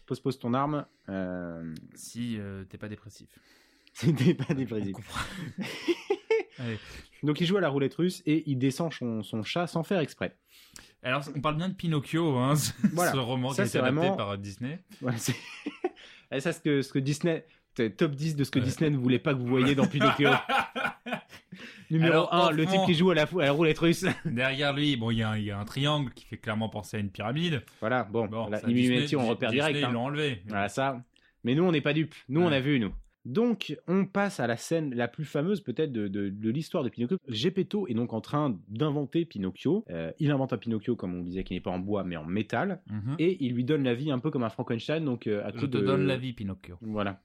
pose, 0.09 0.19
pose 0.19 0.39
ton 0.39 0.53
arme. 0.53 0.85
Euh... 1.07 1.73
Si 1.95 2.37
euh, 2.39 2.63
t'es 2.65 2.77
pas 2.77 2.87
dépressif. 2.89 3.29
C'était 3.93 4.33
pas 4.33 4.45
On 4.49 4.53
dépressif. 4.55 4.95
Donc 7.23 7.39
il 7.41 7.45
joue 7.47 7.57
à 7.57 7.61
la 7.61 7.69
roulette 7.69 7.93
russe 7.95 8.21
et 8.25 8.43
il 8.49 8.57
descend 8.57 8.91
son, 8.93 9.23
son 9.23 9.43
chat 9.43 9.67
sans 9.67 9.83
faire 9.83 9.99
exprès. 9.99 10.35
Alors, 11.03 11.23
on 11.35 11.39
parle 11.41 11.55
bien 11.55 11.69
de 11.69 11.73
Pinocchio, 11.75 12.37
hein, 12.37 12.55
ce, 12.57 12.71
Voilà. 12.93 13.11
ce 13.11 13.17
roman 13.17 13.49
Ça, 13.49 13.55
qui 13.55 13.61
a 13.61 13.63
été 13.65 13.71
c'est 13.71 13.77
adapté 13.79 13.95
vraiment- 13.95 14.15
par 14.17 14.29
euh, 14.31 14.37
Disney. 14.37 14.79
Voilà, 15.01 15.17
c'est 15.17 15.35
Et 16.31 16.39
ça, 16.41 16.51
ce 16.53 16.59
que, 16.59 16.81
ce 16.81 16.91
que 16.91 16.99
Disney. 16.99 17.45
c'est 17.77 17.95
Top 17.95 18.11
10 18.11 18.35
de 18.35 18.43
ce 18.43 18.51
que. 18.51 18.59
Disney 18.59 18.89
ne 18.89 18.97
voulait 18.97 19.19
pas 19.19 19.33
que 19.33 19.39
vous 19.39 19.47
voyez 19.47 19.75
dans 19.75 19.87
Pinocchio. 19.87 20.29
Numéro 21.91 22.11
Alors, 22.11 22.33
1, 22.33 22.51
le 22.51 22.65
type 22.65 22.81
qui 22.85 22.93
joue 22.93 23.11
à 23.11 23.15
la, 23.15 23.23
à 23.23 23.45
la 23.45 23.51
roulette 23.51 23.79
russe. 23.79 24.05
Derrière 24.25 24.73
lui, 24.73 24.95
bon, 24.95 25.11
il 25.11 25.17
y, 25.17 25.23
a 25.23 25.31
un- 25.31 25.37
il 25.37 25.45
y 25.45 25.51
a 25.51 25.59
un 25.59 25.65
triangle 25.65 26.11
qui 26.13 26.25
fait 26.25 26.37
clairement 26.37 26.69
penser 26.69 26.97
à 26.97 26.99
une 26.99 27.09
pyramide. 27.09 27.63
voilà, 27.79 28.03
bon, 28.03 28.27
Bon, 28.27 28.43
voilà, 28.47 28.61
Illuminati, 28.69 29.15
on 29.15 29.27
repère 29.27 29.49
Disney, 29.51 29.71
direct. 29.71 29.79
Ils 29.79 29.89
hein. 29.89 29.91
l'ont 29.93 30.05
enlevé. 30.05 30.41
Voilà, 30.47 30.69
ça. 30.69 31.03
Mais 31.43 31.55
nous, 31.55 31.63
on 31.63 31.71
n'est 31.71 31.81
pas 31.81 31.93
dupes. 31.93 32.13
Nous, 32.27 32.41
on 32.41 32.51
a 32.51 32.59
vu, 32.59 32.79
nous. 32.79 32.91
Donc, 33.25 33.75
on 33.87 34.05
passe 34.05 34.39
à 34.39 34.47
la 34.47 34.55
scène 34.55 34.95
la 34.95 35.07
plus 35.07 35.25
fameuse 35.25 35.61
peut-être 35.61 35.91
de, 35.91 36.07
de- 36.07 36.29
de 36.29 36.49
l'histoire 36.49 36.83
de 36.83 36.89
Pinocchio. 36.89 37.17
Geppetto 37.27 37.85
est 37.87 37.93
donc 37.93 38.13
en 38.13 38.21
train 38.21 38.57
d'inventer 38.69 39.25
Pinocchio. 39.25 39.83
Euh, 39.89 40.11
il 40.19 40.31
invente 40.31 40.53
un 40.53 40.57
Pinocchio, 40.57 40.95
comme 40.95 41.13
on 41.15 41.21
disait, 41.21 41.43
qui 41.43 41.53
n'est 41.53 41.59
pas 41.59 41.69
en 41.71 41.79
bois, 41.79 42.03
mais 42.05 42.15
en 42.17 42.23
métal. 42.25 42.81
Mhm. 42.89 43.15
Et 43.19 43.37
il 43.45 43.53
lui 43.53 43.65
donne 43.65 43.83
la 43.83 43.93
vie 43.93 44.09
un 44.09 44.19
peu 44.19 44.31
comme 44.31 44.43
un 44.43 44.49
Frankenstein, 44.49 45.03
donc 45.03 45.27
euh, 45.27 45.43
à 45.45 45.51
Je 45.53 45.59
te 45.59 45.65
de... 45.65 45.79
donne 45.81 46.07
la 46.07 46.17
vie, 46.17 46.33
Pinocchio. 46.33 46.77
Voilà. 46.81 47.19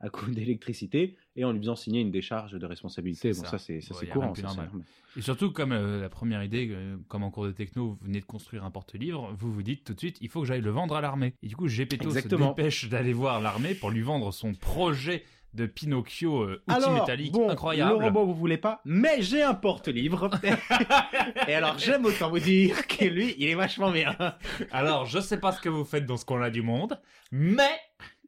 À 0.00 0.10
coup 0.10 0.26
d'électricité, 0.30 1.16
et 1.34 1.44
en 1.44 1.52
lui 1.52 1.58
faisant 1.60 1.74
signer 1.76 2.00
une 2.00 2.10
décharge 2.10 2.52
de 2.52 2.66
responsabilité. 2.66 3.32
Bon, 3.32 3.44
ça. 3.44 3.58
c'est 3.58 3.80
ça, 3.80 3.94
c'est 3.98 4.06
courant. 4.06 4.34
ça, 4.34 4.42
normal. 4.42 4.70
Et 5.16 5.22
surtout, 5.22 5.50
comme 5.50 5.72
euh, 5.72 6.00
la 6.00 6.08
première 6.08 6.44
idée, 6.44 6.68
euh, 6.70 6.96
comme 7.08 7.24
en 7.24 7.30
cours 7.30 7.46
de 7.46 7.52
techno, 7.52 7.98
vous 8.00 8.06
venez 8.06 8.20
de 8.20 8.24
construire 8.26 8.64
un 8.64 8.70
porte-livre, 8.70 9.34
vous 9.36 9.52
vous 9.52 9.62
dites 9.62 9.82
tout 9.84 9.94
de 9.94 9.98
suite, 9.98 10.18
il 10.20 10.28
faut 10.28 10.42
que 10.42 10.46
j'aille 10.46 10.60
le 10.60 10.70
vendre 10.70 10.94
à 10.94 11.00
l'armée. 11.00 11.34
Et 11.42 11.48
du 11.48 11.56
coup, 11.56 11.66
Gepetto 11.66 12.04
se 12.10 12.16
Exactement. 12.16 12.50
dépêche 12.50 12.88
d'aller 12.88 13.12
voir 13.12 13.40
l'armée 13.40 13.74
pour 13.74 13.90
lui 13.90 14.02
vendre 14.02 14.32
son 14.32 14.54
projet 14.54 15.24
de 15.54 15.66
Pinocchio 15.66 16.42
euh, 16.42 16.62
outil 16.68 16.76
Alors, 16.76 16.92
métallique 17.00 17.32
bon, 17.32 17.48
incroyable. 17.48 17.98
le 17.98 18.04
robot, 18.04 18.26
vous 18.26 18.34
voulez 18.34 18.58
pas, 18.58 18.80
mais 18.84 19.22
j'ai 19.22 19.42
un 19.42 19.54
porte-livre. 19.54 20.30
et 21.48 21.54
alors, 21.54 21.78
j'aime 21.78 22.04
autant 22.04 22.30
vous 22.30 22.38
dire 22.38 22.86
que 22.86 23.06
lui, 23.06 23.34
il 23.38 23.48
est 23.48 23.54
vachement 23.54 23.90
bien. 23.90 24.14
Alors, 24.70 25.06
je 25.06 25.18
sais 25.18 25.40
pas 25.40 25.50
ce 25.52 25.60
que 25.60 25.68
vous 25.70 25.84
faites 25.84 26.06
dans 26.06 26.18
ce 26.18 26.24
coin-là 26.26 26.50
du 26.50 26.62
monde, 26.62 27.00
mais 27.32 27.70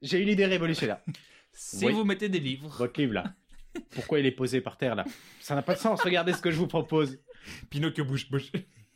J'ai 0.02 0.20
une 0.22 0.28
idée 0.30 0.46
révolutionnaire. 0.46 0.98
Si 1.52 1.87
Oui. 1.87 1.92
vous 1.92 2.04
mettez 2.04 2.28
des 2.28 2.40
livres, 2.40 2.69
Votre 2.69 3.00
livre 3.00 3.14
là. 3.14 3.25
Pourquoi 3.90 4.19
il 4.19 4.26
est 4.26 4.30
posé 4.33 4.61
par 4.61 4.76
terre 4.76 4.95
là? 4.95 5.04
Ça 5.40 5.54
n'a 5.54 5.62
pas 5.62 5.75
de 5.75 5.78
sens, 5.78 6.00
regardez 6.02 6.33
ce 6.33 6.42
que 6.42 6.50
je 6.50 6.57
vous 6.57 6.66
propose. 6.66 7.19
Pinocchio 7.71 8.04
bouge 8.04 8.28
bouge. 8.30 8.50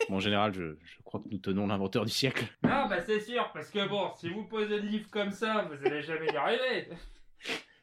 Bon, 0.08 0.16
en 0.16 0.20
général, 0.20 0.52
je, 0.52 0.74
je 0.84 1.02
crois 1.04 1.20
que 1.20 1.28
nous 1.30 1.38
tenons 1.38 1.66
l'inventeur 1.66 2.04
du 2.04 2.10
siècle. 2.12 2.44
Non, 2.62 2.86
bah 2.88 3.00
c'est 3.06 3.20
sûr, 3.20 3.48
parce 3.54 3.70
que 3.70 3.88
bon, 3.88 4.10
si 4.18 4.28
vous 4.28 4.44
posez 4.44 4.80
le 4.80 4.88
livre 4.88 5.08
comme 5.10 5.30
ça, 5.30 5.62
vous 5.70 5.86
allez 5.86 6.02
jamais 6.02 6.26
y 6.26 6.36
arriver. 6.36 6.88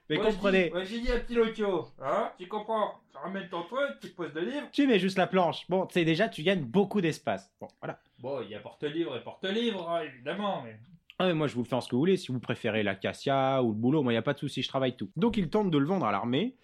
Mais 0.09 0.17
Moi, 0.17 0.25
comprenez, 0.25 0.69
Moi 0.71 0.83
j'ai 0.83 0.99
dit 0.99 1.09
à 1.11 1.19
Pinocchio, 1.19 1.87
hein, 2.01 2.31
tu 2.37 2.47
comprends 2.47 2.99
Tu 3.11 3.17
ramènes 3.17 3.47
ton 3.47 3.63
truc, 3.63 3.99
tu 4.01 4.09
poses 4.09 4.33
le 4.33 4.41
livre. 4.41 4.67
tu 4.73 4.85
mets 4.85 4.99
juste 4.99 5.17
la 5.17 5.25
planche. 5.27 5.65
Bon, 5.69 5.85
tu 5.85 5.93
sais 5.93 6.03
déjà, 6.05 6.27
tu 6.27 6.43
gagnes 6.43 6.63
beaucoup 6.65 6.99
d'espace. 6.99 7.49
Bon, 7.61 7.67
voilà. 7.79 7.97
Bon, 8.19 8.41
il 8.41 8.49
y 8.49 8.55
a 8.55 8.59
porte-livre 8.59 9.15
et 9.15 9.23
porte-livre, 9.23 9.89
hein, 9.89 10.01
évidemment, 10.01 10.63
mais. 10.63 10.77
Ah, 11.21 11.27
mais 11.27 11.33
moi, 11.33 11.47
je 11.47 11.55
vous 11.55 11.63
fais 11.63 11.75
en 11.75 11.81
ce 11.81 11.87
que 11.89 11.95
vous 11.95 12.01
voulez. 12.01 12.17
Si 12.17 12.31
vous 12.31 12.39
préférez 12.39 12.83
l'acacia 12.83 13.61
ou 13.63 13.69
le 13.69 13.75
boulot, 13.75 14.03
moi, 14.03 14.11
il 14.11 14.15
n'y 14.15 14.19
a 14.19 14.23
pas 14.23 14.33
de 14.33 14.39
souci, 14.39 14.61
je 14.61 14.67
travaille 14.67 14.95
tout. 14.95 15.09
Donc, 15.15 15.37
il 15.37 15.49
tente 15.49 15.71
de 15.71 15.77
le 15.77 15.85
vendre 15.85 16.05
à 16.05 16.11
l'armée. 16.11 16.55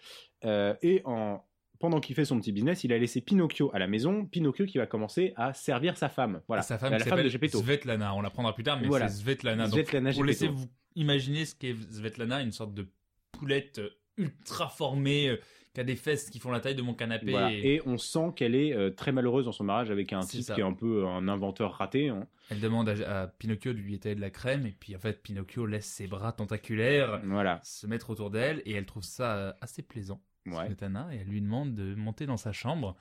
euh, 0.46 0.74
et 0.82 1.02
en... 1.06 1.44
pendant 1.80 2.00
qu'il 2.00 2.16
fait 2.16 2.26
son 2.26 2.40
petit 2.40 2.52
business, 2.52 2.84
il 2.84 2.92
a 2.94 2.98
laissé 2.98 3.22
Pinocchio 3.22 3.70
à 3.74 3.80
la 3.80 3.88
maison. 3.88 4.26
Pinocchio 4.26 4.66
qui 4.66 4.78
va 4.78 4.86
commencer 4.88 5.34
à 5.36 5.54
servir 5.54 5.96
sa 5.98 6.10
femme. 6.10 6.42
Voilà. 6.48 6.62
Et 6.64 6.66
sa 6.66 6.78
femme, 6.78 6.92
la 6.92 7.00
qui 7.00 7.08
femme 7.10 7.24
de 7.24 7.30
Gepetto. 7.30 7.60
Svetlana, 7.60 8.14
on 8.16 8.22
l'apprendra 8.22 8.54
plus 8.54 8.64
tard, 8.64 8.80
mais 8.80 8.88
Voilà. 8.88 9.08
c'est 9.10 9.22
Svetlana. 9.24 9.66
Donc, 9.68 9.74
Svetlana 9.74 10.12
pour 10.12 10.26
Gepetto. 10.26 10.26
laisser 10.28 10.48
vous 10.48 10.68
imaginer 10.96 11.46
ce 11.46 11.56
qu'est 11.56 11.76
Svetlana, 11.92 12.42
une 12.42 12.52
sorte 12.52 12.74
de 12.74 12.88
poulette 13.32 13.80
euh, 13.80 13.90
ultra 14.18 14.68
formée, 14.70 15.30
euh, 15.30 15.38
qui 15.78 15.82
a 15.82 15.84
des 15.84 15.96
fesses 15.96 16.32
qui 16.32 16.40
font 16.40 16.50
la 16.50 16.60
taille 16.60 16.74
de 16.74 16.82
mon 16.82 16.96
canapé. 16.96 17.30
Voilà. 17.30 17.52
et 17.54 17.76
Et 17.76 17.82
on 17.86 18.00
sent 18.00 18.32
qu'elle 18.36 18.56
est 18.56 18.74
euh, 18.74 18.90
très 18.90 19.12
malheureuse 19.12 19.46
dans 19.46 19.52
son 19.52 19.64
mariage 19.64 19.92
avec 19.92 20.12
un 20.12 20.22
type 20.22 20.42
ça. 20.42 20.56
qui 20.56 20.62
est 20.62 20.64
un 20.64 20.74
peu 20.74 21.06
un 21.06 21.28
inventeur 21.28 21.74
raté. 21.74 22.10
hein. 22.10 22.26
Elle 22.50 22.60
demande 22.62 22.90
à, 22.90 23.22
à 23.24 23.28
Pinocchio 23.28 23.74
de 23.74 23.78
lui 23.78 23.94
étaler 23.94 24.16
de 24.16 24.22
la 24.22 24.32
crème, 24.32 24.66
et 24.66 24.72
puis 24.72 24.96
en 24.96 25.00
fait, 25.00 25.22
Pinocchio 25.22 25.68
laisse 25.68 25.86
ses 25.86 26.08
bras 26.08 26.32
tentaculaires 26.32 27.22
Voilà. 27.26 27.60
se 27.64 27.86
mettre 27.86 28.10
autour 28.10 28.32
d'elle, 28.32 28.64
et 28.66 28.72
elle 28.74 28.88
trouve 28.88 29.04
ça 29.04 29.36
euh, 29.38 29.54
assez 29.62 29.84
plaisant, 29.84 30.20
Ouais. 30.48 30.68
Et 30.72 31.18
elle 31.22 31.28
lui 31.28 31.42
demande 31.42 31.76
de 31.76 31.94
monter 31.94 32.26
dans 32.26 32.38
sa 32.38 32.54
chambre 32.54 32.96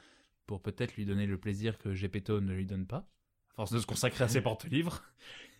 pour 0.47 0.61
peut-être 0.61 0.97
lui 0.97 1.06
donner 1.06 1.26
le 1.26 1.38
plaisir 1.38 1.78
que 1.78 1.95
Gepetto 1.95 2.40
ne 2.42 2.52
lui 2.52 2.66
donne 2.66 2.87
pas, 2.87 3.09
à 3.52 3.54
force 3.54 3.73
de 3.73 3.78
se 3.78 3.87
consacrer 3.87 4.25
à 4.25 4.28
ses 4.28 4.40
porte-livres. 4.42 5.02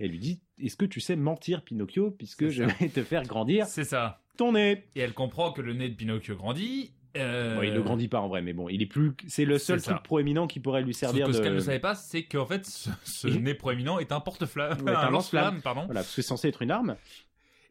Et 0.01 0.05
elle 0.05 0.11
lui 0.11 0.19
dit 0.19 0.43
Est-ce 0.59 0.77
que 0.77 0.85
tu 0.85 1.01
sais 1.01 1.17
mentir, 1.17 1.63
Pinocchio, 1.63 2.11
puisque 2.11 2.49
je 2.49 2.65
vais 2.65 2.89
te 2.91 3.03
faire 3.03 3.23
grandir 3.23 3.67
C'est 3.67 3.85
ça. 3.85 4.21
ton 4.37 4.53
nez? 4.53 4.85
Et 4.97 5.01
elle 5.01 5.15
comprend 5.15 5.53
que 5.53 5.63
le 5.63 5.73
nez 5.75 5.89
de 5.89 5.95
Pinocchio 5.95 6.35
grandit. 6.37 6.93
Euh, 7.19 7.57
Bon, 7.57 7.63
il 7.63 7.73
ne 7.75 7.81
grandit 7.81 8.09
pas 8.09 8.21
en 8.21 8.29
vrai, 8.29 8.43
mais 8.43 8.53
bon, 8.53 8.69
il 8.69 8.83
est 8.83 8.87
plus. 8.87 9.13
C'est 9.27 9.45
le 9.45 9.59
seul 9.59 9.81
ça. 9.81 9.93
truc 9.93 10.03
proéminent 10.05 10.47
qui 10.47 10.61
pourrait 10.61 10.83
lui 10.83 10.95
Sauf 10.95 11.01
servir 11.11 11.27
que 11.27 11.33
ce 11.33 11.39
de. 11.39 11.43
qu'elle 11.45 11.55
ne 11.55 11.61
savait 11.61 11.79
pas, 11.81 11.95
c'est 11.95 12.25
qu'en 12.25 12.47
fait, 12.47 12.67
ce, 13.05 13.29
nez 13.29 13.55
proéminent 13.55 13.99
est 13.99 14.13
un 14.13 14.21
porte-flamme, 14.21 14.83
Ouais, 14.83 14.93
un 14.93 14.97
un 14.99 15.11
lance-flamme. 15.11 15.61
pardon. 15.63 15.85
Voilà, 15.87 16.01
parce 16.01 16.09
que 16.15 16.23
c'est 16.23 16.29
censé 16.29 16.49
être 16.49 16.63
une 16.63 16.71
arme. 16.71 16.97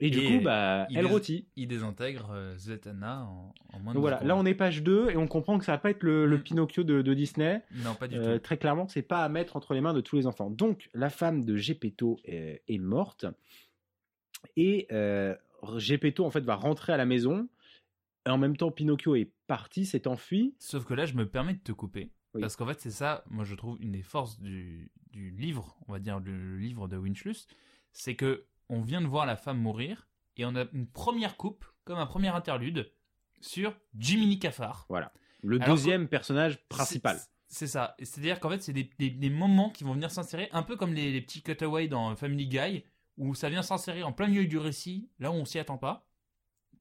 Et 0.01 0.09
du 0.09 0.21
coup, 0.21 0.43
bah, 0.43 0.87
elle 0.93 1.05
rôtit. 1.05 1.47
Il 1.55 1.69
désintègre 1.69 2.29
euh, 2.33 2.57
Svetlana 2.57 3.21
en, 3.23 3.53
en 3.71 3.79
moins 3.79 3.93
de 3.93 3.99
voilà, 3.99 4.19
là 4.25 4.35
on 4.35 4.45
est 4.45 4.53
page 4.53 4.83
2 4.83 5.11
et 5.11 5.15
on 5.15 5.25
comprend 5.25 5.57
que 5.57 5.63
ça 5.63 5.71
va 5.71 5.77
pas 5.77 5.89
être 5.91 6.03
le, 6.03 6.25
le 6.25 6.37
Mm. 6.37 6.41
Pinocchio 6.43 6.83
de, 6.83 7.01
de 7.01 7.13
Disney. 7.13 7.61
Non, 7.83 7.93
pas 7.95 8.09
du 8.09 8.17
Euh, 8.17 8.33
tout. 8.33 8.39
très 8.43 8.57
clairement, 8.57 8.89
c'est 8.89 9.01
pas 9.03 9.23
à 9.23 9.29
mettre 9.29 9.55
entre 9.55 9.73
les 9.73 9.79
mains 9.79 9.93
de 9.93 10.01
tous 10.01 10.17
les 10.17 10.27
enfants. 10.27 10.49
Donc 10.49 10.89
la 10.93 11.09
femme 11.09 11.45
de 11.45 11.55
Gepetto 11.55 12.19
est, 12.25 12.61
est 12.67 12.77
morte 12.77 13.25
et 14.57 14.87
euh, 14.91 15.33
Gepetto 15.77 16.25
en 16.25 16.29
fait 16.29 16.41
va 16.43 16.55
rentrer 16.55 16.93
à 16.93 16.97
la 16.97 17.05
maison. 17.05 17.47
Et 18.25 18.29
en 18.29 18.38
même 18.38 18.58
temps, 18.58 18.72
Pinocchio 18.72 19.15
est 19.15 19.32
parti, 19.48 19.86
s'est 19.86 20.08
enfui. 20.08 20.55
Sauf 20.60 20.86
que 20.86 20.94
là, 20.94 21.05
je 21.05 21.13
me 21.13 21.27
permets 21.29 21.53
de 21.53 21.60
te 21.60 21.72
couper. 21.72 22.12
Oui. 22.34 22.41
Parce 22.41 22.55
qu'en 22.55 22.65
fait, 22.65 22.79
c'est 22.82 22.91
ça, 22.91 23.24
moi, 23.29 23.44
je 23.46 23.55
trouve 23.55 23.77
une 23.82 23.91
des 23.91 24.01
forces 24.01 24.39
du, 24.39 24.91
du 25.12 25.32
livre, 25.32 25.77
on 25.88 25.94
va 25.94 26.00
dire 26.00 26.20
le, 26.20 26.32
le 26.36 26.58
livre 26.58 26.88
de 26.88 26.98
Winchlus, 26.98 27.46
c'est 27.94 28.15
que 28.15 28.46
on 28.67 28.82
vient 28.82 29.01
de 29.01 29.08
voir 29.08 29.25
la 29.25 29.36
femme 29.36 29.60
mourir 29.60 30.08
et 30.38 30.46
on 30.46 30.55
a 30.55 30.65
une 30.74 30.88
première 30.88 31.38
coupe, 31.38 31.65
comme 31.86 32.00
un 32.00 32.08
premier 32.08 32.29
interlude, 32.29 32.91
sur 33.41 33.75
Jiminy 33.98 34.40
Cafard. 34.40 34.88
Le 35.44 35.61
Alors, 35.61 35.75
deuxième 35.75 36.07
personnage 36.07 36.57
principal. 36.68 37.18
C'est- 37.48 37.68
ça. 37.68 37.96
C'est-à-dire 38.00 38.40
qu'en 38.40 38.50
fait, 38.50 38.61
c'est 38.64 38.74
des, 38.74 38.90
des- 38.98 39.11
des 39.11 39.29
moments 39.29 39.70
qui 39.70 39.83
vont 39.83 39.94
venir 39.94 40.09
s'insérer, 40.09 40.50
un 40.51 40.64
peu 40.64 40.75
comme 40.75 40.94
les, 40.94 41.11
les 41.14 41.22
petits 41.22 41.44
cutaways 41.44 41.88
dans 41.88 42.16
Family 42.16 42.48
Guy, 42.48 42.83
où 43.18 43.35
ça 43.35 43.50
vient 43.50 43.61
s'insérer 43.61 44.01
en 44.03 44.11
plein 44.11 44.27
milieu 44.27 44.46
du 44.48 44.57
récit, 44.57 45.09
là 45.20 45.29
où 45.31 45.35
on 45.35 45.46
s'y 45.46 45.59
attend 45.59 45.77
pas, 45.77 46.05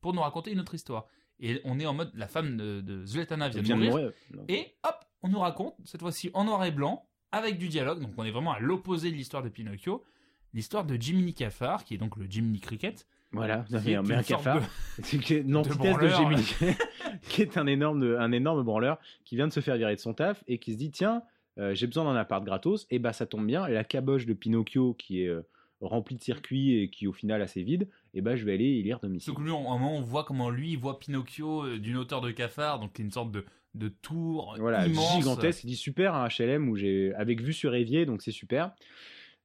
pour 0.01 0.15
nous 0.15 0.23
raconter 0.23 0.51
une 0.53 0.59
autre 0.61 0.75
histoire. 0.75 1.07
Et 1.41 1.61
on 1.65 1.79
est 1.81 1.87
en 1.87 1.95
mode, 1.95 2.13
la 2.15 2.29
femme 2.29 2.57
de, 2.57 2.81
de 2.81 3.03
vient, 3.05 3.77
de 3.77 3.85
mourir, 3.85 4.13
et 4.49 4.75
hop, 4.85 5.05
on 5.23 5.29
nous 5.29 5.41
raconte, 5.41 5.75
cette 5.85 6.01
fois-ci 6.01 6.31
en 6.35 6.45
noir 6.45 6.65
et 6.65 6.71
blanc, 6.71 7.07
avec 7.33 7.59
du 7.59 7.69
dialogue, 7.69 8.01
donc 8.01 8.13
on 8.17 8.25
est 8.25 8.31
vraiment 8.31 8.53
à 8.53 8.61
l'opposé 8.61 9.11
de 9.11 9.17
l'histoire 9.17 9.43
de 9.43 9.49
Pinocchio, 9.49 10.05
l'histoire 10.53 10.85
de 10.85 10.95
Jiminy 10.95 11.35
Cafard, 11.35 11.85
qui 11.85 11.95
est 11.95 11.99
donc 11.99 12.17
le 12.17 12.27
Jiminy 12.31 12.61
Cricket, 12.61 13.07
Voilà, 13.33 13.65
qui 13.69 13.75
est 13.93 14.03
mais 14.03 14.15
un, 14.15 14.23
cafard. 14.23 14.63
C'est 15.03 15.31
une 15.31 15.57
antithèse 15.57 15.99
de 15.99 16.09
Gemini, 16.09 16.45
qui 17.23 17.43
est 17.43 17.59
un 17.59 17.67
énorme, 17.67 18.17
un 18.19 18.31
énorme 18.31 18.63
branleur, 18.63 18.99
qui 19.25 19.35
vient 19.35 19.49
de 19.49 19.53
se 19.53 19.61
faire 19.61 19.77
virer 19.77 19.97
de 19.97 20.01
son 20.01 20.15
taf 20.15 20.45
et 20.47 20.59
qui 20.59 20.73
se 20.73 20.79
dit 20.79 20.93
tiens, 20.93 21.23
euh, 21.59 21.75
j'ai 21.75 21.87
besoin 21.87 22.05
d'un 22.05 22.17
appart 22.17 22.45
gratos, 22.45 22.87
et 22.91 22.99
bah 22.99 23.13
ça 23.13 23.27
tombe 23.27 23.47
bien, 23.47 23.67
et 23.67 23.73
la 23.73 23.85
caboche 23.85 24.27
de 24.27 24.35
Pinocchio 24.35 24.95
qui 24.95 25.23
est 25.23 25.29
euh, 25.29 25.43
remplie 25.81 26.17
de 26.17 26.23
circuits 26.23 26.79
et 26.79 26.89
qui 26.91 27.07
au 27.07 27.13
final 27.13 27.43
assez 27.43 27.63
vide, 27.63 27.89
et 28.15 28.21
bah 28.23 28.37
je 28.37 28.45
vais 28.45 28.55
aller 28.55 28.65
y 28.79 28.83
lire 28.83 29.01
domicile. 29.01 29.35
Que 29.35 29.41
lui, 29.43 29.51
on- 29.51 29.71
à 29.71 29.75
un 29.75 29.79
moment, 29.79 29.97
on 29.97 30.01
voit 30.03 30.25
comment 30.25 30.51
lui, 30.51 30.73
il 30.73 30.79
voit 30.79 30.99
Pinocchio 30.99 31.65
euh, 31.67 31.79
d'une 31.79 31.97
hauteur 31.97 32.21
de 32.21 32.31
cafard, 32.31 32.81
donc 32.81 32.99
une 32.99 33.11
sorte 33.11 33.31
de, 33.33 33.45
de 33.75 33.89
tour 33.89 34.55
Voilà, 34.59 34.87
immense. 34.87 35.17
gigantesque, 35.17 35.65
il 35.65 35.69
dit 35.69 35.77
super 35.77 36.15
un 36.15 36.29
HLM 36.29 36.69
où 36.69 36.77
j'ai 36.77 37.13
avec 37.15 37.41
vue 37.43 37.53
sur 37.53 37.75
évier, 37.75 38.07
donc 38.07 38.23
c'est 38.23 38.31
super. 38.33 38.73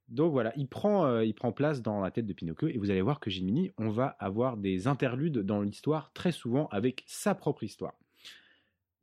Donc 0.08 0.32
voilà, 0.32 0.54
il 0.56 0.68
prend, 0.68 1.06
euh, 1.06 1.24
il 1.24 1.34
prend 1.36 1.52
place 1.52 1.82
dans 1.84 2.00
la 2.02 2.10
tête 2.10 2.26
de 2.26 2.34
Pinocchio 2.34 2.68
et 2.68 2.78
vous 2.78 2.89
allez 2.89 3.02
voir 3.02 3.20
que 3.20 3.30
Jiminy, 3.30 3.72
on 3.78 3.89
va 3.89 4.15
avoir 4.20 4.58
des 4.58 4.88
interludes 4.88 5.39
dans 5.39 5.62
l'histoire 5.62 6.12
très 6.13 6.32
souvent 6.32 6.68
avec 6.72 7.04
sa 7.06 7.36
propre 7.36 7.63
histoire. 7.63 7.94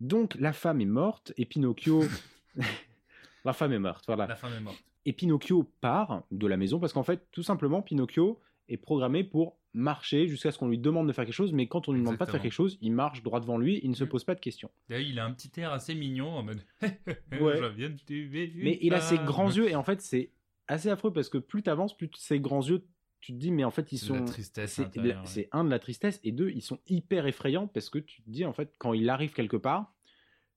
Donc 0.01 0.35
la 0.37 0.53
femme 0.53 0.81
est 0.81 0.85
morte 0.85 1.33
et 1.37 1.45
Pinocchio, 1.45 2.03
la 3.45 3.53
femme 3.53 3.73
est 3.73 3.79
morte, 3.79 4.05
voilà. 4.07 4.27
La 4.27 4.37
femme 4.37 4.53
est 4.57 4.61
morte. 4.61 4.83
Et 5.07 5.12
Pinocchio 5.12 5.62
part 5.81 6.25
de 6.31 6.47
la 6.47 6.57
maison 6.57 6.79
parce 6.79 6.92
qu'en 6.92 7.05
fait, 7.05 7.27
tout 7.33 7.42
simplement, 7.42 7.81
Pinocchio 7.81 8.40
est 8.69 8.77
programmé 8.77 9.25
pour 9.25 9.57
marcher 9.73 10.27
jusqu'à 10.27 10.51
ce 10.51 10.59
qu'on 10.59 10.69
lui 10.69 10.79
demande 10.79 11.07
de 11.07 11.12
faire 11.12 11.25
quelque 11.25 11.35
chose, 11.35 11.53
mais 11.53 11.69
quand 11.69 11.88
on 11.88 11.92
lui 11.92 12.01
demande 12.01 12.19
pas 12.19 12.27
de 12.27 12.31
faire 12.31 12.42
quelque 12.42 12.53
chose, 12.53 12.79
il 12.81 12.92
marche 12.92 13.23
droit 13.23 13.40
devant 13.40 13.59
lui, 13.59 13.81
il 13.85 13.90
ne 13.90 13.95
se 13.95 14.05
pose 14.05 14.25
pas 14.25 14.35
de 14.35 14.40
questions. 14.40 14.71
D'ailleurs, 14.88 15.07
il 15.07 15.19
a 15.19 15.25
un 15.25 15.33
petit 15.33 15.61
air 15.61 15.73
assez 15.73 15.95
mignon 15.95 16.31
en 16.31 16.42
mode 16.42 16.61
Ouais. 16.83 17.59
Je 17.59 17.66
viens 17.66 17.90
de 17.90 17.97
tuer 17.97 18.53
Mais 18.57 18.79
il 18.81 18.95
a 18.95 19.01
ses 19.01 19.19
grands 19.19 19.51
yeux 19.51 19.71
et 19.71 19.77
en 19.77 19.85
fait 19.85 20.01
c'est 20.01 20.33
assez 20.66 20.88
affreux 20.88 21.12
parce 21.12 21.29
que 21.29 21.38
plus 21.38 21.62
t'avances, 21.62 21.97
plus 21.97 22.11
ses 22.16 22.40
grands 22.40 22.62
yeux, 22.62 22.85
tu 23.21 23.33
te 23.33 23.38
dis 23.38 23.51
mais 23.51 23.64
en 23.64 23.71
fait 23.71 23.92
ils 23.92 24.01
de 24.01 24.12
la 24.12 24.19
sont, 24.19 24.25
tristesse. 24.25 24.79
ouais. 24.79 25.14
c'est 25.25 25.49
un 25.53 25.64
de 25.64 25.71
la 25.71 25.79
tristesse 25.79 26.21
et 26.25 26.33
deux 26.33 26.51
ils 26.51 26.62
sont 26.62 26.79
hyper 26.87 27.27
effrayants 27.27 27.66
parce 27.66 27.90
que 27.90 27.99
tu 27.99 28.23
te 28.23 28.31
dis 28.31 28.45
en 28.45 28.53
fait 28.53 28.75
quand 28.79 28.92
il 28.92 29.09
arrive 29.11 29.33
quelque 29.33 29.57
part, 29.57 29.95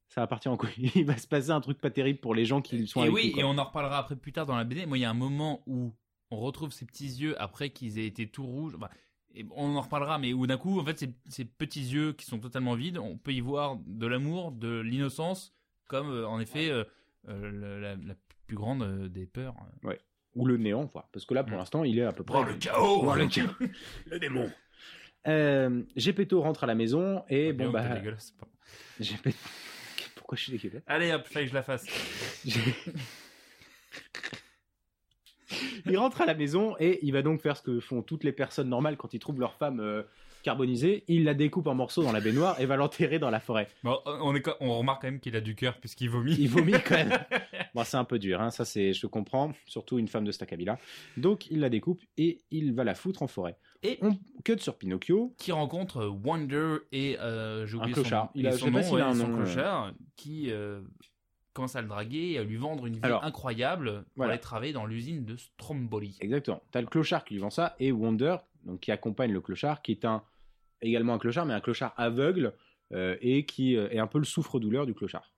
ça 0.09 0.21
va 0.21 0.27
partir 0.27 0.51
en 0.51 0.57
couille. 0.57 0.91
Il 0.95 1.05
va 1.05 1.17
se 1.17 1.27
passer 1.27 1.51
un 1.51 1.61
truc 1.61 1.79
pas 1.79 1.89
terrible 1.89 2.19
pour 2.19 2.35
les 2.35 2.45
gens 2.45 2.61
qui 2.61 2.85
sont 2.87 2.99
Et 2.99 3.03
avec 3.03 3.15
oui, 3.15 3.33
et 3.37 3.43
on 3.43 3.57
en 3.57 3.63
reparlera 3.63 3.97
après 3.99 4.15
plus 4.15 4.31
tard 4.33 4.45
dans 4.45 4.57
la 4.57 4.63
BD. 4.65 4.85
Moi, 4.85 4.97
il 4.97 5.01
y 5.01 5.05
a 5.05 5.09
un 5.09 5.13
moment 5.13 5.61
où 5.67 5.93
on 6.31 6.37
retrouve 6.37 6.71
ces 6.73 6.85
petits 6.85 7.07
yeux 7.07 7.41
après 7.41 7.69
qu'ils 7.69 7.97
aient 7.99 8.05
été 8.07 8.27
tout 8.27 8.45
rouges. 8.45 8.73
Enfin, 8.75 8.89
et 9.35 9.45
on 9.55 9.75
en 9.75 9.81
reparlera, 9.81 10.17
mais 10.19 10.33
où 10.33 10.47
d'un 10.47 10.57
coup, 10.57 10.79
en 10.79 10.83
fait, 10.85 10.97
ces, 10.99 11.13
ces 11.27 11.45
petits 11.45 11.81
yeux 11.85 12.13
qui 12.13 12.25
sont 12.25 12.39
totalement 12.39 12.73
vides, 12.75 12.97
on 12.97 13.17
peut 13.17 13.31
y 13.33 13.39
voir 13.41 13.77
de 13.85 14.07
l'amour, 14.07 14.51
de 14.51 14.79
l'innocence, 14.79 15.53
comme 15.87 16.09
euh, 16.09 16.27
en 16.27 16.39
effet 16.39 16.69
euh, 16.71 16.83
euh, 17.27 17.51
le- 17.51 17.79
la, 17.79 17.95
la 17.95 18.15
plus 18.47 18.55
grande 18.55 18.81
euh, 18.81 19.07
des 19.07 19.27
peurs. 19.27 19.55
ou 20.35 20.45
le 20.47 20.57
néant, 20.57 20.87
quoi. 20.87 21.07
Parce 21.11 21.25
que 21.25 21.33
là 21.35 21.43
pour 21.43 21.53
Mm. 21.55 21.59
l'instant 21.59 21.83
il 21.83 21.99
est 21.99 22.03
à 22.03 22.11
peu 22.13 22.23
près. 22.23 22.57
chaos 22.59 23.03
Voir 23.03 23.15
le 23.17 23.27
chaos. 23.29 23.49
le 24.07 24.19
démon. 24.19 24.49
Euh, 25.27 25.83
Gepetto 25.95 26.41
rentre 26.41 26.63
à 26.63 26.67
la 26.67 26.75
maison 26.75 27.23
et 27.29 27.51
bon 27.53 27.69
Guillaume, 27.69 27.83
t'es 27.83 28.01
bah. 28.41 28.53
Gepetto- 28.99 29.35
Pourquoi 30.29 30.37
je 30.37 30.43
suis 30.43 30.51
dégueulasse 30.51 30.83
Allez 30.85 31.11
hop, 31.11 31.25
fallait 31.25 31.45
que 31.45 31.49
je 31.49 31.55
la 31.55 31.63
fasse. 31.63 31.87
il 35.87 35.97
rentre 35.97 36.21
à 36.21 36.27
la 36.27 36.35
maison 36.35 36.75
et 36.79 36.99
il 37.01 37.11
va 37.13 37.23
donc 37.23 37.41
faire 37.41 37.57
ce 37.57 37.63
que 37.63 37.79
font 37.79 38.03
toutes 38.03 38.23
les 38.23 38.31
personnes 38.31 38.69
normales 38.69 38.95
quand 38.95 39.11
ils 39.15 39.19
trouvent 39.19 39.39
leur 39.39 39.55
femme 39.55 39.79
euh, 39.79 40.03
carbonisée. 40.43 41.03
Il 41.07 41.23
la 41.23 41.33
découpe 41.33 41.65
en 41.65 41.73
morceaux 41.73 42.03
dans 42.03 42.11
la 42.11 42.19
baignoire 42.21 42.61
et 42.61 42.67
va 42.67 42.75
l'enterrer 42.75 43.17
dans 43.17 43.31
la 43.31 43.39
forêt. 43.39 43.69
Bon, 43.83 43.97
on, 44.05 44.35
est, 44.35 44.41
co- 44.43 44.53
on 44.59 44.77
remarque 44.77 45.01
quand 45.01 45.07
même 45.07 45.19
qu'il 45.19 45.35
a 45.35 45.41
du 45.41 45.55
cœur 45.55 45.79
puisqu'il 45.79 46.11
vomit. 46.11 46.35
Il 46.37 46.47
vomit 46.49 46.73
quand 46.85 46.95
même. 46.95 47.17
Bon, 47.75 47.83
c'est 47.83 47.97
un 47.97 48.03
peu 48.03 48.17
dur, 48.19 48.41
hein, 48.41 48.49
ça 48.49 48.65
c'est, 48.65 48.93
je 48.93 49.05
comprends, 49.07 49.53
surtout 49.67 49.99
une 49.99 50.07
femme 50.07 50.25
de 50.25 50.31
Stacabila. 50.31 50.79
Donc 51.17 51.49
il 51.51 51.59
la 51.59 51.69
découpe 51.69 52.03
et 52.17 52.41
il 52.51 52.73
va 52.73 52.83
la 52.83 52.93
foutre 52.95 53.21
en 53.23 53.27
forêt. 53.27 53.55
Et 53.83 53.97
On 54.01 54.17
cut 54.43 54.59
sur 54.59 54.77
Pinocchio. 54.77 55.33
qui 55.37 55.51
rencontre 55.51 55.97
euh, 55.97 56.07
Wonder 56.09 56.77
et 56.91 57.17
euh, 57.19 57.65
j'ai 57.65 57.75
Un 57.77 57.79
oublié 57.81 57.95
son- 57.95 58.01
clochard. 58.01 58.29
Il 58.35 58.45
a- 58.47 58.51
son 58.51 58.57
je 58.57 58.63
sais 58.65 58.71
pas 58.71 58.81
nom, 58.81 58.83
s'il 58.87 58.99
a 59.01 59.07
un 59.07 59.13
son 59.15 59.27
nom, 59.27 59.39
euh. 59.39 59.43
clochard 59.43 59.93
qui 60.17 60.51
euh, 60.51 60.81
commence 61.53 61.75
à 61.75 61.81
le 61.81 61.87
draguer 61.87 62.31
et 62.31 62.37
à 62.39 62.43
lui 62.43 62.57
vendre 62.57 62.85
une 62.85 62.95
vie 62.95 62.99
Alors, 63.03 63.23
incroyable 63.23 64.03
pour 64.03 64.03
voilà. 64.17 64.33
aller 64.33 64.41
travailler 64.41 64.73
dans 64.73 64.85
l'usine 64.85 65.23
de 65.25 65.37
Stromboli. 65.37 66.17
Exactement. 66.19 66.61
T'as 66.71 66.81
le 66.81 66.87
clochard 66.87 67.23
qui 67.23 67.35
lui 67.35 67.41
vend 67.41 67.49
ça 67.49 67.75
et 67.79 67.91
Wonder, 67.91 68.35
donc 68.65 68.81
qui 68.81 68.91
accompagne 68.91 69.31
le 69.31 69.41
clochard, 69.41 69.81
qui 69.81 69.91
est 69.93 70.03
un 70.05 70.23
également 70.81 71.13
un 71.13 71.19
clochard, 71.19 71.45
mais 71.45 71.53
un 71.53 71.59
clochard 71.61 71.93
aveugle 71.97 72.53
euh, 72.93 73.15
et 73.21 73.45
qui 73.45 73.75
est 73.75 73.99
un 73.99 74.07
peu 74.07 74.17
le 74.19 74.25
souffre-douleur 74.25 74.85
du 74.85 74.93
clochard. 74.93 75.31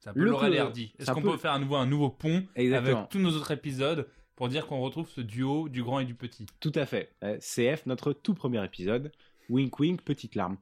C'est 0.00 0.10
un 0.10 0.12
peu 0.14 0.20
Laurel 0.20 0.56
Hardy. 0.58 0.92
Est-ce 0.98 1.10
qu'on 1.12 1.22
peu- 1.22 1.32
peut 1.32 1.36
faire 1.38 1.52
à 1.52 1.58
nouveau 1.58 1.76
un 1.76 1.86
nouveau 1.86 2.10
pont 2.10 2.44
Exactement. 2.54 2.98
avec 2.98 3.10
tous 3.10 3.18
nos 3.18 3.30
autres 3.30 3.50
épisodes 3.50 4.08
pour 4.36 4.48
dire 4.48 4.66
qu'on 4.66 4.80
retrouve 4.80 5.08
ce 5.08 5.20
duo 5.20 5.68
du 5.68 5.82
grand 5.82 5.98
et 6.00 6.04
du 6.04 6.14
petit 6.14 6.46
Tout 6.60 6.72
à 6.74 6.86
fait. 6.86 7.12
Euh, 7.24 7.38
CF, 7.38 7.86
notre 7.86 8.12
tout 8.12 8.34
premier 8.34 8.64
épisode, 8.64 9.10
Wink 9.48 9.78
wink, 9.78 10.02
petite 10.02 10.34
larme. 10.34 10.58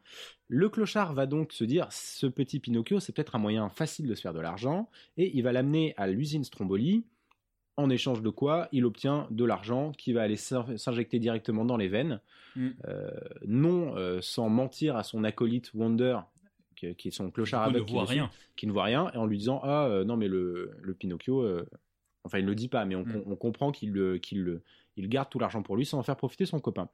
Le 0.48 0.68
clochard 0.68 1.14
va 1.14 1.26
donc 1.26 1.52
se 1.52 1.64
dire 1.64 1.88
ce 1.90 2.26
petit 2.26 2.60
Pinocchio, 2.60 3.00
c'est 3.00 3.12
peut-être 3.12 3.34
un 3.34 3.38
moyen 3.38 3.68
facile 3.70 4.06
de 4.06 4.14
se 4.14 4.20
faire 4.20 4.34
de 4.34 4.40
l'argent, 4.40 4.88
et 5.16 5.37
il 5.37 5.42
va 5.42 5.52
l'amener 5.52 5.94
à 5.96 6.06
l'usine 6.06 6.44
Stromboli, 6.44 7.04
en 7.76 7.90
échange 7.90 8.22
de 8.22 8.30
quoi 8.30 8.68
il 8.72 8.84
obtient 8.84 9.26
de 9.30 9.44
l'argent 9.44 9.90
qui 9.92 10.12
va 10.12 10.22
aller 10.22 10.37
s'in- 10.37 10.76
s'injecter 10.76 11.18
directement 11.18 11.64
dans 11.64 11.76
les 11.76 11.88
veines, 11.88 12.20
Mm. 12.56 12.68
Euh, 12.87 13.10
non 13.48 13.96
euh, 13.96 14.20
sans 14.22 14.48
mentir 14.48 14.94
à 14.96 15.02
son 15.02 15.24
acolyte 15.24 15.72
Wonder, 15.74 16.18
qui, 16.76 16.94
qui 16.94 17.08
est 17.08 17.10
son 17.10 17.32
clochard 17.32 17.62
aveugle, 17.64 17.84
qui 17.87 17.92
qui 18.54 18.66
ne 18.68 18.72
voit 18.72 18.84
rien, 18.84 19.10
et 19.12 19.16
en 19.16 19.26
lui 19.26 19.38
disant 19.38 19.60
ah 19.64 19.87
euh, 19.87 20.04
non 20.04 20.16
mais 20.16 20.28
le, 20.28 20.70
le 20.80 20.94
Pinocchio, 20.94 21.42
enfin 22.24 22.38
il 22.38 22.44
ne 22.44 22.48
le 22.50 22.54
dit 22.54 22.68
pas, 22.68 22.84
mais 22.84 22.94
on, 22.96 23.04
Mm. 23.04 23.22
on 23.26 23.37
comprend 23.37 23.70
qu'il 23.72 23.92
il 24.96 25.08
garde 25.08 25.28
tout 25.30 25.38
l'argent 25.38 25.62
pour 25.62 25.76
lui 25.76 25.84
sans 25.87 25.98
en 25.98 26.02
faire 26.02 26.16
profiter 26.16 26.46
son 26.46 26.60
copain. 26.60 26.88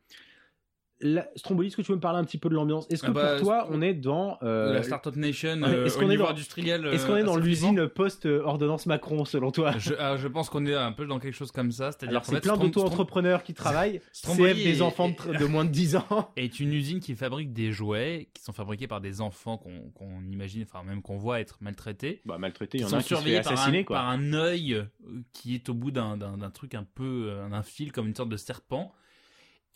La, 1.03 1.27
Stromboli, 1.35 1.69
est-ce 1.69 1.77
que 1.77 1.83
tu 1.83 1.93
veux 1.93 1.97
me 1.97 2.01
parler 2.01 2.19
un 2.19 2.25
petit 2.25 2.37
peu 2.37 2.49
de 2.51 2.55
l'ambiance? 2.55 2.87
Est-ce 2.91 3.03
que 3.03 3.09
Ah 3.09 3.13
bah, 3.13 3.33
pour 3.37 3.47
toi, 3.47 3.69
on 3.71 3.81
est 3.81 3.95
dans 3.95 4.37
euh, 4.43 4.75
la 4.75 4.83
Startup 4.83 5.17
Nation, 5.17 5.63
euh, 5.63 5.87
est-ce 5.87 5.97
au 5.97 6.01
qu'on 6.01 6.07
est 6.07 6.11
niveau 6.11 6.25
dans- 6.25 6.31
industriel. 6.31 6.87
est-ce 6.93 7.07
qu'on 7.07 7.13
euh, 7.15 7.17
est 7.19 7.25
dans 7.25 7.37
l'usine 7.37 7.89
post-ordonnance 7.89 8.85
Macron 8.87 9.25
selon 9.25 9.51
toi? 9.51 9.73
Je, 9.79 9.95
ah, 9.99 10.17
je 10.19 10.29
pense 10.29 10.51
qu'on 10.51 10.67
est 10.67 10.75
un 10.75 10.93
peu 10.93 11.07
dans 11.07 11.19
quelque 11.19 11.35
chose 11.35 11.53
comme 11.53 11.73
ça. 11.73 11.91
C'est-à-dire 11.93 12.23
c'est 12.25 12.35
fait, 12.35 12.41
plein 12.43 12.55
Strom- 12.55 12.67
d'auto-entrepreneurs 12.71 13.43
qui 13.45 13.55
travaillent, 13.55 14.01
Stromboli 14.13 14.53
CF 14.53 14.63
des 14.65 14.79
est- 14.79 14.83
enfants 14.83 15.09
de, 15.09 15.45
moins 15.47 15.65
de 15.65 15.71
10 15.71 15.97
ans. 15.97 16.31
Est 16.37 16.61
une 16.61 16.73
usine 16.73 17.01
qui 17.01 17.15
fabrique 17.15 17.53
des 17.53 17.73
jouets 17.73 18.29
qui 18.35 18.43
sont 18.43 18.53
fabriqués 18.53 18.87
par 18.87 19.01
des 19.01 19.21
enfants 19.23 19.57
qu'on 19.57 19.91
qu'on 19.95 20.23
imagine, 20.31 20.63
enfin 20.65 20.85
même 20.85 21.01
qu'on 21.03 21.17
voit 21.17 21.41
être 21.41 21.57
maltraités. 21.63 22.21
Bah 22.27 22.37
maltraité, 22.39 22.77
il 22.79 22.83
y 22.83 22.85
Qui 22.87 22.95
en 22.95 22.99
a 22.99 23.01
sont 23.01 23.01
un 23.01 23.01
qui 23.01 23.09
se 23.09 23.15
fait 23.15 23.43
surveillés 23.43 23.43
par 23.43 23.69
un, 23.69 23.83
quoi. 23.85 23.97
par 23.97 24.09
un 24.09 24.33
œil 24.35 24.75
euh, 24.75 24.85
qui 25.33 25.55
est 25.55 25.69
au 25.71 25.75
bout 25.75 25.91
d'un 25.91 26.17
d'un- 26.19 26.37
d'un 26.37 26.51
truc 26.51 26.75
un 26.75 26.85
peu, 26.95 27.33
d'un 27.51 27.63
fil 27.63 27.91
comme 27.93 28.07
une 28.07 28.15
sorte 28.15 28.29
de 28.29 28.37
serpent. 28.37 28.93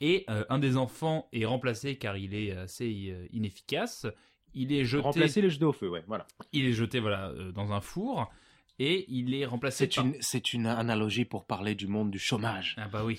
Et 0.04 0.26
euh, 0.28 0.44
un 0.50 0.58
des 0.58 0.76
enfants 0.76 1.30
est 1.32 1.46
remplacé 1.46 1.96
car 1.96 2.18
il 2.18 2.34
est 2.34 2.50
assez 2.52 3.06
euh, 3.08 3.26
inefficace. 3.32 4.06
Il 4.52 4.70
est 4.70 4.84
jeté, 4.84 5.02
Remplacer 5.02 5.40
les 5.40 5.48
jetés 5.48 5.64
au 5.64 5.72
feu, 5.72 5.88
ouais, 5.88 6.04
voilà. 6.06 6.26
il 6.52 6.66
est 6.66 6.74
jeté 6.74 7.00
voilà 7.00 7.30
euh, 7.30 7.52
dans 7.52 7.72
un 7.72 7.80
four 7.80 8.30
et 8.78 9.06
il 9.08 9.34
est 9.34 9.46
remplacé 9.46 9.86
par. 9.88 10.04
c'est 10.20 10.52
une 10.52 10.66
analogie 10.66 11.24
pour 11.24 11.46
parler 11.46 11.74
du 11.74 11.86
monde 11.86 12.10
du 12.10 12.18
chômage. 12.18 12.76
Ah 12.78 12.86
bah 12.86 13.02
oui. 13.02 13.18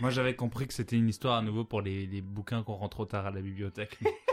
Moi 0.00 0.10
j'avais 0.10 0.34
compris 0.34 0.66
que 0.66 0.74
c'était 0.74 0.96
une 0.96 1.08
histoire 1.08 1.38
à 1.38 1.42
nouveau 1.42 1.64
pour 1.64 1.82
les, 1.82 2.04
les 2.04 2.20
bouquins 2.20 2.64
qu'on 2.64 2.74
rend 2.74 2.88
trop 2.88 3.04
tard 3.04 3.26
à 3.26 3.30
la 3.30 3.40
bibliothèque. 3.40 3.96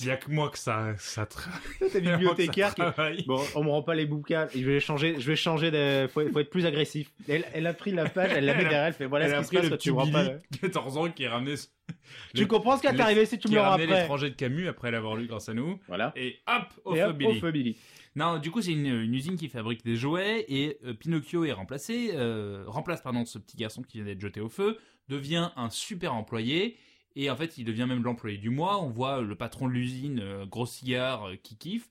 Il 0.00 0.06
y 0.06 0.10
a 0.10 0.16
que 0.16 0.30
moi 0.30 0.48
que 0.50 0.58
ça 0.58 0.94
ça 0.98 1.24
tra- 1.24 1.50
Ta 1.92 2.00
bibliothécaire 2.00 2.74
qui... 2.74 2.80
travaille. 2.80 3.24
Bon, 3.26 3.40
on 3.54 3.64
me 3.64 3.70
rend 3.70 3.82
pas 3.82 3.94
les 3.94 4.06
bouquins. 4.06 4.48
Je 4.54 4.64
vais 4.64 4.80
changer. 4.80 5.16
Je 5.20 5.26
vais 5.26 5.36
changer 5.36 5.70
de. 5.70 6.06
Faut, 6.08 6.26
faut 6.30 6.38
être 6.40 6.50
plus 6.50 6.66
agressif. 6.66 7.12
Elle, 7.28 7.44
elle 7.52 7.66
a 7.66 7.74
pris 7.74 7.92
la 7.92 8.08
page, 8.08 8.30
elle 8.34 8.44
la 8.46 8.54
met 8.54 8.62
derrière. 8.62 8.84
Elle 8.84 8.92
fait 8.94 9.06
voilà 9.06 9.26
Elle 9.26 9.30
ce 9.32 9.36
a 9.36 9.40
qui 9.40 9.46
se 9.46 9.54
passe 9.60 9.70
le 9.70 9.78
tu 9.78 9.92
me 9.92 9.96
rends 9.98 10.10
pas. 10.10 10.24
Billy, 10.24 10.60
14 10.62 10.96
ans, 10.96 11.10
qui 11.10 11.24
est 11.24 11.28
ramené, 11.28 11.54
Tu 12.34 12.46
comprends 12.46 12.76
ce 12.76 12.80
qui 12.82 12.86
va 12.86 12.92
les- 12.92 12.98
t'arriver 12.98 13.26
si 13.26 13.38
tu 13.38 13.48
me 13.48 13.54
le 13.54 13.60
rends 13.60 13.72
après. 13.72 13.86
l'étranger 13.86 14.30
de 14.30 14.34
Camus 14.34 14.68
après 14.68 14.90
l'avoir 14.90 15.16
lu 15.16 15.26
grâce 15.26 15.48
à 15.48 15.54
nous. 15.54 15.78
Voilà. 15.88 16.12
Et 16.16 16.38
hop, 16.46 16.64
au 16.84 16.94
Et 16.94 16.98
feu 17.00 17.04
hop, 17.06 17.16
Billy. 17.16 17.30
au 17.30 17.34
feu 17.40 17.50
Billy. 17.50 17.76
Non, 18.16 18.38
du 18.38 18.50
coup, 18.50 18.60
c'est 18.60 18.72
une, 18.72 18.86
une 18.86 19.14
usine 19.14 19.36
qui 19.36 19.48
fabrique 19.48 19.84
des 19.84 19.94
jouets 19.96 20.44
et 20.48 20.78
euh, 20.84 20.94
Pinocchio 20.94 21.44
est 21.44 21.52
remplacé, 21.52 22.10
euh, 22.14 22.64
remplace 22.66 23.02
pardon 23.02 23.24
ce 23.24 23.38
petit 23.38 23.56
garçon 23.56 23.82
qui 23.82 23.98
vient 23.98 24.06
d'être 24.06 24.20
jeté 24.20 24.40
au 24.40 24.48
feu, 24.48 24.78
devient 25.08 25.50
un 25.56 25.70
super 25.70 26.12
employé 26.14 26.76
et 27.16 27.30
en 27.30 27.36
fait, 27.36 27.58
il 27.58 27.64
devient 27.64 27.86
même 27.88 28.02
l'employé 28.02 28.38
du 28.38 28.50
mois. 28.50 28.80
On 28.82 28.88
voit 28.90 29.20
le 29.20 29.34
patron 29.34 29.68
de 29.68 29.72
l'usine, 29.72 30.20
euh, 30.22 30.46
gros 30.46 30.66
cigare, 30.66 31.28
euh, 31.30 31.34
qui 31.42 31.56
kiffe. 31.56 31.88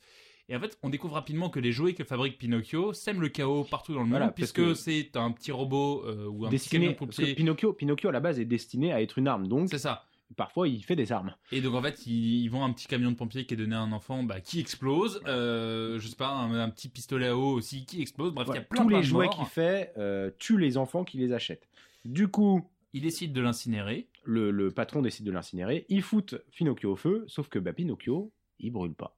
Et 0.52 0.56
en 0.56 0.60
fait, 0.60 0.78
on 0.82 0.90
découvre 0.90 1.14
rapidement 1.14 1.50
que 1.50 1.60
les 1.60 1.72
jouets 1.72 1.94
que 1.94 2.04
fabrique 2.04 2.38
Pinocchio 2.40 2.92
sèment 2.94 3.22
le 3.22 3.30
chaos 3.30 3.64
partout 3.66 3.94
dans 3.94 4.02
le 4.02 4.10
Voilà, 4.10 4.26
monde, 4.26 4.36
puisque 4.36 4.56
que- 4.56 4.74
c'est 4.74 5.16
un 5.16 5.32
petit 5.32 5.52
robot 5.52 6.04
euh, 6.08 6.26
ou 6.28 6.46
un 6.46 6.50
petit 6.50 6.56
Destiné. 6.58 6.86
camion 6.88 6.98
Parce 7.06 7.18
que 7.18 7.22
pompier. 7.22 7.36
Pinocchio, 7.36 7.74
Pinocchio 7.74 8.10
à 8.10 8.12
la 8.12 8.20
base 8.20 8.40
est 8.40 8.46
destiné 8.46 8.92
à 8.92 9.02
être 9.02 9.20
une 9.20 9.28
arme. 9.28 9.48
Donc 9.48 9.68
C'est 9.70 9.78
ça. 9.78 10.06
parfois 10.36 10.68
il 10.68 10.84
fait 10.84 10.96
des 10.96 11.12
armes. 11.12 11.36
Et 11.52 11.62
donc 11.62 11.76
en 11.76 11.82
fait, 11.84 12.08
ils, 12.08 12.42
ils 12.42 12.48
vont 12.50 12.64
un 12.64 12.74
petit 12.74 12.88
camion 12.88 13.12
de 13.12 13.16
pompier 13.16 13.46
qui 13.46 13.54
est 13.54 13.58
donné 13.58 13.76
à 13.76 13.80
un 13.82 13.92
enfant 13.92 14.24
bah, 14.24 14.42
qui 14.42 14.60
explose. 14.60 15.22
Euh, 15.28 16.00
je 16.00 16.08
sais 16.08 16.16
pas, 16.16 16.30
un, 16.30 16.60
un 16.60 16.70
petit 16.72 16.90
pistolet 16.90 17.28
à 17.28 17.38
eau 17.38 17.54
aussi 17.54 17.86
qui 17.86 18.02
explose. 18.02 18.34
Bref, 18.34 18.48
Voilà. 18.48 18.62
il 18.62 18.64
y 18.64 18.66
a 18.66 18.68
plein, 18.68 18.82
Tous 18.82 18.88
plein 18.88 18.98
les 18.98 19.04
de 19.04 19.08
jouets 19.08 19.30
qu'il 19.30 19.46
fait 19.46 19.94
euh, 20.00 20.32
tuent 20.40 20.58
les 20.58 20.78
enfants 20.78 21.04
qui 21.04 21.20
les 21.20 21.32
achètent. 21.32 21.68
Du 22.06 22.28
coup, 22.28 22.66
Il 22.94 23.04
décide 23.04 23.34
de 23.34 23.42
l'incinérer. 23.42 24.08
Le, 24.30 24.52
le 24.52 24.72
patron 24.72 25.02
décide 25.02 25.26
de 25.26 25.32
l'incinérer. 25.32 25.86
Il 25.90 26.02
fout 26.02 26.36
Pinocchio 26.56 26.92
au 26.92 26.96
feu, 26.96 27.26
sauf 27.28 27.50
que 27.50 27.58
bah, 27.60 27.74
Pinocchio, 27.74 28.32
il 28.60 28.72
brûle 28.72 28.94
pas. 28.94 29.18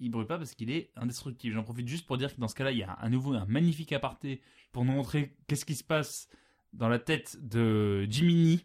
Il 0.00 0.10
brûle 0.10 0.26
pas 0.26 0.38
parce 0.38 0.54
qu'il 0.54 0.70
est 0.70 0.90
indestructible. 0.96 1.54
J'en 1.54 1.62
profite 1.64 1.88
juste 1.88 2.06
pour 2.06 2.18
dire 2.18 2.34
que 2.34 2.40
dans 2.40 2.48
ce 2.48 2.54
cas-là, 2.54 2.72
il 2.72 2.78
y 2.78 2.82
a 2.82 2.92
à 2.92 3.08
nouveau 3.08 3.34
un 3.34 3.46
magnifique 3.46 3.92
aparté 3.92 4.40
pour 4.72 4.84
nous 4.84 4.92
montrer 4.92 5.34
qu'est-ce 5.46 5.64
qui 5.64 5.74
se 5.74 5.84
passe 5.84 6.28
dans 6.72 6.88
la 6.88 6.98
tête 6.98 7.36
de 7.40 8.04
Jiminy. 8.10 8.64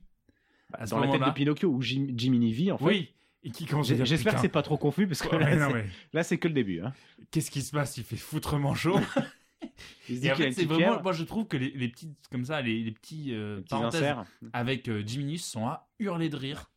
À 0.74 0.86
ce 0.86 0.92
Dans 0.92 1.00
la 1.00 1.12
tête 1.12 1.22
de. 1.28 1.32
Pinocchio 1.32 1.70
où 1.70 1.82
Jim, 1.82 2.08
Jiminy 2.16 2.52
vit 2.52 2.72
en 2.72 2.78
fait. 2.78 2.86
Oui. 2.86 3.10
Et 3.44 3.52
qui 3.52 3.68
J'espère 4.06 4.36
que 4.36 4.42
c'est 4.42 4.48
pas 4.50 4.62
trop 4.64 4.78
confus 4.78 5.06
parce 5.08 5.22
que 5.22 5.36
ouais, 5.36 5.40
là, 5.40 5.56
non, 5.56 5.68
c'est- 5.72 5.74
mais 5.84 5.86
là, 6.14 6.24
c'est 6.24 6.38
que 6.38 6.48
le 6.48 6.54
début. 6.54 6.80
Hein. 6.82 6.94
qu'est-ce 7.30 7.52
qui 7.52 7.62
se 7.62 7.72
passe? 7.72 7.98
Il 7.98 8.04
fait 8.04 8.16
foutrement 8.16 8.74
chaud. 8.74 9.00
Il 10.10 10.16
se 10.18 10.22
dit 10.22 10.28
Et 10.28 10.32
en 10.32 10.36
qu'il 10.36 10.44
a 10.44 10.46
fait, 10.46 10.48
une 10.48 10.54
c'est 10.54 10.66
vraiment, 10.66 11.02
moi 11.02 11.12
je 11.14 11.24
trouve 11.24 11.48
que 11.48 11.58
les, 11.58 11.72
les 11.72 11.88
petites, 11.90 12.16
comme 12.32 12.46
ça, 12.46 12.62
les, 12.62 12.84
les 12.84 12.92
petits, 12.92 13.34
euh, 13.34 13.58
des 13.58 13.62
petits 13.62 13.70
parenthèses 13.70 14.02
inserts. 14.04 14.26
avec 14.54 14.88
euh, 14.90 15.04
Jiminy 15.06 15.38
sont 15.40 15.66
à 15.68 15.88
hurler 16.00 16.30
de 16.30 16.36
rire. 16.38 16.70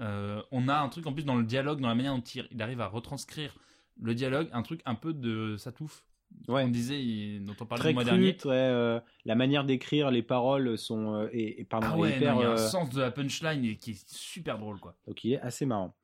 Euh, 0.00 0.40
on 0.52 0.68
a 0.68 0.76
un 0.78 0.88
truc 0.88 1.06
en 1.06 1.12
plus 1.12 1.24
dans 1.24 1.34
le 1.36 1.44
dialogue, 1.44 1.80
dans 1.80 1.88
la 1.88 1.94
manière 1.94 2.14
dont 2.14 2.20
il, 2.22 2.46
il 2.52 2.62
arrive 2.62 2.80
à 2.80 2.86
retranscrire 2.86 3.56
le 4.00 4.14
dialogue, 4.14 4.48
un 4.52 4.62
truc 4.62 4.80
un 4.86 4.94
peu 4.94 5.12
de 5.12 5.56
Satouf. 5.56 6.04
Ouais. 6.46 6.62
On 6.62 6.68
disait, 6.68 7.02
il- 7.02 7.42
dont 7.44 7.56
on 7.58 7.64
parlait 7.64 7.80
Très 7.80 7.88
le 7.90 7.94
mois 7.94 8.04
cru, 8.04 8.12
dernier. 8.12 8.36
très, 8.36 8.50
euh, 8.54 9.00
la 9.24 9.34
manière 9.34 9.64
d'écrire 9.64 10.10
les 10.10 10.22
paroles 10.22 10.76
sont 10.78 11.14
euh, 11.14 11.28
et, 11.32 11.60
et 11.62 11.64
pardon, 11.64 11.86
Ah 11.90 11.96
est 11.96 12.00
ouais, 12.00 12.16
hyper, 12.18 12.34
non, 12.34 12.40
il 12.40 12.44
y 12.44 12.46
a 12.46 12.50
un 12.52 12.56
sens 12.58 12.90
de 12.90 13.00
la 13.00 13.10
punchline 13.10 13.64
et 13.64 13.76
qui 13.76 13.92
est 13.92 14.08
super 14.08 14.58
drôle 14.58 14.78
quoi. 14.78 14.94
donc 15.06 15.24
il 15.24 15.32
est 15.32 15.40
assez 15.40 15.64
marrant. 15.66 15.96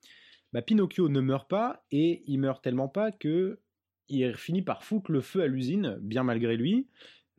Bah, 0.54 0.62
Pinocchio 0.62 1.08
ne 1.08 1.20
meurt 1.20 1.48
pas 1.48 1.84
et 1.90 2.22
il 2.26 2.38
meurt 2.38 2.64
tellement 2.64 2.88
pas 2.88 3.12
que 3.12 3.60
il 4.08 4.34
finit 4.36 4.62
par 4.62 4.84
foutre 4.84 5.10
le 5.10 5.20
feu 5.20 5.42
à 5.42 5.46
l'usine, 5.46 5.98
bien 6.00 6.22
malgré 6.22 6.56
lui. 6.56 6.86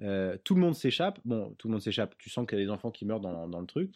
Euh, 0.01 0.37
tout 0.43 0.55
le 0.55 0.61
monde 0.61 0.75
s'échappe. 0.75 1.19
Bon, 1.25 1.55
tout 1.57 1.67
le 1.67 1.73
monde 1.73 1.81
s'échappe. 1.81 2.15
Tu 2.17 2.29
sens 2.29 2.45
qu'il 2.47 2.57
y 2.57 2.61
a 2.61 2.65
des 2.65 2.71
enfants 2.71 2.91
qui 2.91 3.05
meurent 3.05 3.21
dans, 3.21 3.47
dans 3.47 3.61
le 3.61 3.67
truc. 3.67 3.91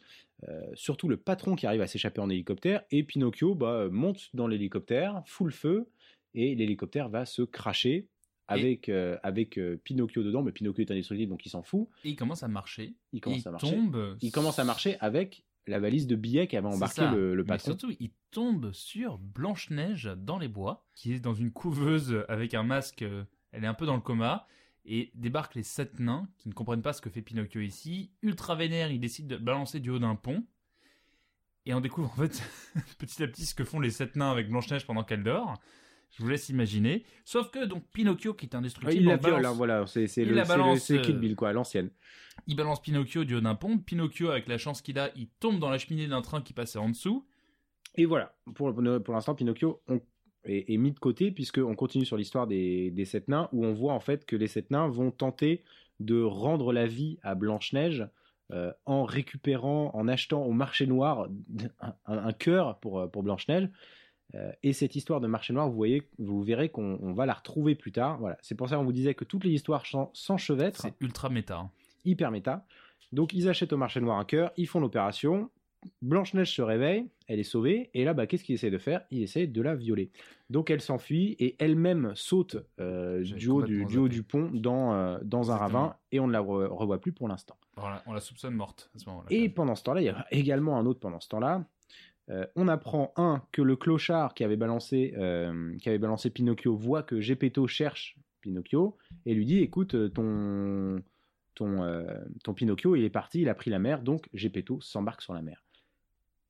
Euh, 0.47 0.61
surtout 0.73 1.09
le 1.09 1.17
patron 1.17 1.55
qui 1.55 1.67
arrive 1.67 1.81
à 1.81 1.87
s'échapper 1.87 2.21
en 2.21 2.29
hélicoptère. 2.29 2.83
Et 2.91 3.03
Pinocchio 3.03 3.55
bah, 3.55 3.89
monte 3.91 4.29
dans 4.33 4.47
l'hélicoptère, 4.47 5.21
fout 5.25 5.47
le 5.47 5.53
feu, 5.53 5.89
et 6.33 6.55
l'hélicoptère 6.55 7.09
va 7.09 7.25
se 7.25 7.41
cracher 7.41 8.07
avec, 8.47 8.89
euh, 8.89 9.17
avec 9.21 9.57
euh, 9.57 9.77
Pinocchio 9.83 10.23
dedans. 10.23 10.41
Mais 10.41 10.51
Pinocchio 10.51 10.81
est 10.81 10.91
indestructible, 10.91 11.29
donc 11.29 11.45
il 11.45 11.49
s'en 11.49 11.63
fout. 11.63 11.87
Et 12.05 12.09
il 12.09 12.15
commence 12.15 12.43
à 12.43 12.47
marcher. 12.47 12.93
Il 13.11 13.19
commence 13.19 13.45
à 13.45 13.51
marcher. 13.51 13.75
tombe. 13.75 14.17
Il 14.21 14.31
commence 14.31 14.59
à 14.59 14.63
marcher 14.63 14.97
avec 15.01 15.43
la 15.69 15.79
valise 15.79 16.07
de 16.07 16.15
billets 16.15 16.47
qu'avait 16.47 16.67
embarqué 16.67 17.01
le, 17.09 17.35
le 17.35 17.43
Mais 17.43 17.47
patron. 17.47 17.71
surtout, 17.71 17.93
il 17.99 18.11
tombe 18.31 18.71
sur 18.73 19.17
Blanche-Neige 19.17 20.11
dans 20.17 20.37
les 20.37 20.47
bois, 20.47 20.85
qui 20.95 21.13
est 21.13 21.19
dans 21.19 21.33
une 21.33 21.51
couveuse 21.51 22.23
avec 22.27 22.53
un 22.53 22.63
masque. 22.63 23.01
euh, 23.03 23.23
Elle 23.51 23.63
est 23.63 23.67
un 23.67 23.73
peu 23.73 23.85
dans 23.85 23.95
le 23.95 24.01
coma. 24.01 24.47
Et 24.85 25.11
débarquent 25.13 25.55
les 25.55 25.63
sept 25.63 25.99
nains 25.99 26.27
qui 26.37 26.49
ne 26.49 26.53
comprennent 26.53 26.81
pas 26.81 26.93
ce 26.93 27.01
que 27.01 27.09
fait 27.11 27.21
Pinocchio 27.21 27.61
ici. 27.61 28.11
Ultra 28.23 28.55
vénère, 28.55 28.91
ils 28.91 28.99
décident 28.99 29.27
de 29.35 29.37
balancer 29.37 29.79
du 29.79 29.89
haut 29.91 29.99
d'un 29.99 30.15
pont. 30.15 30.43
Et 31.65 31.73
on 31.73 31.81
découvre 31.81 32.09
en 32.11 32.15
fait 32.27 32.41
petit 32.97 33.21
à 33.21 33.27
petit 33.27 33.45
ce 33.45 33.53
que 33.53 33.63
font 33.63 33.79
les 33.79 33.91
sept 33.91 34.15
nains 34.15 34.31
avec 34.31 34.49
Blanche-Neige 34.49 34.87
pendant 34.87 35.03
qu'elle 35.03 35.23
dort. 35.23 35.59
Je 36.17 36.23
vous 36.23 36.29
laisse 36.29 36.49
imaginer. 36.49 37.03
Sauf 37.25 37.49
que 37.51 37.65
donc 37.65 37.83
Pinocchio, 37.93 38.33
qui 38.33 38.45
est 38.47 38.55
indestructible, 38.55 39.01
il 39.03 39.07
la 39.07 39.13
on 39.15 39.17
viole, 39.17 39.31
balance- 39.33 39.53
hein, 39.53 39.57
voilà. 39.57 39.87
C'est 39.87 40.07
c'est 40.07 40.25
le, 40.25 40.33
la 40.35 40.43
c'est 40.45 40.53
le- 40.53 40.59
balance, 40.59 40.79
c'est 40.79 41.01
Kill 41.01 41.15
euh, 41.15 41.19
Bill, 41.19 41.35
quoi, 41.35 41.53
l'ancienne. 41.53 41.89
il 42.47 42.55
balance 42.55 42.81
Pinocchio 42.81 43.23
du 43.23 43.35
haut 43.35 43.41
d'un 43.41 43.55
pont. 43.55 43.77
Pinocchio, 43.77 44.29
avec 44.29 44.47
la 44.47 44.57
chance 44.57 44.81
qu'il 44.81 44.97
a, 44.99 45.11
il 45.15 45.27
tombe 45.39 45.59
dans 45.59 45.69
la 45.69 45.77
cheminée 45.77 46.07
d'un 46.07 46.21
train 46.21 46.41
qui 46.41 46.53
passait 46.53 46.79
en 46.79 46.89
dessous. 46.89 47.25
Et 47.95 48.05
voilà, 48.05 48.35
pour, 48.55 48.73
pour 49.03 49.13
l'instant, 49.13 49.35
Pinocchio 49.35 49.81
on- 49.87 50.01
est, 50.45 50.71
est 50.73 50.77
mis 50.77 50.91
de 50.91 50.99
côté, 50.99 51.31
puisqu'on 51.31 51.75
continue 51.75 52.05
sur 52.05 52.17
l'histoire 52.17 52.47
des, 52.47 52.91
des 52.91 53.05
sept 53.05 53.27
nains, 53.27 53.49
où 53.51 53.65
on 53.65 53.73
voit 53.73 53.93
en 53.93 53.99
fait 53.99 54.25
que 54.25 54.35
les 54.35 54.47
sept 54.47 54.71
nains 54.71 54.87
vont 54.87 55.11
tenter 55.11 55.63
de 55.99 56.21
rendre 56.21 56.71
la 56.73 56.87
vie 56.87 57.17
à 57.23 57.35
Blanche-Neige 57.35 58.07
euh, 58.51 58.71
en 58.85 59.03
récupérant, 59.03 59.91
en 59.93 60.07
achetant 60.07 60.43
au 60.43 60.53
marché 60.53 60.87
noir 60.87 61.27
un, 61.81 61.93
un- 62.07 62.31
cœur 62.33 62.79
pour, 62.79 63.09
pour 63.11 63.21
Blanche-Neige. 63.21 63.69
Euh, 64.35 64.51
et 64.61 64.73
cette 64.73 64.95
histoire 64.95 65.21
de 65.21 65.27
marché 65.27 65.53
noir, 65.53 65.67
vous, 65.69 65.75
voyez, 65.75 66.03
vous 66.19 66.43
verrez 66.43 66.69
qu'on 66.69 66.99
on 67.01 67.13
va 67.13 67.25
la 67.25 67.33
retrouver 67.33 67.73
plus 67.75 67.91
tard. 67.91 68.19
Voilà. 68.19 68.37
C'est 68.41 68.55
pour 68.55 68.69
ça 68.69 68.75
qu'on 68.77 68.83
vous 68.83 68.91
disait 68.91 69.15
que 69.15 69.23
toutes 69.25 69.43
les 69.43 69.51
histoires 69.51 69.85
s'en- 69.85 70.11
s'enchevêtrent. 70.13 70.81
C'est 70.81 70.93
ultra 71.01 71.29
méta. 71.29 71.57
hein. 71.57 71.71
hyper 72.05 72.29
méta. 72.31 72.65
Donc 73.11 73.33
ils 73.33 73.49
achètent 73.49 73.73
au 73.73 73.77
marché 73.77 73.99
noir 74.01 74.17
un 74.19 74.25
cœur, 74.25 74.51
ils 74.55 74.67
font 74.67 74.79
l'opération. 74.79 75.49
Blanche-Neige 76.01 76.53
se 76.53 76.61
réveille, 76.61 77.07
elle 77.27 77.39
est 77.39 77.43
sauvée, 77.43 77.89
et 77.93 78.03
là, 78.03 78.13
bah, 78.13 78.27
qu'est-ce 78.27 78.43
qu'il 78.43 78.53
essaie 78.53 78.69
de 78.69 78.77
faire? 78.77 79.01
Il 79.11 79.23
essaie 79.23 79.47
de 79.47 79.61
la 79.61 79.75
violer. 79.75 80.11
Donc 80.49 80.69
elle 80.69 80.81
s'enfuit 80.81 81.37
et 81.39 81.55
elle-même 81.57 82.11
saute 82.15 82.57
euh, 82.81 83.23
du, 83.23 83.47
haut 83.47 83.61
du, 83.63 83.79
complètement 83.85 83.87
du 83.89 83.97
haut 83.97 84.03
zappé. 84.03 84.15
du 84.15 84.23
pont 84.23 84.51
dans, 84.53 84.93
euh, 84.93 85.17
dans 85.23 85.51
un 85.51 85.55
ravin, 85.55 85.95
et 86.11 86.19
on 86.19 86.27
ne 86.27 86.33
la 86.33 86.41
re- 86.41 86.67
revoit 86.67 86.99
plus 86.99 87.13
pour 87.13 87.27
l'instant. 87.29 87.55
Voilà, 87.77 88.03
on 88.07 88.13
la 88.13 88.19
soupçonne 88.19 88.55
morte 88.55 88.91
à 88.93 88.99
ce 88.99 89.07
moment-là. 89.09 89.27
Et 89.29 89.47
pendant 89.47 89.75
ce 89.75 89.83
temps-là, 89.83 90.01
il 90.01 90.05
y 90.05 90.09
a 90.09 90.25
également 90.31 90.77
un 90.77 90.85
autre 90.85 90.99
pendant 90.99 91.21
ce 91.21 91.29
temps-là. 91.29 91.63
Euh, 92.29 92.45
on 92.55 92.67
apprend, 92.67 93.11
un, 93.15 93.41
que 93.51 93.61
le 93.61 93.75
clochard 93.75 94.33
qui 94.33 94.43
avait 94.43 94.57
balancé, 94.57 95.13
euh, 95.17 95.75
qui 95.77 95.89
avait 95.89 95.97
balancé 95.97 96.29
Pinocchio 96.29 96.75
voit 96.75 97.01
que 97.01 97.19
Gepetto 97.19 97.67
cherche 97.67 98.17
Pinocchio 98.41 98.97
et 99.25 99.33
lui 99.33 99.45
dit 99.45 99.59
écoute, 99.59 99.95
euh, 99.95 100.09
ton, 100.09 101.01
ton, 101.55 102.05
ton 102.43 102.53
Pinocchio, 102.53 102.95
il 102.95 103.03
est 103.03 103.09
parti, 103.09 103.41
il 103.41 103.49
a 103.49 103.55
pris 103.55 103.71
la 103.71 103.79
mer, 103.79 104.03
donc 104.03 104.29
Gepetto 104.33 104.79
s'embarque 104.81 105.21
sur 105.21 105.33
la 105.33 105.41
mer. 105.41 105.63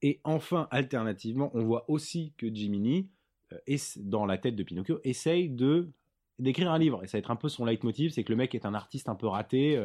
Et 0.02 0.20
enfin, 0.24 0.68
alternativement, 0.72 1.52
on 1.54 1.64
voit 1.64 1.90
aussi 1.90 2.34
que 2.38 2.54
Jiminy, 2.54 3.10
dans 3.98 4.26
la 4.26 4.38
tête 4.38 4.56
de 4.56 4.64
Pinocchio, 4.64 5.00
essaye 5.04 5.50
d'écrire 6.40 6.72
un 6.72 6.78
livre. 6.78 7.04
Et 7.04 7.08
ça 7.08 7.18
va 7.18 7.20
être 7.20 7.32
un 7.32 7.36
peu 7.36 7.50
son 7.50 7.66
leitmotiv, 7.66 8.12
c'est 8.12 8.24
que 8.24 8.32
le 8.32 8.38
mec 8.38 8.56
est 8.56 8.66
un 8.66 8.74
artiste 8.74 9.10
un 9.10 9.16
peu 9.16 9.28
raté, 9.28 9.78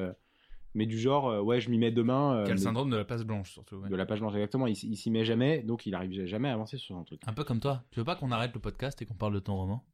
mais 0.74 0.86
du 0.86 0.98
genre, 0.98 1.28
euh, 1.28 1.40
ouais, 1.40 1.60
je 1.60 1.70
m'y 1.70 1.78
mets 1.78 1.90
demain. 1.92 2.36
euh, 2.38 2.44
Quel 2.44 2.54
mais- 2.54 2.60
syndrome 2.60 2.90
de 2.90 2.96
la 2.96 3.04
passe 3.04 3.22
blanche, 3.24 3.52
surtout. 3.52 3.76
ouais. 3.76 3.88
de 3.88 3.96
la 3.96 4.06
page 4.06 4.20
blanche 4.20 4.34
exactement, 4.34 4.66
il, 4.66 4.72
il 4.72 4.96
s'y 4.96 5.10
met 5.10 5.24
jamais, 5.24 5.62
donc 5.62 5.86
il 5.86 5.94
arrive 5.94 6.24
jamais 6.26 6.48
à 6.48 6.54
avancer 6.54 6.76
sur 6.78 6.94
son 6.96 7.04
truc. 7.04 7.20
Un 7.26 7.32
peu 7.32 7.44
comme 7.44 7.60
toi. 7.60 7.84
Tu 7.90 8.00
veux 8.00 8.04
pas 8.04 8.16
qu'on 8.16 8.30
arrête 8.32 8.52
le 8.54 8.60
podcast 8.60 9.00
et 9.02 9.06
qu'on 9.06 9.14
parle 9.14 9.34
de 9.34 9.40
ton 9.40 9.56
roman? 9.56 9.86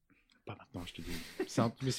Pas 0.47 0.57
maintenant, 0.57 0.85
je 0.87 0.95
te 0.95 1.03
dis. 1.03 1.13
C'est 1.47 1.61
un- 1.61 1.73
mais 1.83 1.91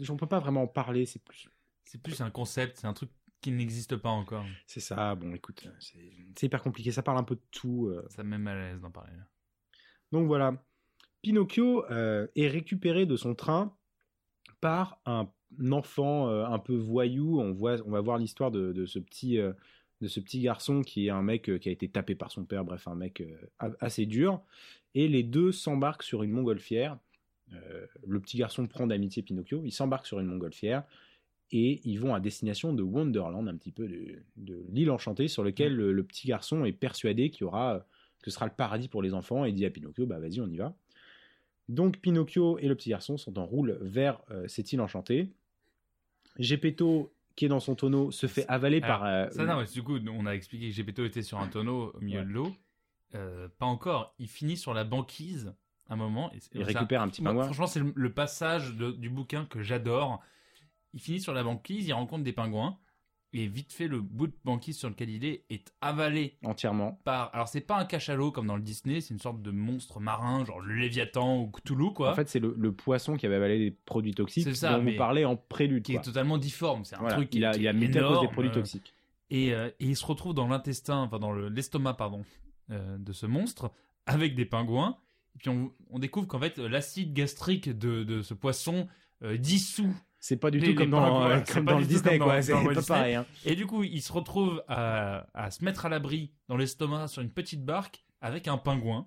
J'en 0.00 0.16
peux 0.16 0.26
pas 0.28 0.38
vraiment 0.38 0.62
en 0.62 0.66
parler, 0.68 1.04
c'est 1.06 1.22
plus. 1.22 1.48
C'est 1.84 2.00
plus 2.02 2.20
un 2.20 2.30
concept, 2.30 2.78
c'est 2.78 2.86
un 2.86 2.92
truc 2.92 3.10
qui 3.40 3.50
n'existe 3.50 3.96
pas 3.96 4.10
encore. 4.10 4.44
C'est 4.66 4.80
ça, 4.80 5.14
bon 5.14 5.32
écoute, 5.34 5.68
c'est 5.78 6.42
hyper 6.46 6.62
compliqué, 6.62 6.90
ça 6.92 7.02
parle 7.02 7.18
un 7.18 7.22
peu 7.24 7.34
de 7.36 7.42
tout. 7.50 7.86
euh. 7.86 8.04
Ça 8.10 8.22
me 8.22 8.30
met 8.30 8.38
mal 8.38 8.56
à 8.56 8.68
l'aise 8.72 8.80
d'en 8.80 8.90
parler. 8.90 9.12
là. 9.16 9.24
Donc 10.12 10.26
voilà. 10.26 10.62
Pinocchio 11.22 11.84
euh, 11.90 12.26
est 12.36 12.46
récupéré 12.48 13.04
de 13.06 13.16
son 13.16 13.34
train 13.34 13.76
par 14.60 15.00
un 15.06 15.28
enfant 15.70 16.28
euh, 16.28 16.44
un 16.44 16.58
peu 16.58 16.74
voyou. 16.74 17.40
On, 17.40 17.52
voit, 17.52 17.76
on 17.86 17.90
va 17.90 18.00
voir 18.00 18.18
l'histoire 18.18 18.50
de, 18.50 18.72
de 18.72 18.86
ce 18.86 18.98
petit, 18.98 19.38
euh, 19.38 19.52
de 20.00 20.08
ce 20.08 20.20
petit 20.20 20.40
garçon 20.40 20.82
qui 20.82 21.06
est 21.06 21.10
un 21.10 21.22
mec 21.22 21.48
euh, 21.48 21.58
qui 21.58 21.68
a 21.68 21.72
été 21.72 21.88
tapé 21.88 22.14
par 22.14 22.30
son 22.30 22.44
père, 22.44 22.64
bref, 22.64 22.86
un 22.88 22.94
mec 22.94 23.22
assez 23.80 24.06
dur. 24.06 24.40
Et 24.94 25.08
les 25.08 25.22
deux 25.22 25.52
s'embarquent 25.52 26.02
sur 26.02 26.22
une 26.22 26.30
montgolfière. 26.30 26.98
Le 28.06 28.20
petit 28.20 28.36
garçon 28.36 28.66
prend 28.66 28.86
d'amitié 28.86 29.22
Pinocchio, 29.22 29.62
ils 29.64 29.72
s'embarquent 29.72 30.06
sur 30.06 30.20
une 30.20 30.26
montgolfière 30.26 30.84
et 31.50 31.80
ils 31.84 31.98
vont 31.98 32.14
à 32.14 32.20
destination 32.20 32.74
de 32.74 32.82
Wonderland, 32.82 33.48
un 33.48 33.56
petit 33.56 33.72
peu 33.72 33.88
de, 33.88 34.22
de 34.36 34.66
l'île 34.70 34.90
enchantée, 34.90 35.28
sur 35.28 35.42
lequel 35.42 35.74
le, 35.74 35.92
le 35.92 36.04
petit 36.04 36.28
garçon 36.28 36.66
est 36.66 36.72
persuadé 36.72 37.30
qu'il 37.30 37.42
y 37.42 37.44
aura, 37.44 37.86
que 38.22 38.30
ce 38.30 38.34
sera 38.34 38.44
le 38.44 38.52
paradis 38.52 38.88
pour 38.88 39.00
les 39.00 39.14
enfants, 39.14 39.46
et 39.46 39.52
dit 39.52 39.64
à 39.64 39.70
Pinocchio, 39.70 40.04
bah 40.04 40.18
vas-y, 40.18 40.42
on 40.42 40.48
y 40.48 40.58
va. 40.58 40.74
Donc 41.68 41.98
Pinocchio 41.98 42.58
et 42.58 42.66
le 42.66 42.74
petit 42.74 42.90
garçon 42.90 43.16
sont 43.16 43.38
en 43.38 43.44
roule 43.44 43.78
vers 43.82 44.20
euh, 44.30 44.48
cette 44.48 44.72
île 44.72 44.80
enchantée. 44.80 45.30
Gepetto, 46.38 47.12
qui 47.36 47.44
est 47.44 47.48
dans 47.48 47.60
son 47.60 47.74
tonneau, 47.74 48.10
se 48.10 48.26
fait 48.26 48.46
avaler 48.48 48.80
Alors, 48.82 48.98
par... 49.00 49.06
euh, 49.06 49.30
Ça, 49.30 49.44
non, 49.44 49.58
mais 49.60 49.66
du 49.66 49.82
coup, 49.82 49.96
on 50.08 50.26
a 50.26 50.32
expliqué 50.32 50.68
que 50.68 50.74
Gepetto 50.74 51.04
était 51.04 51.22
sur 51.22 51.38
un 51.38 51.48
tonneau 51.48 51.92
au 51.94 52.00
milieu 52.00 52.20
Ouais. 52.20 52.24
de 52.26 52.30
l'eau. 52.30 52.54
Euh, 53.14 53.48
pas 53.58 53.66
encore. 53.66 54.14
Il 54.18 54.28
finit 54.28 54.56
sur 54.56 54.74
la 54.74 54.84
banquise 54.84 55.54
un 55.88 55.96
moment. 55.96 56.30
Et 56.34 56.38
il 56.54 56.62
récupère 56.62 57.00
un 57.02 57.08
petit 57.08 57.22
pingouin. 57.22 57.44
franchement, 57.44 57.66
c'est 57.66 57.80
le, 57.80 57.92
le 57.94 58.12
passage 58.12 58.74
de- 58.74 58.90
du 58.92 59.08
bouquin 59.08 59.46
que 59.46 59.62
j'adore. 59.62 60.20
Il 60.94 61.00
finit 61.00 61.20
sur 61.20 61.32
la 61.32 61.42
banquise, 61.42 61.86
il 61.88 61.92
rencontre 61.92 62.24
des 62.24 62.32
pingouins. 62.32 62.78
Et 63.34 63.46
vite 63.46 63.72
fait, 63.74 63.88
le 63.88 64.00
bout 64.00 64.26
de 64.28 64.32
banquise 64.44 64.78
sur 64.78 64.88
lequel 64.88 65.10
il 65.10 65.22
est 65.24 65.44
est 65.50 65.70
avalé 65.82 66.38
Entièrement. 66.44 66.98
par. 67.04 67.28
Alors, 67.34 67.46
c'est 67.48 67.60
pas 67.60 67.76
un 67.78 67.84
cachalot 67.84 68.32
comme 68.32 68.46
dans 68.46 68.56
le 68.56 68.62
Disney, 68.62 69.02
c'est 69.02 69.12
une 69.12 69.20
sorte 69.20 69.42
de 69.42 69.50
monstre 69.50 70.00
marin, 70.00 70.46
genre 70.46 70.60
le 70.60 70.74
Léviathan 70.74 71.42
ou 71.42 71.50
Cthulhu, 71.50 71.92
quoi. 71.92 72.12
En 72.12 72.14
fait, 72.14 72.26
c'est 72.28 72.38
le, 72.40 72.54
le 72.56 72.72
poisson 72.72 73.16
qui 73.18 73.26
avait 73.26 73.34
avalé 73.34 73.58
des 73.58 73.70
produits 73.70 74.14
toxiques 74.14 74.44
C'est 74.44 74.54
ça, 74.54 74.78
dont 74.78 74.84
vous 74.90 74.96
parlez 74.96 75.26
en 75.26 75.36
prélude. 75.36 75.82
qui 75.82 75.92
quoi. 75.92 76.00
est 76.00 76.04
totalement 76.04 76.38
difforme. 76.38 76.84
C'est 76.86 76.96
un 76.96 77.00
Voilà, 77.00 77.16
truc 77.16 77.28
qui 77.28 77.36
il 77.38 77.44
a, 77.44 77.52
qui 77.52 77.60
il 77.60 77.68
a 77.68 77.72
muté 77.74 77.98
à 77.98 78.02
cause 78.08 78.20
des 78.22 78.28
produits 78.28 78.50
toxiques. 78.52 78.94
Et, 79.28 79.52
euh, 79.52 79.68
et 79.78 79.84
il 79.88 79.96
se 79.96 80.06
retrouve 80.06 80.32
dans 80.32 80.48
l'intestin, 80.48 80.96
enfin 81.02 81.18
dans 81.18 81.32
le- 81.32 81.50
l'estomac, 81.50 81.94
pardon, 81.94 82.24
euh, 82.70 82.96
de 82.96 83.12
ce 83.12 83.26
monstre, 83.26 83.70
avec 84.06 84.36
des 84.36 84.46
pingouins. 84.46 84.96
Et 85.34 85.38
puis 85.40 85.50
on, 85.50 85.70
on 85.90 85.98
découvre 85.98 86.26
qu'en 86.26 86.38
fait, 86.40 86.56
l'acide 86.56 87.12
gastrique 87.12 87.68
de, 87.68 88.04
de 88.04 88.22
ce 88.22 88.32
poisson 88.32 88.88
euh, 89.22 89.36
dissout. 89.36 89.94
C'est 90.20 90.36
pas 90.36 90.50
du 90.50 90.58
les- 90.58 90.68
tout 90.68 90.74
comme 90.74 90.90
dans, 90.90 91.24
euh, 91.30 91.40
comme 91.52 91.66
le 91.78 91.84
Disney, 91.84 92.18
quoi. 92.18 92.42
C'est 92.42 92.52
le 92.52 92.74
pas 92.74 92.82
pareil. 92.82 93.14
hein. 93.14 93.26
Et 93.44 93.54
du 93.54 93.66
coup, 93.66 93.84
il 93.84 94.02
se 94.02 94.12
retrouve 94.12 94.62
à, 94.68 95.26
à 95.34 95.50
se 95.50 95.64
mettre 95.64 95.86
à 95.86 95.88
l'abri 95.88 96.32
dans 96.48 96.56
l'estomac 96.56 97.08
sur 97.08 97.22
une 97.22 97.30
petite 97.30 97.64
barque 97.64 98.04
avec 98.20 98.48
un 98.48 98.58
pingouin. 98.58 99.06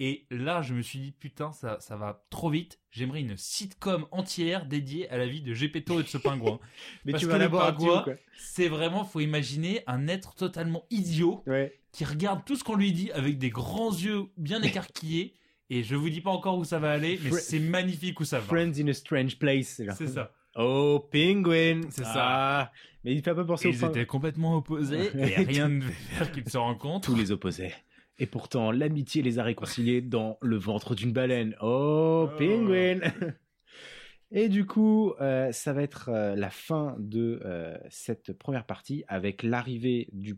Et 0.00 0.26
là, 0.30 0.60
je 0.60 0.74
me 0.74 0.82
suis 0.82 0.98
dit, 0.98 1.12
putain, 1.12 1.52
ça, 1.52 1.78
ça 1.80 1.96
va 1.96 2.24
trop 2.28 2.50
vite. 2.50 2.80
J'aimerais 2.90 3.20
une 3.20 3.36
sitcom 3.36 4.06
entière 4.10 4.66
dédiée 4.66 5.08
à 5.08 5.16
la 5.18 5.26
vie 5.26 5.40
de 5.40 5.54
Gepetto 5.54 6.00
et 6.00 6.02
de 6.02 6.08
ce 6.08 6.18
pingouin. 6.18 6.58
Mais 7.04 7.12
Parce 7.12 7.22
tu 7.22 7.26
que 7.28 7.32
vas 7.32 7.38
le 7.38 7.44
l'avoir 7.44 7.66
à 7.66 7.72
pingouin. 7.72 8.04
C'est 8.36 8.66
vraiment, 8.68 9.04
faut 9.04 9.20
imaginer 9.20 9.82
un 9.86 10.08
être 10.08 10.34
totalement 10.34 10.84
idiot 10.90 11.44
Ouais. 11.46 11.78
qui 11.92 12.04
regarde 12.04 12.44
tout 12.44 12.56
ce 12.56 12.64
qu'on 12.64 12.74
lui 12.74 12.92
dit 12.92 13.12
avec 13.12 13.38
des 13.38 13.50
grands 13.50 13.92
yeux 13.92 14.24
bien 14.36 14.60
écarquillés. 14.62 15.32
Et 15.70 15.82
je 15.82 15.96
vous 15.96 16.10
dis 16.10 16.20
pas 16.20 16.30
encore 16.30 16.58
où 16.58 16.64
ça 16.64 16.78
va 16.78 16.92
aller, 16.92 17.18
mais 17.22 17.30
Fr- 17.30 17.38
c'est 17.40 17.58
magnifique 17.58 18.20
où 18.20 18.24
ça 18.24 18.38
va. 18.38 18.44
Friends 18.44 18.72
in 18.80 18.88
a 18.88 18.92
strange 18.92 19.38
place. 19.38 19.80
C'est 19.96 20.06
ça. 20.08 20.32
Oh, 20.56 21.08
penguin. 21.10 21.80
C'est 21.90 22.04
ça. 22.04 22.12
Ah. 22.16 22.72
Mais 23.02 23.12
il 23.14 23.22
fait 23.22 23.30
un 23.30 23.34
peu 23.34 23.46
penser 23.46 23.68
au 23.68 23.72
ils 23.72 23.84
étaient 23.84 24.06
complètement 24.06 24.56
opposés 24.56 25.10
et 25.18 25.24
rien 25.42 25.68
ne 25.68 25.80
devait 25.80 25.92
faire 25.92 26.30
qu'ils 26.32 26.48
se 26.48 26.58
rencontrent. 26.58 27.08
Tous 27.10 27.16
les 27.16 27.32
opposés. 27.32 27.72
Et 28.18 28.26
pourtant, 28.26 28.70
l'amitié 28.70 29.22
les 29.22 29.38
a 29.40 29.42
réconciliés 29.42 30.00
dans 30.00 30.38
le 30.40 30.56
ventre 30.56 30.94
d'une 30.94 31.12
baleine. 31.12 31.56
Oh, 31.60 32.28
Oh. 32.30 32.36
penguin 32.38 33.00
Et 34.30 34.48
du 34.48 34.66
coup, 34.66 35.12
euh, 35.20 35.50
ça 35.52 35.72
va 35.72 35.82
être 35.82 36.08
euh, 36.08 36.34
la 36.34 36.50
fin 36.50 36.96
de 36.98 37.40
euh, 37.44 37.76
cette 37.90 38.32
première 38.32 38.66
partie 38.66 39.04
avec 39.08 39.42
l'arrivée 39.42 40.08
du 40.12 40.36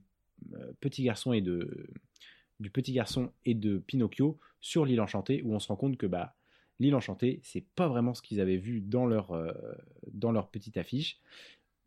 petit 0.80 1.02
garçon 1.02 1.32
et 1.32 1.40
de 1.40 1.88
du 2.60 2.70
petit 2.70 2.92
garçon 2.92 3.32
et 3.44 3.54
de 3.54 3.78
Pinocchio 3.78 4.38
sur 4.60 4.84
l'île 4.84 5.00
enchantée 5.00 5.42
où 5.44 5.54
on 5.54 5.58
se 5.58 5.68
rend 5.68 5.76
compte 5.76 5.96
que 5.96 6.06
bah 6.06 6.34
l'île 6.78 6.94
enchantée 6.94 7.40
c'est 7.42 7.64
pas 7.74 7.88
vraiment 7.88 8.14
ce 8.14 8.22
qu'ils 8.22 8.40
avaient 8.40 8.56
vu 8.56 8.80
dans 8.80 9.06
leur 9.06 9.32
euh, 9.32 9.52
dans 10.12 10.32
leur 10.32 10.48
petite 10.48 10.76
affiche 10.76 11.18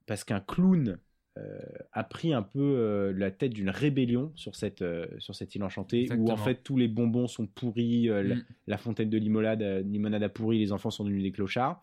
parce 0.05 0.23
qu'un 0.23 0.39
clown 0.39 0.99
euh, 1.37 1.59
a 1.93 2.03
pris 2.03 2.33
un 2.33 2.41
peu 2.41 2.59
euh, 2.59 3.13
la 3.15 3.31
tête 3.31 3.53
d'une 3.53 3.69
rébellion 3.69 4.31
sur 4.35 4.55
cette, 4.55 4.83
sur 5.19 5.35
cette 5.35 5.53
île 5.55 5.63
enchantée, 5.63 6.09
où 6.17 6.31
en 6.31 6.37
fait 6.37 6.63
tous 6.63 6.75
les 6.75 6.87
bonbons 6.87 7.27
sont 7.27 7.45
pourris, 7.45 8.07
la, 8.07 8.23
Mm. 8.23 8.43
la 8.67 8.77
fontaine 8.77 9.09
de 9.09 9.17
limonade, 9.17 9.61
limonade 9.85 10.23
a 10.23 10.29
pourri, 10.29 10.57
les 10.57 10.71
enfants 10.71 10.89
sont 10.89 11.03
devenus 11.03 11.23
des 11.23 11.31
clochards. 11.31 11.81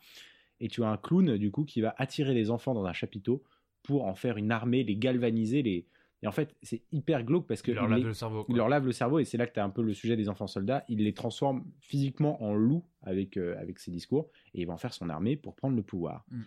Et 0.60 0.68
tu 0.68 0.82
as 0.82 0.88
un 0.88 0.96
clown, 0.96 1.36
du 1.36 1.50
coup, 1.50 1.64
qui 1.64 1.80
va 1.80 1.94
attirer 1.98 2.34
les 2.34 2.50
enfants 2.50 2.74
dans 2.74 2.84
un 2.84 2.92
chapiteau 2.92 3.44
pour 3.82 4.06
en 4.06 4.14
faire 4.14 4.36
une 4.36 4.50
armée, 4.50 4.82
les 4.82 4.96
galvaniser. 4.96 5.62
Les... 5.62 5.86
Et 6.22 6.26
en 6.26 6.32
fait, 6.32 6.54
c'est 6.62 6.82
hyper 6.92 7.24
glauque 7.24 7.46
parce 7.46 7.60
que 7.62 7.70
Il 7.70 7.74
leur 7.74 7.88
lave 7.88 7.98
les- 7.98 8.04
le 8.04 8.14
cerveau. 8.14 8.46
il 8.48 8.56
leur 8.56 8.68
lave 8.68 8.86
le 8.86 8.92
cerveau, 8.92 9.18
et 9.18 9.24
c'est 9.24 9.36
là 9.36 9.46
que 9.46 9.52
tu 9.52 9.60
as 9.60 9.64
un 9.64 9.70
peu 9.70 9.82
le 9.82 9.92
sujet 9.94 10.16
des 10.16 10.28
enfants 10.28 10.46
soldats. 10.46 10.84
Il 10.88 10.98
les 11.04 11.12
transforme 11.12 11.64
physiquement 11.80 12.42
en 12.42 12.54
loups 12.54 12.84
avec, 13.02 13.36
euh, 13.36 13.54
avec 13.60 13.78
ses 13.78 13.90
discours, 13.90 14.30
et 14.54 14.62
il 14.62 14.66
va 14.66 14.72
en 14.72 14.78
faire 14.78 14.94
son 14.94 15.10
armée 15.10 15.36
pour 15.36 15.54
prendre 15.54 15.76
le 15.76 15.82
pouvoir. 15.82 16.24
Mm. 16.30 16.40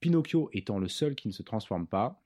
Pinocchio 0.00 0.48
étant 0.52 0.78
le 0.78 0.86
seul 0.88 1.14
qui 1.16 1.26
ne 1.28 1.32
se 1.32 1.42
transforme 1.42 1.86
pas, 1.88 2.22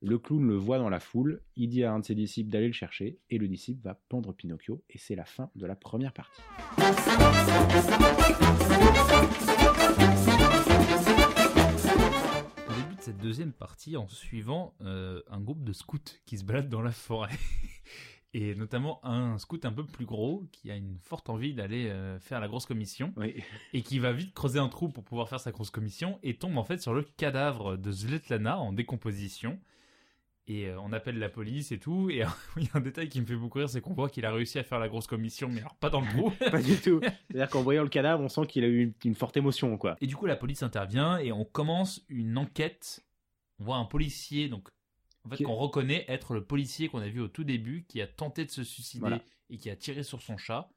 le 0.00 0.18
clown 0.18 0.46
le 0.46 0.56
voit 0.56 0.78
dans 0.78 0.90
la 0.90 1.00
foule, 1.00 1.40
il 1.56 1.68
dit 1.68 1.84
à 1.84 1.92
un 1.92 2.00
de 2.00 2.04
ses 2.04 2.14
disciples 2.16 2.50
d'aller 2.50 2.66
le 2.68 2.72
chercher, 2.72 3.18
et 3.30 3.38
le 3.38 3.46
disciple 3.48 3.80
va 3.84 3.94
pendre 4.08 4.32
Pinocchio, 4.32 4.82
et 4.90 4.98
c'est 4.98 5.14
la 5.16 5.24
fin 5.24 5.50
de 5.54 5.66
la 5.66 5.76
première 5.76 6.12
partie. 6.12 6.42
Cette 13.08 13.22
deuxième 13.22 13.54
partie, 13.54 13.96
en 13.96 14.06
suivant 14.06 14.74
euh, 14.82 15.22
un 15.30 15.40
groupe 15.40 15.64
de 15.64 15.72
scouts 15.72 15.96
qui 16.26 16.36
se 16.36 16.44
baladent 16.44 16.68
dans 16.68 16.82
la 16.82 16.90
forêt. 16.90 17.32
Et 18.34 18.54
notamment 18.54 19.02
un 19.02 19.38
scout 19.38 19.64
un 19.64 19.72
peu 19.72 19.86
plus 19.86 20.04
gros 20.04 20.46
qui 20.52 20.70
a 20.70 20.76
une 20.76 20.98
forte 20.98 21.30
envie 21.30 21.54
d'aller 21.54 21.88
euh, 21.88 22.20
faire 22.20 22.38
la 22.38 22.48
grosse 22.48 22.66
commission 22.66 23.14
Oui. 23.16 23.42
et 23.72 23.80
qui 23.80 23.98
va 23.98 24.12
vite 24.12 24.34
creuser 24.34 24.58
un 24.58 24.68
trou 24.68 24.90
pour 24.90 25.04
pouvoir 25.04 25.30
faire 25.30 25.40
sa 25.40 25.52
grosse 25.52 25.70
commission 25.70 26.18
et 26.22 26.36
tombe 26.36 26.58
en 26.58 26.64
fait 26.64 26.82
sur 26.82 26.92
le 26.92 27.00
cadavre 27.00 27.78
de 27.78 27.90
Svetlana 27.90 28.58
en 28.58 28.74
décomposition. 28.74 29.58
Et 30.50 30.66
euh, 30.66 30.80
on 30.80 30.92
appelle 30.92 31.18
la 31.18 31.28
police 31.28 31.72
et 31.72 31.78
tout. 31.78 32.08
Et 32.10 32.22
il 32.56 32.62
y 32.64 32.66
a 32.66 32.70
un 32.74 32.80
détail 32.80 33.08
qui 33.10 33.20
me 33.20 33.26
fait 33.26 33.36
beaucoup 33.36 33.58
rire, 33.58 33.68
c'est 33.68 33.80
qu'on 33.82 33.92
voit 33.92 34.08
qu'il 34.08 34.24
a 34.24 34.32
réussi 34.32 34.58
à 34.58 34.64
faire 34.64 34.78
la 34.78 34.88
grosse 34.88 35.06
commission, 35.06 35.48
mais 35.48 35.60
alors 35.60 35.74
pas 35.76 35.90
dans 35.90 36.00
le 36.00 36.08
trou. 36.08 36.30
Pas 36.50 36.62
du 36.62 36.76
tout. 36.76 37.00
C'est-à-dire 37.28 37.50
qu'en 37.50 37.62
voyant 37.62 37.82
le 37.82 37.90
cadavre, 37.90 38.22
on 38.22 38.28
sent 38.28 38.46
qu'il 38.48 38.64
a 38.64 38.66
eu 38.66 38.82
une, 38.82 38.94
une 39.04 39.14
forte 39.14 39.36
émotion, 39.36 39.76
quoi. 39.76 39.96
Et 40.00 40.06
du 40.06 40.16
coup, 40.16 40.24
la 40.26 40.36
police 40.36 40.62
intervient 40.62 41.18
et 41.18 41.32
on 41.32 41.44
commence 41.44 42.02
une 42.08 42.38
enquête. 42.38 43.04
On 43.60 43.64
voit 43.64 43.76
un 43.76 43.84
policier, 43.84 44.48
donc 44.48 44.68
en 45.24 45.28
fait, 45.28 45.44
qu'on 45.44 45.54
reconnaît 45.56 46.06
être 46.08 46.32
le 46.32 46.42
policier 46.42 46.88
qu'on 46.88 47.00
a 47.00 47.08
vu 47.08 47.20
au 47.20 47.28
tout 47.28 47.44
début, 47.44 47.84
qui 47.86 48.00
a 48.00 48.06
tenté 48.06 48.44
de 48.46 48.50
se 48.50 48.64
suicider 48.64 49.00
Voilà. 49.00 49.22
et 49.50 49.58
qui 49.58 49.68
a 49.68 49.76
tiré 49.76 50.02
sur 50.02 50.22
son 50.22 50.38
chat, 50.38 50.70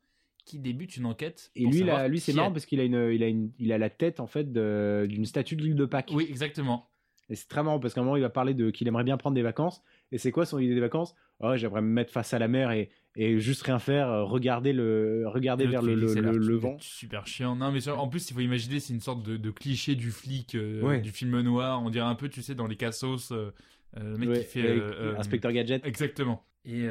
qui 0.43 0.59
débute 0.59 0.97
une 0.97 1.05
enquête. 1.05 1.51
Et 1.55 1.65
lui, 1.65 1.83
là, 1.83 2.09
lui 2.09 2.19
c'est 2.19 2.33
marrant 2.33 2.51
parce 2.51 2.65
qu'il 2.65 2.81
a, 2.81 2.83
une, 2.83 3.11
il 3.13 3.23
a, 3.23 3.27
une, 3.27 3.51
il 3.57 3.71
a 3.71 3.77
la 3.77 3.89
tête, 3.89 4.19
en 4.19 4.27
fait, 4.27 4.51
d'une 4.51 5.25
statue 5.25 5.55
de 5.55 5.63
l'île 5.63 5.75
de 5.75 5.85
Pâques. 5.85 6.11
Oui, 6.13 6.25
exactement. 6.27 6.90
Et 7.31 7.35
c'est 7.35 7.47
très 7.47 7.63
marrant 7.63 7.79
parce 7.79 7.93
qu'à 7.93 8.01
un 8.01 8.03
moment, 8.03 8.17
il 8.17 8.21
va 8.21 8.29
parler 8.29 8.53
de 8.53 8.69
qu'il 8.69 8.87
aimerait 8.87 9.05
bien 9.05 9.15
prendre 9.17 9.33
des 9.35 9.41
vacances. 9.41 9.81
Et 10.11 10.17
c'est 10.17 10.31
quoi 10.31 10.45
son 10.45 10.59
idée 10.59 10.75
des 10.75 10.81
vacances? 10.81 11.15
Oh, 11.39 11.55
j'aimerais 11.55 11.81
me 11.81 11.87
mettre 11.87 12.11
face 12.11 12.33
à 12.33 12.39
la 12.39 12.47
mer 12.47 12.71
et, 12.71 12.89
et 13.15 13.39
juste 13.39 13.63
rien 13.63 13.79
faire, 13.79 14.09
euh, 14.09 14.23
regarder, 14.25 14.73
le, 14.73 15.23
regarder 15.27 15.65
vers 15.65 15.81
le, 15.81 15.95
le, 15.95 16.13
le- 16.37 16.55
vent. 16.57 16.75
Super 16.79 17.25
chiant. 17.25 17.55
Non, 17.55 17.71
mais 17.71 17.79
sur- 17.79 17.97
en 17.99 18.07
plus, 18.09 18.29
il 18.29 18.33
faut 18.33 18.41
imaginer, 18.41 18.79
c'est 18.81 18.93
une 18.93 18.99
sorte 18.99 19.23
de, 19.25 19.37
de 19.37 19.49
cliché 19.49 19.95
du 19.95 20.11
flic, 20.11 20.55
euh, 20.55 20.81
Ouais. 20.83 20.99
du 20.99 21.11
film 21.11 21.39
noir. 21.39 21.81
On 21.81 21.89
dirait 21.89 22.05
un 22.05 22.15
peu, 22.15 22.27
tu 22.29 22.41
sais, 22.41 22.53
dans 22.53 22.67
les 22.67 22.75
cassos, 22.75 23.31
euh, 23.31 23.51
le 23.95 24.17
mec 24.17 24.29
Ouais, 24.29 24.39
qui 24.39 24.45
fait. 24.45 24.67
euh, 24.67 25.17
Inspecteur 25.17 25.51
Gadget. 25.53 25.85
Exactement. 25.85 26.45
Et, 26.65 26.85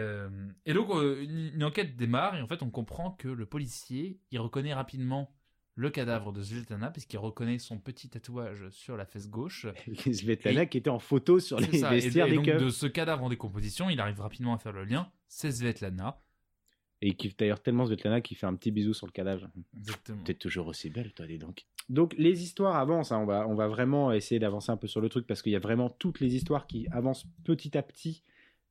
et 0.66 0.72
donc, 0.72 0.88
une, 0.90 1.50
une 1.54 1.62
enquête 1.64 1.96
démarre 1.96 2.34
et 2.36 2.42
en 2.42 2.46
fait, 2.48 2.62
on 2.62 2.70
comprend 2.70 3.12
que 3.12 3.28
le 3.28 3.46
policier, 3.46 4.18
il 4.32 4.40
reconnaît 4.40 4.74
rapidement 4.74 5.30
le 5.74 5.90
cadavre 5.90 6.32
de 6.32 6.42
Svetlana 6.42 6.90
puisqu'il 6.90 7.18
reconnaît 7.18 7.58
son 7.58 7.78
petit 7.78 8.08
tatouage 8.08 8.68
sur 8.70 8.96
la 8.96 9.06
fesse 9.06 9.28
gauche. 9.28 9.66
Svetlana 10.12 10.66
qui 10.66 10.78
était 10.78 10.90
en 10.90 10.98
photo 10.98 11.40
sur 11.40 11.58
les 11.58 11.78
ça. 11.78 11.94
Et, 11.94 12.00
vestiaires 12.00 12.26
et 12.26 12.30
des 12.30 12.36
donc 12.36 12.46
de 12.46 12.68
ce 12.70 12.86
cadavre 12.86 13.24
en 13.24 13.28
décomposition, 13.28 13.88
il 13.90 14.00
arrive 14.00 14.20
rapidement 14.20 14.54
à 14.54 14.58
faire 14.58 14.72
le 14.72 14.84
lien. 14.84 15.10
C'est 15.28 15.52
Svetlana. 15.52 16.20
Et 17.02 17.14
qui 17.14 17.34
d'ailleurs 17.38 17.62
tellement 17.62 17.86
Svetlana 17.86 18.20
qui 18.20 18.34
fait 18.34 18.46
un 18.46 18.54
petit 18.54 18.70
bisou 18.70 18.92
sur 18.92 19.06
le 19.06 19.12
cadavre. 19.12 19.48
Exactement. 19.76 20.22
T'es 20.22 20.34
toujours 20.34 20.66
aussi 20.66 20.90
belle, 20.90 21.12
toi, 21.12 21.26
dis 21.26 21.38
donc. 21.38 21.64
Donc 21.88 22.14
les 22.18 22.42
histoires 22.42 22.76
avancent, 22.76 23.10
hein, 23.10 23.18
on, 23.18 23.26
va, 23.26 23.48
on 23.48 23.54
va 23.54 23.68
vraiment 23.68 24.12
essayer 24.12 24.38
d'avancer 24.38 24.70
un 24.70 24.76
peu 24.76 24.86
sur 24.86 25.00
le 25.00 25.08
truc 25.08 25.26
parce 25.26 25.40
qu'il 25.40 25.52
y 25.52 25.56
a 25.56 25.60
vraiment 25.60 25.88
toutes 25.88 26.20
les 26.20 26.34
histoires 26.34 26.66
qui 26.66 26.86
avancent 26.92 27.26
petit 27.44 27.76
à 27.78 27.82
petit. 27.82 28.22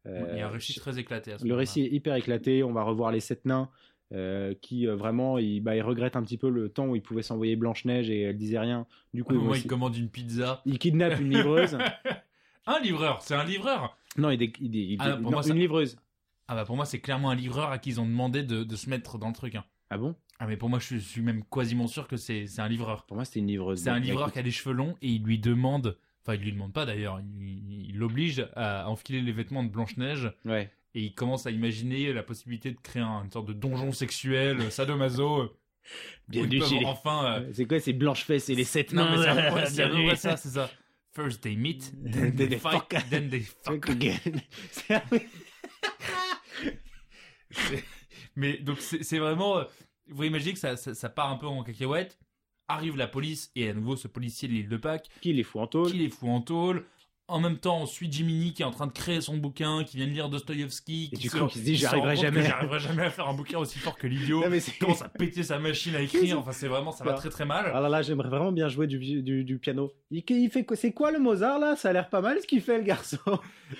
Euh, 0.06 0.30
il 0.32 0.38
y 0.38 0.42
a 0.42 0.48
un 0.48 0.52
récit 0.52 0.76
très 0.76 0.98
éclaté 0.98 1.34
à 1.34 1.40
ce 1.40 1.46
le 1.46 1.56
récit 1.56 1.82
est 1.82 1.92
hyper 1.92 2.16
éclaté, 2.16 2.64
on 2.64 2.72
va 2.72 2.84
revoir 2.84 3.12
les 3.12 3.20
sept 3.20 3.44
nains 3.46 3.70
euh, 4.14 4.54
qui 4.62 4.88
euh, 4.88 4.96
vraiment, 4.96 5.36
bah, 5.62 5.76
ils 5.76 5.82
regrettent 5.82 6.16
un 6.16 6.24
petit 6.24 6.38
peu 6.38 6.50
le 6.50 6.70
temps 6.70 6.88
où 6.88 6.96
ils 6.96 7.02
pouvaient 7.02 7.22
s'envoyer 7.22 7.56
Blanche-Neige 7.56 8.10
et 8.10 8.22
elle 8.22 8.38
disait 8.38 8.60
rien. 8.60 8.88
Du 9.14 9.24
coup, 9.24 9.36
il 9.56 9.68
commande 9.68 9.96
une 9.96 10.10
pizza. 10.10 10.62
ils 10.66 10.80
kidnappent 10.80 11.20
une 11.20 11.30
livreuse. 11.32 11.78
un 12.68 12.80
livreur, 12.80 13.22
c'est 13.22 13.36
un 13.36 13.44
livreur. 13.44 13.98
non, 14.18 14.30
il 14.32 14.42
il 14.42 14.76
il 14.76 14.98
Ah, 15.00 15.12
pour 15.12 15.22
non, 15.22 15.32
moi, 15.32 15.44
ça- 15.44 15.50
une 15.54 15.60
livreuse. 15.60 15.98
Ah 16.52 16.56
bah 16.56 16.66
pour 16.66 16.76
moi 16.76 16.86
c'est 16.86 17.00
clairement 17.00 17.30
un 17.30 17.36
livreur 17.36 17.70
à 17.70 17.78
qui 17.78 17.90
ils 17.92 18.02
ont 18.02 18.08
demandé 18.08 18.42
de, 18.42 18.64
de 18.64 18.76
se 18.76 18.90
mettre 18.90 19.20
dans 19.20 19.28
le 19.28 19.36
truc. 19.36 19.54
hein. 19.54 19.64
Ah 19.92 20.00
bon? 20.00 20.16
Ah 20.40 20.48
mais 20.48 20.58
pour 20.58 20.68
moi 20.68 20.80
je 20.80 20.96
suis 20.98 21.22
même 21.22 21.44
quasiment 21.44 21.86
sûr 21.86 22.08
que 22.08 22.18
c'est 22.18 22.48
un 22.58 22.68
livreur. 22.68 23.06
Pour 23.06 23.16
moi, 23.18 23.26
c'était 23.26 23.40
une 23.40 23.48
livreuse. 23.48 23.80
C'est 23.82 23.90
un 23.92 24.00
livreur 24.00 24.32
qui 24.32 24.40
a 24.40 24.42
les 24.42 24.50
cheveux 24.50 24.74
longs 24.74 24.96
et 25.04 25.10
il 25.10 25.24
lui 25.24 25.38
demande, 25.38 25.98
enfin 26.24 26.34
il 26.34 26.42
lui 26.42 26.52
demande 26.52 26.74
pas 26.74 26.88
d'ailleurs, 26.88 27.20
il 27.40 27.86
il 27.90 27.98
l'oblige 27.98 28.48
à 28.56 28.90
enfiler 28.90 29.22
les 29.22 29.32
vêtements 29.32 29.64
de 29.64 29.70
Blanche-Neige 29.70 30.32
Ouais. 30.46 30.72
Et 30.96 31.02
il 31.02 31.14
commence 31.14 31.46
à 31.46 31.52
imaginer 31.52 32.12
la 32.14 32.24
possibilité 32.24 32.72
de 32.72 32.80
créer 32.80 33.02
un- 33.04 33.24
une 33.24 33.32
sorte 33.32 33.48
de 33.48 33.54
donjon 33.54 33.92
sexuel, 33.92 34.60
euh, 34.62 34.70
sadomaso. 34.70 35.42
euh, 35.42 35.56
Bienvenue 36.28 36.60
peuvent 36.60 36.70
chez 36.70 36.80
les- 36.80 36.86
enfin... 36.86 37.26
euh, 37.42 37.50
C'est 37.54 37.66
quoi, 37.66 37.80
c'est 37.80 37.94
Blanche-Fesse 37.94 38.50
et 38.50 38.56
les 38.56 38.64
sept 38.64 38.94
Non 38.94 39.06
nains 39.06 39.18
mais 39.36 40.16
c'est 40.16 40.16
ça, 40.16 40.38
c'est 40.38 40.50
ça. 40.50 40.70
First 41.16 41.42
they 41.42 41.56
meet, 41.56 41.92
then 42.12 42.36
they 42.36 42.48
they 42.48 42.60
fight, 42.60 42.74
fuck. 42.92 43.10
then 43.10 43.30
they 43.30 43.42
fuck. 43.64 43.90
Again. 43.90 44.20
Mais 48.36 48.58
donc 48.58 48.80
c'est 48.80 49.18
vraiment. 49.20 49.58
euh, 49.60 49.64
Vous 50.08 50.24
imaginez 50.24 50.54
que 50.54 50.60
ça, 50.60 50.78
ça, 50.78 50.94
ça 50.94 51.10
part 51.10 51.30
un 51.32 51.36
peu 51.38 51.48
en 51.48 51.64
cacahuète. 51.64 52.20
Arrive 52.68 52.96
la 52.98 53.08
police 53.08 53.52
et 53.56 53.68
à 53.70 53.74
nouveau 53.74 53.96
ce 53.96 54.08
policier 54.08 54.48
de 54.48 54.54
l'île 54.54 54.70
de 54.70 54.78
Pâques 54.78 55.10
Qui 55.22 55.34
les 55.34 55.42
fout 55.44 55.62
en 55.62 55.68
tôle 55.68 55.92
qui 55.92 55.98
les 55.98 56.10
fout 56.10 56.30
en 56.30 56.42
tôle. 56.42 56.86
En 57.30 57.40
même 57.40 57.58
temps, 57.58 57.82
on 57.82 57.86
suit 57.86 58.12
Jiminy 58.12 58.54
qui 58.54 58.64
est 58.64 58.66
en 58.66 58.72
train 58.72 58.88
de 58.88 58.92
créer 58.92 59.22
son 59.22 59.38
bouquin, 59.38 59.84
qui 59.84 59.98
vient 59.98 60.08
de 60.08 60.12
lire 60.12 60.30
Dostoïevski. 60.30 61.10
Et 61.14 61.16
qui 61.16 61.28
coup, 61.30 61.46
qui 61.48 61.60
se 61.60 61.64
dit, 61.64 61.72
qui 61.72 61.78
j'y 61.78 61.84
se 61.84 61.88
rend 61.88 62.04
arriverai 62.04 62.16
compte 62.16 62.26
que 62.26 62.32
jamais. 62.32 62.48
J'arriverai 62.50 62.80
jamais 62.80 63.04
à 63.04 63.10
faire 63.10 63.28
un 63.28 63.34
bouquin 63.34 63.60
aussi 63.60 63.80
fort 63.80 63.96
que 63.98 64.08
l'idiot. 64.08 64.44
Commence 64.80 65.02
à 65.02 65.10
péter 65.10 65.44
sa 65.44 65.60
machine 65.60 65.96
à 65.96 66.02
écrire. 66.02 66.40
Enfin, 66.40 66.52
c'est 66.52 66.68
vraiment, 66.68 66.92
ça 66.92 67.04
va 67.04 67.14
très 67.14 67.30
très 67.30 67.46
mal. 67.46 67.72
Ah 67.74 67.80
là 67.80 67.90
là, 67.90 68.02
j'aimerais 68.02 68.30
vraiment 68.30 68.52
bien 68.52 68.68
jouer 68.68 68.88
du, 68.88 69.22
du, 69.22 69.44
du 69.44 69.58
piano. 69.60 69.92
Il, 70.12 70.24
il 70.30 70.50
fait 70.50 70.66
quoi 70.66 70.76
C'est 70.76 70.92
quoi 70.92 71.12
le 71.12 71.20
Mozart 71.20 71.60
là? 71.60 71.76
Ça 71.76 71.90
a 71.90 71.94
l'air 71.94 72.10
pas 72.10 72.22
mal 72.22 72.40
ce 72.42 72.48
qu'il 72.48 72.62
fait 72.62 72.78
le 72.78 72.84
garçon. 72.84 73.20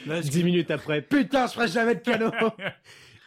Là, 0.06 0.22
Dix 0.22 0.44
minutes 0.44 0.72
après, 0.72 1.02
putain, 1.02 1.48
je 1.48 1.54
ferai 1.54 1.68
jamais 1.68 1.96
de 1.96 2.02
piano. 2.02 2.32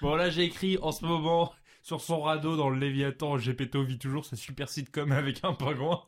Bon, 0.00 0.16
là, 0.16 0.30
j'ai 0.30 0.42
écrit 0.42 0.78
en 0.82 0.90
ce 0.90 1.04
moment 1.04 1.52
sur 1.82 2.00
son 2.00 2.20
radeau 2.22 2.56
dans 2.56 2.70
le 2.70 2.78
Léviathan, 2.78 3.38
Gepetto 3.38 3.84
vit 3.84 3.98
toujours 3.98 4.24
sa 4.24 4.34
super 4.34 4.68
sitcom 4.68 5.12
avec 5.12 5.44
un 5.44 5.52
pingouin. 5.52 6.02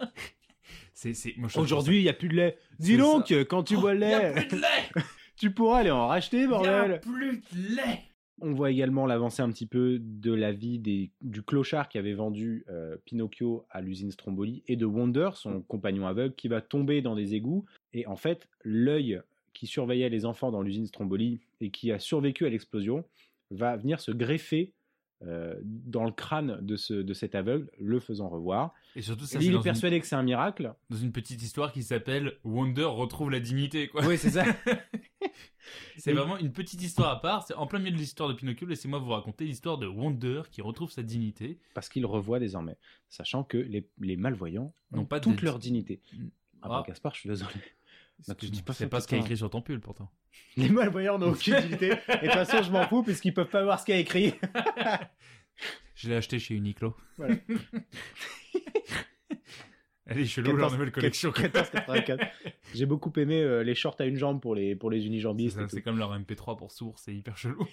Aujourd'hui, 1.57 1.98
il 1.98 2.02
y 2.02 2.09
a 2.09 2.12
plus 2.14 2.28
de 2.28 2.35
lait. 2.35 2.57
Dis 2.78 2.96
donc, 2.96 3.28
ça. 3.28 3.44
quand 3.44 3.62
tu 3.64 3.74
ça- 3.74 3.80
bois 3.80 3.90
Oh, 3.92 3.94
le 3.94 4.00
y 4.00 4.12
a 4.14 4.33
lait, 4.33 4.46
plus 4.46 4.57
de 4.57 4.62
lait 4.62 5.02
tu 5.37 5.50
pourras 5.50 5.78
aller 5.78 5.90
en 5.90 6.07
racheter, 6.09 6.38
Y 6.40 6.44
a 6.44 6.48
bordel. 6.48 7.00
plus 7.00 7.38
de 7.52 7.76
lait 7.76 8.00
On 8.40 8.52
voit 8.52 8.70
également 8.70 9.07
l'avancée 9.07 9.42
un 9.42 9.50
petit 9.50 9.66
peu 9.66 9.98
de 10.00 10.33
la 10.33 10.52
vie 10.52 10.78
des, 10.78 11.11
du 11.20 11.42
clochard 11.42 11.88
qui 11.88 11.98
avait 11.98 12.14
vendu 12.14 12.64
euh, 12.68 12.96
Pinocchio 13.04 13.66
à 13.70 13.80
l'usine 13.80 14.11
Stromboli 14.11 14.62
et 14.68 14.76
de 14.76 14.85
Wonder, 14.87 15.30
son 15.35 15.61
compagnon 15.62 16.07
aveugle, 16.07 16.35
qui 16.35 16.48
va 16.48 16.61
tomber 16.61 17.02
dans 17.02 17.14
des 17.16 17.35
égouts. 17.35 17.64
Et 17.92 18.07
en 18.07 18.16
fait, 18.16 18.48
l'œil 18.62 19.20
qui 19.52 19.66
surveillait 19.66 20.09
les 20.09 20.24
enfants 20.26 20.50
dans 20.50 20.62
l'usine 20.62 20.87
Stromboli 20.87 21.40
et 21.61 21.70
qui 21.70 21.90
a 21.92 21.98
survécu 21.98 22.44
à 22.46 22.50
l'explosion 22.50 23.04
va 23.50 23.76
venir 23.76 24.00
se 24.00 24.11
greffer 24.11 24.72
euh, 25.22 25.55
dans 25.64 26.05
le 26.05 26.11
crâne 26.12 26.59
de, 26.61 26.77
ce, 26.77 26.92
de 26.94 27.14
cet 27.14 27.35
aveugle, 27.35 27.70
le 27.79 28.00
faisant 28.00 28.29
revoir. 28.29 28.72
Et 28.96 29.03
surtout, 29.03 29.24
ça, 29.24 29.38
il 29.40 29.53
est 29.53 29.57
une, 29.57 29.62
persuadé 29.62 29.98
que 30.00 30.07
c'est 30.07 30.16
un 30.16 30.22
miracle. 30.22 30.74
dans 30.90 30.96
une 30.96 31.12
petite 31.12 31.42
histoire 31.42 31.72
qui 31.72 31.83
s'appelle 31.83 32.35
Wonder 32.44 32.85
retrouve 32.85 33.31
la 33.31 33.40
dignité, 33.40 33.88
quoi. 33.88 34.05
Oui, 34.07 34.18
c'est 34.18 34.31
ça. 34.31 34.44
C'est 35.96 36.11
Et- 36.11 36.14
vraiment 36.14 36.37
une 36.37 36.53
petite 36.53 36.83
histoire 36.83 37.09
à 37.11 37.20
part. 37.20 37.46
C'est 37.46 37.55
en 37.55 37.66
plein 37.66 37.79
milieu 37.79 37.92
de 37.92 37.96
l'histoire 37.96 38.29
de 38.29 38.35
Pinocchio. 38.35 38.66
Laissez-moi 38.66 38.98
vous 38.98 39.11
raconter 39.11 39.44
l'histoire 39.46 39.79
de 39.79 39.87
Wonder 39.87 40.42
qui 40.50 40.61
retrouve 40.61 40.90
sa 40.90 41.03
dignité. 41.03 41.59
Parce 41.74 41.88
qu'il 41.88 42.05
revoit 42.05 42.38
désormais, 42.38 42.77
sachant 43.09 43.44
que 43.44 43.57
les, 43.57 43.88
les 44.00 44.16
malvoyants 44.16 44.74
N'ont 44.92 45.03
ont 45.03 45.07
pas 45.07 45.20
toute 45.20 45.40
leur 45.42 45.59
dignité. 45.59 46.00
Ah, 46.62 46.68
bah, 46.68 46.83
Ah. 46.83 46.85
Gaspard, 46.87 47.14
je 47.14 47.20
suis 47.20 47.29
désolé. 47.31 47.50
Bah, 48.26 48.34
tu 48.34 48.46
dis 48.46 48.62
pas 48.62 48.72
C'est 48.72 48.88
pas 48.88 49.00
ce 49.00 49.08
qu'il 49.08 49.18
y 49.18 49.20
a 49.20 49.24
écrit 49.24 49.37
sur 49.37 49.50
ton 49.50 49.60
pull, 49.60 49.80
pourtant. 49.80 50.10
Les 50.56 50.68
malvoyants 50.68 51.18
n'ont 51.18 51.32
aucune 51.32 51.54
utilité. 51.54 51.87
Et 52.08 52.12
de 52.12 52.20
toute 52.20 52.30
façon, 52.32 52.62
je 52.62 52.70
m'en 52.70 52.87
fous 52.88 53.02
puisqu'ils 53.02 53.34
peuvent 53.34 53.48
pas 53.48 53.62
voir 53.62 53.80
ce 53.80 53.84
qu'il 53.84 53.94
y 53.94 53.98
a 53.98 54.00
écrit. 54.00 54.34
Je 55.94 56.08
l'ai 56.08 56.16
acheté 56.16 56.38
chez 56.40 56.54
Uniqlo. 56.54 56.96
Voilà. 57.16 57.37
Elle 60.06 60.18
est 60.18 60.26
chelou, 60.26 60.56
leur 60.56 60.72
nouvelle 60.72 60.90
collection. 60.90 61.30
14,84. 61.30 62.28
J'ai 62.74 62.84
beaucoup 62.84 63.12
aimé 63.16 63.40
euh, 63.40 63.62
les 63.62 63.74
shorts 63.74 63.96
à 64.00 64.04
une 64.04 64.16
jambe 64.16 64.40
pour 64.40 64.54
les, 64.54 64.74
pour 64.74 64.90
les 64.90 65.06
unijambistes. 65.06 65.66
C'est 65.68 65.82
comme 65.82 65.98
leur 65.98 66.18
MP3 66.18 66.58
pour 66.58 66.72
sourds, 66.72 66.98
c'est 66.98 67.14
hyper 67.14 67.38
chelou. 67.38 67.66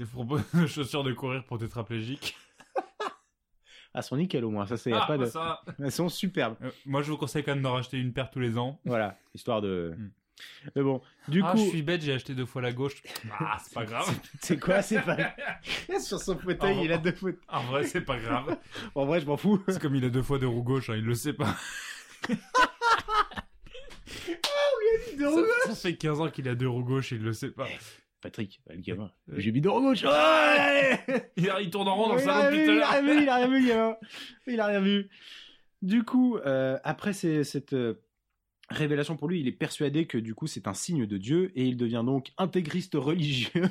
Ils 0.00 0.06
proposent 0.06 0.44
de 0.54 0.66
chaussures 0.66 1.04
de 1.04 1.12
courir 1.12 1.44
pour 1.44 1.58
tétraplégiques. 1.58 2.34
Ah, 3.98 4.02
sont 4.02 4.18
nickel 4.18 4.44
au 4.44 4.50
moins. 4.50 4.66
Ça, 4.66 4.76
c'est 4.76 4.92
a 4.92 5.04
Ah, 5.04 5.06
pas 5.06 5.16
de. 5.16 5.24
bah 5.24 5.30
ça. 5.30 5.62
Elles 5.82 5.90
sont 5.90 6.10
superbes. 6.10 6.56
Euh, 6.62 6.70
moi, 6.84 7.00
je 7.00 7.10
vous 7.10 7.16
conseille 7.16 7.42
quand 7.42 7.52
même 7.52 7.62
d'en 7.62 7.72
racheter 7.72 7.98
une 7.98 8.12
paire 8.12 8.30
tous 8.30 8.40
les 8.40 8.58
ans. 8.58 8.78
Voilà, 8.84 9.16
histoire 9.34 9.62
de. 9.62 9.94
Hmm. 9.96 10.10
Mais 10.74 10.82
bon, 10.82 11.00
du 11.28 11.42
ah, 11.42 11.52
coup, 11.52 11.56
je 11.56 11.68
suis 11.70 11.80
bête, 11.80 12.02
j'ai 12.02 12.12
acheté 12.12 12.34
deux 12.34 12.44
fois 12.44 12.60
la 12.60 12.72
gauche. 12.72 13.02
Ah, 13.40 13.56
c'est 13.64 13.72
pas 13.72 13.86
grave. 13.86 14.14
c'est 14.42 14.60
quoi 14.60 14.82
C'est 14.82 15.00
pas. 15.00 15.16
Sur 15.98 16.20
son 16.20 16.36
fauteuil, 16.36 16.84
il 16.84 16.92
a 16.92 16.98
deux 16.98 17.12
fautes. 17.12 17.38
En 17.48 17.62
vrai, 17.64 17.84
c'est 17.84 18.02
pas 18.02 18.18
grave. 18.18 18.58
En 18.94 19.06
vrai, 19.06 19.22
je 19.22 19.26
m'en 19.26 19.38
fous. 19.38 19.62
C'est 19.66 19.80
comme 19.80 19.94
il 19.94 20.04
a 20.04 20.10
deux 20.10 20.22
fois 20.22 20.38
de 20.38 20.44
roue 20.44 20.62
gauche, 20.62 20.90
hein, 20.90 20.96
il 20.96 21.04
le 21.04 21.14
sait 21.14 21.32
pas. 21.32 21.56
Ça, 25.18 25.68
ça 25.68 25.74
fait 25.74 25.96
15 25.96 26.20
ans 26.20 26.30
qu'il 26.30 26.48
a 26.48 26.54
deux 26.54 26.68
roues 26.68 26.84
gauche, 26.84 27.12
il 27.12 27.22
le 27.22 27.32
sait 27.32 27.50
pas. 27.50 27.66
Patrick, 28.20 28.60
le 28.68 28.80
gamin. 28.80 29.12
J'ai 29.36 29.52
mis 29.52 29.60
de 29.60 29.68
gauche. 29.68 30.04
Allez 30.04 30.96
Il, 31.36 31.52
il 31.60 31.70
tourne 31.70 31.88
en 31.88 31.94
rond 31.94 32.08
dans 32.08 32.14
le 32.14 32.20
salon 32.20 32.44
depuis 32.44 32.60
vu, 32.60 32.66
tout 32.66 32.72
à 32.72 32.74
il 32.74 32.82
a 32.82 32.90
rien 32.90 33.02
vu, 33.02 33.22
il 33.22 33.28
a 33.28 33.36
rien 33.36 33.48
vu. 33.48 33.96
Il 34.46 34.60
a 34.60 34.66
rien 34.66 34.80
vu. 34.80 35.08
Du 35.82 36.02
coup, 36.04 36.38
euh, 36.38 36.78
après 36.84 37.12
cette 37.12 37.74
euh, 37.74 38.02
révélation 38.70 39.16
pour 39.16 39.28
lui, 39.28 39.40
il 39.40 39.48
est 39.48 39.52
persuadé 39.52 40.06
que 40.06 40.18
du 40.18 40.34
coup 40.34 40.46
c'est 40.46 40.66
un 40.66 40.74
signe 40.74 41.06
de 41.06 41.18
Dieu 41.18 41.52
et 41.54 41.66
il 41.66 41.76
devient 41.76 42.02
donc 42.04 42.32
intégriste 42.38 42.94
religieux. 42.94 43.68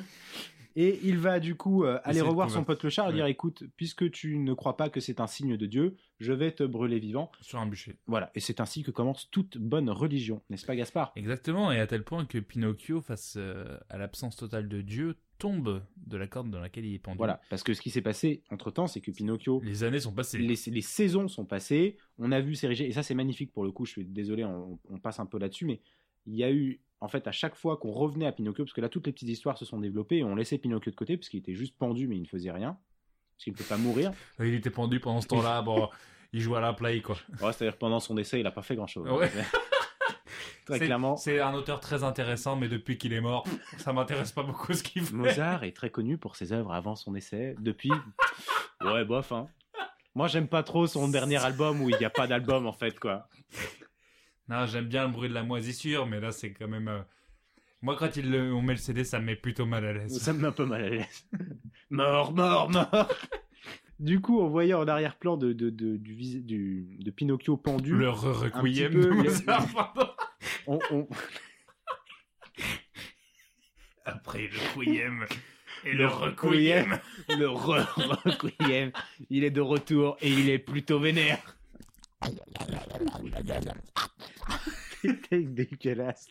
Et 0.78 1.00
il 1.02 1.16
va 1.18 1.40
du 1.40 1.54
coup 1.54 1.84
euh, 1.84 1.98
aller 2.04 2.20
revoir 2.20 2.50
son 2.50 2.62
pote 2.62 2.84
le 2.84 2.90
et 2.90 3.00
Ouais. 3.00 3.12
dire 3.14 3.26
écoute, 3.26 3.64
puisque 3.76 4.10
tu 4.10 4.38
ne 4.38 4.52
crois 4.52 4.76
pas 4.76 4.90
que 4.90 5.00
c'est 5.00 5.20
un 5.20 5.26
signe 5.26 5.56
de 5.56 5.66
Dieu, 5.66 5.96
je 6.20 6.32
vais 6.32 6.52
te 6.52 6.62
brûler 6.62 6.98
vivant. 6.98 7.32
Sur 7.40 7.58
un 7.58 7.66
bûcher. 7.66 7.96
Voilà, 8.06 8.30
et 8.34 8.40
c'est 8.40 8.60
ainsi 8.60 8.82
que 8.82 8.90
commence 8.90 9.30
toute 9.30 9.56
bonne 9.58 9.88
religion, 9.90 10.42
n'est-ce 10.50 10.66
pas 10.66 10.76
Gaspard? 10.76 11.12
Exactement, 11.16 11.72
et 11.72 11.80
à 11.80 11.86
tel 11.86 12.04
point 12.04 12.26
que 12.26 12.38
Pinocchio, 12.38 13.00
face 13.00 13.34
euh, 13.38 13.78
à 13.88 13.96
l'absence 13.96 14.36
totale 14.36 14.68
de 14.68 14.82
Dieu, 14.82 15.16
tombe 15.38 15.82
de 15.96 16.16
la 16.16 16.26
corde 16.26 16.50
dans 16.50 16.60
laquelle 16.60 16.84
il 16.86 16.94
est 16.94 16.98
pendu. 16.98 17.18
Voilà, 17.18 17.40
parce 17.50 17.62
que 17.62 17.72
ce 17.74 17.80
qui 17.80 17.90
s'est 17.90 18.02
passé 18.02 18.42
entre-temps, 18.50 18.86
c'est 18.86 19.00
que 19.00 19.10
Pinocchio 19.10 19.60
Les 19.64 19.82
années 19.84 20.00
sont 20.00 20.12
passées. 20.12 20.38
les, 20.38 20.56
les 20.66 20.80
saisons 20.82 21.28
sont 21.28 21.44
passées, 21.46 21.96
on 22.18 22.32
a 22.32 22.40
vu 22.40 22.54
s'ériger, 22.54 22.86
et 22.86 22.92
ça 22.92 23.02
c'est 23.02 23.14
magnifique 23.14 23.52
pour 23.52 23.64
le 23.64 23.70
coup, 23.72 23.84
je 23.86 23.92
suis 23.92 24.04
désolé, 24.04 24.44
on, 24.44 24.78
on 24.90 24.98
passe 24.98 25.20
un 25.20 25.26
peu 25.26 25.38
là-dessus, 25.38 25.64
mais 25.66 25.80
il 26.26 26.34
y 26.36 26.44
a 26.44 26.50
eu, 26.52 26.80
en 27.00 27.08
fait, 27.08 27.26
à 27.28 27.32
chaque 27.32 27.54
fois 27.54 27.76
qu'on 27.76 27.90
revenait 27.92 28.26
à 28.26 28.32
Pinocchio, 28.32 28.64
parce 28.64 28.72
que 28.72 28.80
là 28.80 28.88
toutes 28.88 29.06
les 29.06 29.12
petites 29.12 29.28
histoires 29.28 29.58
se 29.58 29.64
sont 29.64 29.78
développées, 29.78 30.18
et 30.18 30.24
on 30.24 30.34
laissait 30.34 30.58
Pinocchio 30.58 30.90
de 30.90 30.96
côté, 30.96 31.16
parce 31.16 31.28
qu'il 31.28 31.40
était 31.40 31.54
juste 31.54 31.76
pendu, 31.76 32.08
mais 32.08 32.16
il 32.16 32.22
ne 32.22 32.26
faisait 32.26 32.50
rien, 32.50 32.78
parce 33.36 33.44
qu'il 33.44 33.52
ne 33.52 33.58
peut 33.58 33.64
pas 33.64 33.76
mourir. 33.76 34.12
Il 34.40 34.54
était 34.54 34.70
pendu 34.70 34.98
pendant 35.00 35.20
ce 35.20 35.26
temps-là, 35.28 35.62
bon, 35.62 35.88
il 36.32 36.40
jouait 36.40 36.58
à 36.58 36.60
la 36.62 36.72
play, 36.72 37.00
quoi. 37.02 37.16
Ouais, 37.42 37.52
C'est-à-dire 37.52 37.76
pendant 37.78 38.00
son 38.00 38.14
décès, 38.14 38.40
il 38.40 38.42
n'a 38.44 38.50
pas 38.50 38.62
fait 38.62 38.74
grand-chose. 38.76 39.08
Ouais. 39.10 39.30
Très 40.66 40.78
C'est- 40.78 40.86
clairement, 40.86 41.16
C'est 41.16 41.40
un 41.40 41.54
auteur 41.54 41.78
très 41.80 42.02
intéressant, 42.02 42.56
mais 42.56 42.68
depuis 42.68 42.98
qu'il 42.98 43.12
est 43.12 43.20
mort, 43.20 43.44
ça 43.78 43.92
m'intéresse 43.92 44.32
pas 44.32 44.42
beaucoup 44.42 44.72
ce 44.72 44.82
qu'il 44.82 45.02
fait. 45.04 45.14
Mozart 45.14 45.62
est 45.64 45.76
très 45.76 45.90
connu 45.90 46.18
pour 46.18 46.34
ses 46.34 46.52
œuvres 46.52 46.72
avant 46.72 46.96
son 46.96 47.12
décès, 47.12 47.54
depuis... 47.60 47.92
Ouais, 48.80 49.04
bof, 49.04 49.30
hein. 49.32 49.46
Moi, 50.16 50.26
j'aime 50.28 50.48
pas 50.48 50.62
trop 50.62 50.86
son 50.86 51.08
dernier 51.08 51.36
album 51.44 51.80
où 51.82 51.90
il 51.90 51.96
n'y 51.98 52.04
a 52.04 52.10
pas 52.10 52.26
d'album, 52.26 52.66
en 52.66 52.72
fait, 52.72 52.98
quoi. 52.98 53.28
Non, 54.48 54.66
j'aime 54.66 54.86
bien 54.86 55.06
le 55.06 55.12
bruit 55.12 55.28
de 55.28 55.34
la 55.34 55.42
moisissure, 55.42 56.06
mais 56.06 56.20
là, 56.20 56.30
c'est 56.32 56.52
quand 56.52 56.68
même. 56.68 56.88
euh, 56.88 57.00
Moi, 57.82 57.96
quand 57.96 58.16
il 58.16 58.30
le- 58.30 58.54
on 58.54 58.62
met 58.62 58.72
le 58.74 58.78
CD, 58.78 59.04
ça 59.04 59.18
me 59.20 59.26
met 59.26 59.36
plutôt 59.36 59.66
mal 59.66 59.84
à 59.84 59.92
l'aise. 59.92 60.18
Ça 60.18 60.32
me 60.32 60.40
met 60.40 60.48
un 60.48 60.52
peu 60.52 60.64
mal 60.64 60.84
à 60.84 60.88
l'aise. 60.88 61.28
mort, 61.90 62.32
mort, 62.32 62.70
mort. 62.70 63.08
Du 63.98 64.20
coup, 64.20 64.40
on 64.40 64.48
voyait 64.48 64.74
en 64.74 64.86
arrière-plan 64.86 65.36
de, 65.36 65.52
de, 65.52 65.70
de, 65.70 65.96
du, 65.96 66.14
vis- 66.14 66.42
du- 66.42 66.96
de 67.00 67.10
Pinocchio 67.10 67.56
pendu. 67.56 67.92
Le 67.94 68.08
re- 68.08 68.50
requiem 68.52 68.92
peu, 68.92 69.00
de 69.00 69.06
le- 69.08 69.14
Mozart, 69.14 69.66
pardon. 69.72 70.08
On, 70.66 70.78
on- 70.90 71.08
Après 74.04 74.48
le 74.48 74.58
requiem. 74.78 75.26
Et 75.84 75.92
le 75.92 76.06
requiem. 76.06 76.98
le 77.28 77.46
re- 77.46 78.38
requiem, 78.40 78.92
il 79.30 79.44
est 79.44 79.50
de 79.50 79.60
retour 79.60 80.16
et 80.20 80.30
il 80.30 80.48
est 80.50 80.58
plutôt 80.58 80.98
vénère. 81.00 81.55
Dégueulasse. 85.30 86.28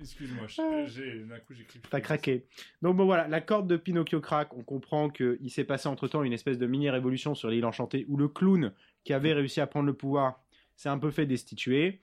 Excuse-moi, 0.00 0.46
Ah. 0.58 0.84
j'ai 0.86 1.20
d'un 1.20 1.38
coup 1.38 1.54
j'ai 1.54 1.66
T'as 1.90 2.00
craqué. 2.00 2.44
Donc 2.80 2.96
bon 2.96 3.04
voilà, 3.04 3.28
la 3.28 3.40
corde 3.40 3.68
de 3.68 3.76
Pinocchio 3.76 4.20
craque. 4.20 4.54
On 4.56 4.62
comprend 4.62 5.10
qu'il 5.10 5.50
s'est 5.50 5.64
passé 5.64 5.88
entre 5.88 6.08
temps 6.08 6.22
une 6.24 6.32
espèce 6.32 6.58
de 6.58 6.66
mini-révolution 6.66 7.34
sur 7.34 7.50
l'île 7.50 7.64
enchantée 7.64 8.04
où 8.08 8.16
le 8.16 8.28
clown 8.28 8.72
qui 9.04 9.12
avait 9.12 9.32
réussi 9.32 9.60
à 9.60 9.66
prendre 9.66 9.86
le 9.86 9.94
pouvoir 9.94 10.40
s'est 10.76 10.88
un 10.88 10.98
peu 10.98 11.10
fait 11.10 11.26
destituer. 11.26 12.00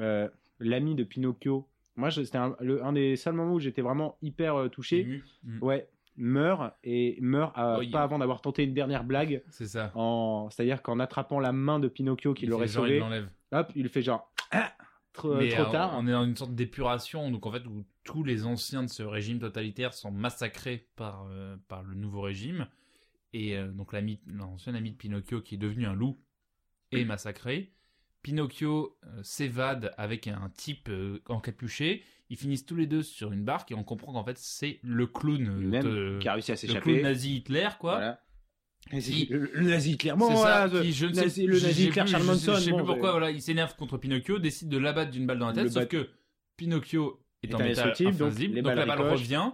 Euh, 0.00 0.28
L'ami 0.60 0.94
de 0.94 1.04
Pinocchio, 1.04 1.68
moi 1.96 2.10
c'était 2.10 2.38
un, 2.38 2.92
des 2.92 3.16
seuls 3.16 3.34
moments 3.34 3.54
où 3.54 3.60
j'étais 3.60 3.82
vraiment 3.82 4.16
hyper 4.22 4.56
euh, 4.56 4.68
touché. 4.68 5.22
Mm. 5.44 5.62
Ouais, 5.62 5.88
meurt 6.18 6.74
et 6.84 7.16
meurt 7.20 7.54
il- 7.82 7.90
pas 7.90 8.02
avant 8.02 8.18
d'avoir 8.18 8.40
tenté 8.40 8.64
une 8.64 8.74
dernière 8.74 9.04
blague. 9.04 9.42
C'est 9.50 9.66
ça. 9.66 9.92
En... 9.94 10.48
C'est-à-dire 10.50 10.82
qu'en 10.82 10.98
attrapant 11.00 11.40
la 11.40 11.52
main 11.52 11.78
de 11.78 11.88
Pinocchio 11.88 12.34
qui 12.34 12.44
Il 12.44 12.50
l'aurait 12.50 12.66
genre, 12.68 12.86
il 12.86 12.90
sauvé, 12.90 12.98
l'enlève. 12.98 13.30
hop, 13.52 13.72
il 13.74 13.88
fait 13.88 14.02
genre 14.02 14.30
Ah 14.50 14.72
trop, 15.12 15.34
Mais 15.36 15.48
trop 15.48 15.62
euh, 15.62 15.72
tard. 15.72 15.92
on 15.96 16.06
est 16.06 16.12
dans 16.12 16.24
une 16.24 16.36
sorte 16.36 16.54
d'épuration, 16.54 17.30
donc 17.30 17.46
en 17.46 17.52
fait 17.52 17.66
où 17.66 17.84
tous 18.04 18.22
les 18.24 18.44
anciens 18.46 18.82
de 18.82 18.88
ce 18.88 19.02
régime 19.02 19.38
totalitaire 19.38 19.94
sont 19.94 20.10
massacrés 20.10 20.88
par, 20.96 21.26
euh, 21.30 21.56
par 21.68 21.82
le 21.82 21.94
nouveau 21.94 22.20
régime. 22.22 22.66
Et 23.32 23.56
euh, 23.56 23.68
donc 23.68 23.92
l'ami- 23.92 24.20
l'ancien 24.26 24.74
ami 24.74 24.90
de 24.92 24.96
Pinocchio 24.96 25.40
qui 25.40 25.54
est 25.56 25.58
devenu 25.58 25.86
un 25.86 25.94
loup 25.94 26.18
est 26.92 27.04
massacré. 27.04 27.72
Pinocchio 28.22 28.98
s'évade 29.22 29.92
avec 29.96 30.26
un 30.26 30.50
type 30.56 30.90
encapuché. 31.28 32.02
Ils 32.30 32.36
finissent 32.36 32.66
tous 32.66 32.76
les 32.76 32.86
deux 32.86 33.02
sur 33.02 33.32
une 33.32 33.44
barque 33.44 33.70
et 33.70 33.74
on 33.74 33.84
comprend 33.84 34.12
qu'en 34.12 34.24
fait 34.24 34.36
c'est 34.38 34.80
le 34.82 35.06
clown 35.06 35.48
euh, 35.74 35.80
de- 35.82 36.18
qui 36.20 36.28
a 36.28 36.34
réussi 36.34 36.52
à 36.52 36.54
le 36.54 36.58
clown 36.60 36.70
s'échapper. 36.82 37.02
nazi 37.02 37.36
Hitler 37.36 37.68
quoi. 37.80 37.94
Voilà. 37.96 38.20
Qui- 38.90 39.26
Le, 39.30 39.50
le 39.52 39.68
nazi 39.68 39.92
Hitler. 39.92 40.12
Bon, 40.16 40.28
C'est 40.28 40.34
voilà, 40.34 40.68
ça, 40.70 40.78
the- 40.78 40.82
qui, 40.82 40.92
je 40.92 41.06
ne 41.06 41.12
nazi- 41.12 41.30
sais, 41.30 41.46
le 41.46 41.56
j'ai- 41.56 41.66
nazi 41.66 41.82
j'ai 41.82 41.88
Hitler, 41.88 42.02
plus- 42.02 42.10
Charles 42.10 42.22
je 42.22 42.26
sais- 42.28 42.32
Manson. 42.32 42.54
Je 42.54 42.58
sais 42.64 42.70
plus 42.72 42.80
bon, 42.80 42.86
pourquoi, 42.86 43.08
euh, 43.08 43.12
voilà, 43.12 43.30
il 43.30 43.42
s'énerve 43.42 43.74
contre 43.76 43.98
Pinocchio, 43.98 44.38
décide 44.38 44.68
de 44.68 44.78
l'abattre 44.78 45.10
d'une 45.10 45.26
balle 45.26 45.38
dans 45.38 45.48
la 45.48 45.52
tête, 45.52 45.70
sauf 45.72 45.86
que 45.88 46.08
Pinocchio 46.56 47.20
est, 47.42 47.48
Est 47.48 47.54
en 47.54 47.58
métal 47.58 47.66
indestructible, 47.88 48.16
donc 48.16 48.34
donc, 48.62 48.74
la 48.74 48.86
balle 48.86 49.00
revient 49.10 49.50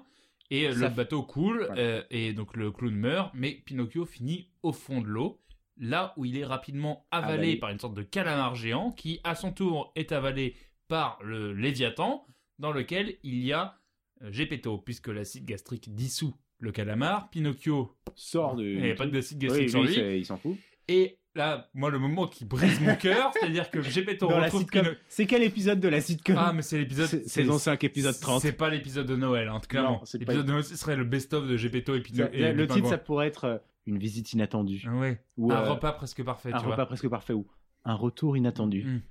et 0.50 0.68
le 0.68 0.88
bateau 0.88 1.22
coule 1.22 1.64
Voilà. 1.66 1.80
euh, 1.80 2.02
et 2.10 2.32
donc 2.32 2.56
le 2.56 2.70
clown 2.70 2.94
meurt, 2.94 3.30
mais 3.34 3.52
Pinocchio 3.64 4.04
finit 4.04 4.50
au 4.62 4.72
fond 4.72 5.00
de 5.00 5.06
l'eau, 5.08 5.40
là 5.78 6.12
où 6.16 6.24
il 6.24 6.38
est 6.38 6.44
rapidement 6.44 7.06
avalé, 7.10 7.32
Avalé. 7.34 7.56
par 7.56 7.70
une 7.70 7.78
sorte 7.80 7.94
de 7.94 8.02
calamar 8.02 8.54
géant 8.54 8.90
qui, 8.92 9.20
à 9.24 9.34
son 9.34 9.52
tour, 9.52 9.92
est 9.96 10.12
avalé 10.12 10.54
par 10.86 11.18
le 11.24 11.52
Léviathan, 11.52 12.24
dans 12.58 12.72
lequel 12.72 13.16
il 13.22 13.44
y 13.44 13.52
a 13.52 13.78
euh, 14.22 14.30
Gepetto, 14.32 14.78
puisque 14.78 15.08
l'acide 15.08 15.44
gastrique 15.44 15.94
dissout 15.94 16.34
le 16.58 16.72
calamar. 16.72 17.28
Pinocchio, 17.30 17.96
sort 18.14 18.56
de. 18.56 18.64
il 18.64 18.82
n'y 18.82 18.90
a 18.90 18.94
pas 18.94 19.06
d'acide 19.06 19.38
Oui, 19.42 19.48
gastrique 19.48 19.70
sur 19.70 19.82
lui, 19.82 20.18
il 20.18 20.24
s'en 20.26 20.36
fout. 20.36 20.56
Et 20.88 21.18
là, 21.34 21.68
moi, 21.74 21.90
le 21.90 21.98
moment 21.98 22.26
qui 22.28 22.44
brise 22.44 22.80
mon 22.80 22.94
cœur, 22.94 23.32
c'est-à-dire 23.34 23.70
que 23.70 23.82
Gepetto 23.82 24.28
Dans 24.28 24.40
retrouve 24.40 24.60
sitcom. 24.60 24.82
Pino- 24.84 24.96
C'est 25.08 25.26
quel 25.26 25.42
épisode 25.42 25.80
de 25.80 25.88
la 25.88 26.00
sitcom? 26.00 26.36
Ah, 26.38 26.52
mais 26.52 26.62
c'est 26.62 26.78
l'épisode. 26.78 27.08
Saison 27.26 27.58
5, 27.58 27.82
épisode 27.84 28.18
30. 28.20 28.40
C'est 28.42 28.52
pas 28.52 28.70
l'épisode 28.70 29.06
de 29.06 29.16
Noël, 29.16 29.48
hein, 29.48 29.60
clairement. 29.68 29.92
Non, 29.98 30.00
c'est 30.04 30.18
pas- 30.18 30.32
L'épisode 30.32 30.46
de 30.46 30.50
Noël, 30.52 30.64
ce 30.64 30.76
serait 30.76 30.96
le 30.96 31.04
best-of 31.04 31.46
de 31.48 31.56
Gepetto 31.56 31.94
et 31.96 32.00
Pino. 32.02 32.24
Ça- 32.24 32.30
et 32.32 32.52
le 32.52 32.66
titre, 32.66 32.88
ça 32.88 32.98
pourrait 32.98 33.26
être 33.26 33.44
euh, 33.44 33.58
une 33.86 33.98
visite 33.98 34.32
inattendue. 34.32 34.82
Ouais. 34.88 35.20
Ou 35.36 35.50
un 35.52 35.56
euh, 35.56 35.70
repas 35.72 35.92
presque 35.92 36.22
parfait, 36.22 36.50
un 36.52 36.58
tu 36.58 36.64
repas 36.66 36.76
vois. 36.76 36.86
presque 36.86 37.08
parfait 37.08 37.32
ou 37.32 37.46
un 37.84 37.94
retour 37.94 38.36
inattendu. 38.36 38.84
Mm. 38.84 39.02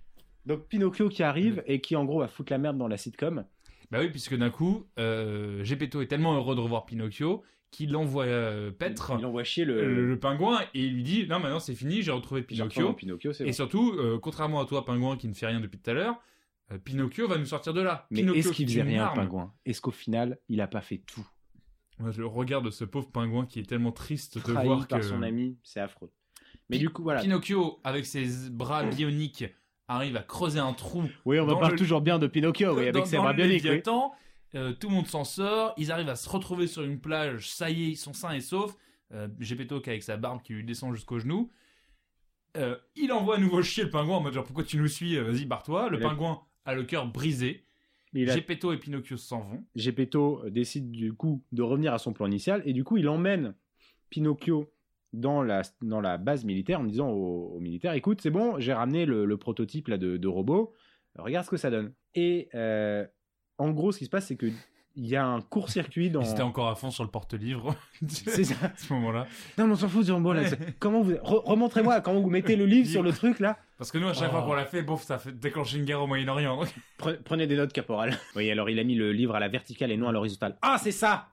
Donc 0.46 0.68
Pinocchio 0.68 1.10
qui 1.10 1.24
arrive 1.24 1.64
et 1.66 1.82
qui 1.82 1.96
en 1.96 2.06
gros 2.06 2.20
va 2.20 2.28
foutre 2.28 2.52
la 2.52 2.58
merde 2.58 2.78
dans 2.78 2.88
la 2.88 2.98
sitcom. 2.98 3.46
Bah 3.92 4.00
oui, 4.00 4.10
puisque 4.10 4.36
d'un 4.36 4.50
coup, 4.50 4.88
euh, 5.00 5.64
Gepetto 5.64 6.02
est 6.02 6.08
tellement 6.08 6.36
heureux 6.36 6.56
de 6.56 6.60
revoir 6.62 6.86
Pinocchio 6.86 7.44
qu'il 7.74 7.96
envoie 7.96 8.26
euh, 8.26 8.72
Il 9.20 9.26
envoie 9.26 9.44
chier 9.44 9.66
le, 9.66 9.94
le, 9.94 10.08
le 10.08 10.20
pingouin, 10.20 10.62
et 10.74 10.86
il 10.86 10.94
lui 10.94 11.04
dit 11.04 11.28
Non, 11.28 11.40
maintenant 11.40 11.60
c'est 11.60 11.74
fini, 11.74 12.04
j'ai 12.04 12.12
retrouvé 12.12 12.44
Pinocchio. 12.44 12.96
Et 13.40 13.52
surtout, 13.52 13.94
euh, 13.98 14.20
contrairement 14.20 14.62
à 14.62 14.66
toi, 14.66 14.86
pingouin, 14.86 15.18
qui 15.18 15.28
ne 15.28 15.34
fait 15.34 15.48
rien 15.48 15.60
depuis 15.60 15.80
tout 15.80 15.90
à 15.90 15.94
l'heure, 15.94 16.16
euh, 16.72 16.78
Pinocchio 16.78 17.28
va 17.28 17.38
nous 17.38 17.48
sortir 17.48 17.74
de 17.74 17.82
là. 17.82 18.06
Mais 18.12 18.22
est-ce 18.22 18.52
qu'il 18.52 18.68
qui 18.68 18.74
faisait 18.74 18.84
rien, 18.84 19.06
arme. 19.06 19.16
pingouin? 19.16 19.54
Est-ce 19.66 19.82
qu'au 19.82 19.92
final, 19.92 20.38
il 20.50 20.62
a 20.62 20.68
pas 20.68 20.82
fait 20.82 21.00
tout? 21.00 21.28
Moi, 21.98 22.12
je 22.12 22.22
regarde 22.22 22.70
ce 22.70 22.86
pauvre 22.86 23.12
pingouin 23.12 23.48
qui 23.48 23.60
est 23.60 23.68
tellement 23.68 23.92
triste 23.92 24.38
de 24.38 24.54
voir 24.54 24.88
par 24.88 25.00
que 25.00 25.06
son 25.06 25.24
ami, 25.24 25.58
c'est 25.64 25.80
affreux. 25.80 26.12
Mais 26.70 26.78
du 26.78 26.90
coup, 26.90 27.02
voilà. 27.02 27.22
Pinocchio, 27.22 27.80
avec 27.84 28.06
ses 28.06 28.50
bras 28.52 28.84
bioniques, 28.84 29.46
arrive 29.96 30.18
à 30.18 30.22
creuser 30.24 30.60
un 30.60 30.74
trou 30.74 31.04
Oui, 31.26 31.40
on 31.40 31.48
parle 31.58 31.72
le- 31.74 31.78
toujours 31.78 32.02
bien 32.02 32.20
de 32.20 32.28
Pinocchio, 32.28 32.76
oui, 32.78 32.88
avec 32.88 33.06
ses 33.08 33.18
bras 33.18 33.34
bioniques. 33.34 33.66
Euh, 34.56 34.72
tout 34.74 34.88
le 34.90 34.94
monde 34.96 35.08
s'en 35.08 35.24
sort, 35.24 35.74
ils 35.78 35.92
arrivent 35.92 36.10
à 36.10 36.16
se 36.16 36.30
retrouver 36.30 36.68
sur 36.68 36.84
une 36.84 37.00
plage, 37.00 37.50
ça 37.50 37.72
y 37.72 37.86
est, 37.86 37.88
ils 37.90 37.96
sont 37.98 38.14
sains 38.14 38.34
et 38.34 38.42
saufs. 38.42 38.76
Euh, 39.12 39.28
Gepetto 39.40 39.78
avec 39.86 40.04
sa 40.04 40.16
barbe 40.18 40.42
qui 40.44 40.54
lui 40.54 40.64
descend 40.64 40.94
jusqu'aux 40.94 41.20
genoux. 41.20 41.50
Euh, 42.58 42.76
il 42.96 43.12
envoie 43.12 43.38
à 43.38 43.40
nouveau 43.40 43.62
chier 43.64 43.84
le 43.84 43.90
pingouin 43.90 44.18
en 44.18 44.22
mode 44.22 44.34
genre 44.34 44.44
pourquoi 44.44 44.64
tu 44.64 44.78
nous 44.78 44.88
suis, 44.88 45.18
Euh, 45.18 45.24
vas-y 45.24 45.46
barre-toi. 45.46 45.90
Le 45.90 45.98
Il 45.98 46.04
pingouin 46.04 46.42
a 46.66 46.76
le 46.76 46.84
cœur 46.84 47.08
brisé. 47.08 47.64
Il 48.14 48.30
a- 48.30 48.36
Gepetto 48.36 48.72
et 48.74 48.78
Pinocchio 48.78 49.18
s'en 49.18 49.42
vont. 49.42 49.64
Gepetto 49.76 50.44
décide 50.50 50.92
du 50.92 51.14
coup 51.14 51.44
de 51.52 51.64
revenir 51.64 51.94
à 51.94 51.98
son 51.98 52.14
plan 52.14 52.28
initial 52.28 52.62
et 52.66 52.74
du 52.74 52.84
coup 52.84 52.98
il 52.98 53.10
emmène 53.10 53.56
Pinocchio 54.12 54.72
dans 55.14 55.42
la, 55.44 55.62
dans 55.82 56.02
la 56.02 56.18
base 56.18 56.44
militaire 56.44 56.80
en 56.80 56.84
disant 56.86 57.10
aux, 57.10 57.54
aux 57.56 57.60
militaires 57.60 57.94
écoute 57.94 58.20
c'est 58.22 58.32
bon 58.32 58.60
j'ai 58.60 58.74
ramené 58.74 59.06
le, 59.06 59.26
le 59.26 59.38
prototype 59.38 59.88
là, 59.88 59.98
de, 59.98 60.18
de 60.18 60.28
robot. 60.28 60.74
Regarde 61.18 61.46
ce 61.46 61.52
que 61.52 61.58
ça 61.58 61.70
donne. 61.70 61.94
Et 62.16 62.50
euh, 62.56 63.06
en 63.60 63.70
gros 63.72 63.92
ce 63.92 64.00
qui 64.00 64.06
se 64.06 64.10
passe 64.10 64.26
c'est 64.28 64.36
que 64.36 64.48
il 64.96 65.08
y 65.08 65.16
a 65.16 65.26
un 65.26 65.42
court-circuit 65.42 66.12
dans 66.12 66.22
Ils 66.24 66.32
étaient 66.32 66.42
encore 66.44 66.68
à 66.70 66.76
fond 66.76 66.92
sur 66.92 67.04
le 67.04 67.10
porte-livre. 67.10 67.76
C'est 68.08 68.44
ça. 68.44 68.54
À 68.66 68.72
ce 68.78 68.94
moment-là. 68.94 69.26
non 69.58 69.66
mais 69.66 69.74
on 69.74 69.76
s'en 69.76 69.88
fout 69.90 70.06
sur- 70.06 70.20
bon, 70.20 70.34
là, 70.34 70.44
comment 70.78 71.02
vous 71.02 71.14
re- 71.14 71.44
remontrez-moi 71.46 72.00
comment 72.02 72.22
vous 72.22 72.30
mettez 72.30 72.56
le 72.56 72.66
livre 72.68 72.88
sur 72.88 73.02
le 73.02 73.12
truc 73.12 73.40
là. 73.40 73.58
Parce 73.80 73.92
que 73.92 73.98
nous, 73.98 74.08
à 74.08 74.14
chaque 74.14 74.30
Oh. 74.30 74.34
fois 74.34 74.44
qu'on 74.44 74.54
l'a 74.54 74.66
fait, 74.66 74.84
bof, 74.84 75.02
ça 75.04 75.18
fait 75.18 75.32
déclencher 75.32 75.78
une 75.80 75.86
guerre 75.86 76.02
au 76.04 76.06
Moyen-Orient. 76.08 76.60
Pre- 77.00 77.18
prenez 77.24 77.48
des 77.48 77.56
notes 77.56 77.74
caporal 77.74 78.16
oui 78.36 78.52
alors 78.52 78.70
il 78.70 78.78
a 78.78 78.84
mis 78.84 78.94
le 78.94 79.12
livre 79.12 79.34
à 79.36 79.40
la 79.40 79.48
verticale 79.48 79.92
et 79.92 79.98
non 79.98 80.10
à 80.10 80.12
l'horizontale. 80.12 80.58
Ah 80.62 80.78
c'est 80.80 80.92
ça 80.92 81.28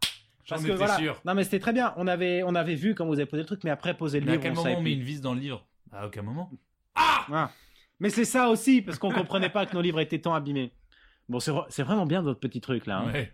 Parce 0.50 0.64
que 0.64 0.72
voilà. 0.72 0.96
sûr. 0.96 1.20
Non 1.24 1.34
mais 1.34 1.44
c'était 1.44 1.58
très 1.60 1.72
bien. 1.72 1.94
On 1.96 2.06
avait 2.06 2.42
on 2.44 2.54
avait 2.54 2.74
vu 2.74 2.94
quand 2.94 3.06
vous 3.06 3.14
avez 3.14 3.26
posé 3.26 3.42
le 3.42 3.46
truc, 3.46 3.64
mais 3.64 3.70
après 3.70 3.94
poser 3.96 4.20
le 4.20 4.26
Mais 4.26 4.32
à 4.32 4.34
livre, 4.34 4.42
quel 4.42 4.52
on 4.52 4.56
moment 4.56 4.70
on 4.76 4.82
met 4.82 4.90
plus. 4.90 4.92
une 4.92 5.02
vis 5.02 5.20
dans 5.20 5.34
le 5.34 5.40
livre? 5.40 5.66
À 5.92 6.06
aucun 6.06 6.22
moment. 6.22 6.50
Ah. 6.94 7.50
Mais 7.98 8.10
c'est 8.10 8.24
ça 8.24 8.48
aussi 8.48 8.82
parce 8.82 8.98
qu'on 8.98 9.10
comprenait 9.12 9.50
pas 9.50 9.66
que 9.66 9.74
nos 9.74 9.80
livres 9.82 10.00
étaient 10.00 10.20
tant 10.20 10.34
abîmés. 10.34 10.72
Bon 11.28 11.40
c'est 11.40 11.50
vra- 11.52 11.66
c'est 11.68 11.82
vraiment 11.82 12.06
bien 12.06 12.22
votre 12.22 12.40
petit 12.40 12.60
truc 12.60 12.86
là. 12.86 12.98
hein. 13.00 13.12
Ouais. 13.12 13.32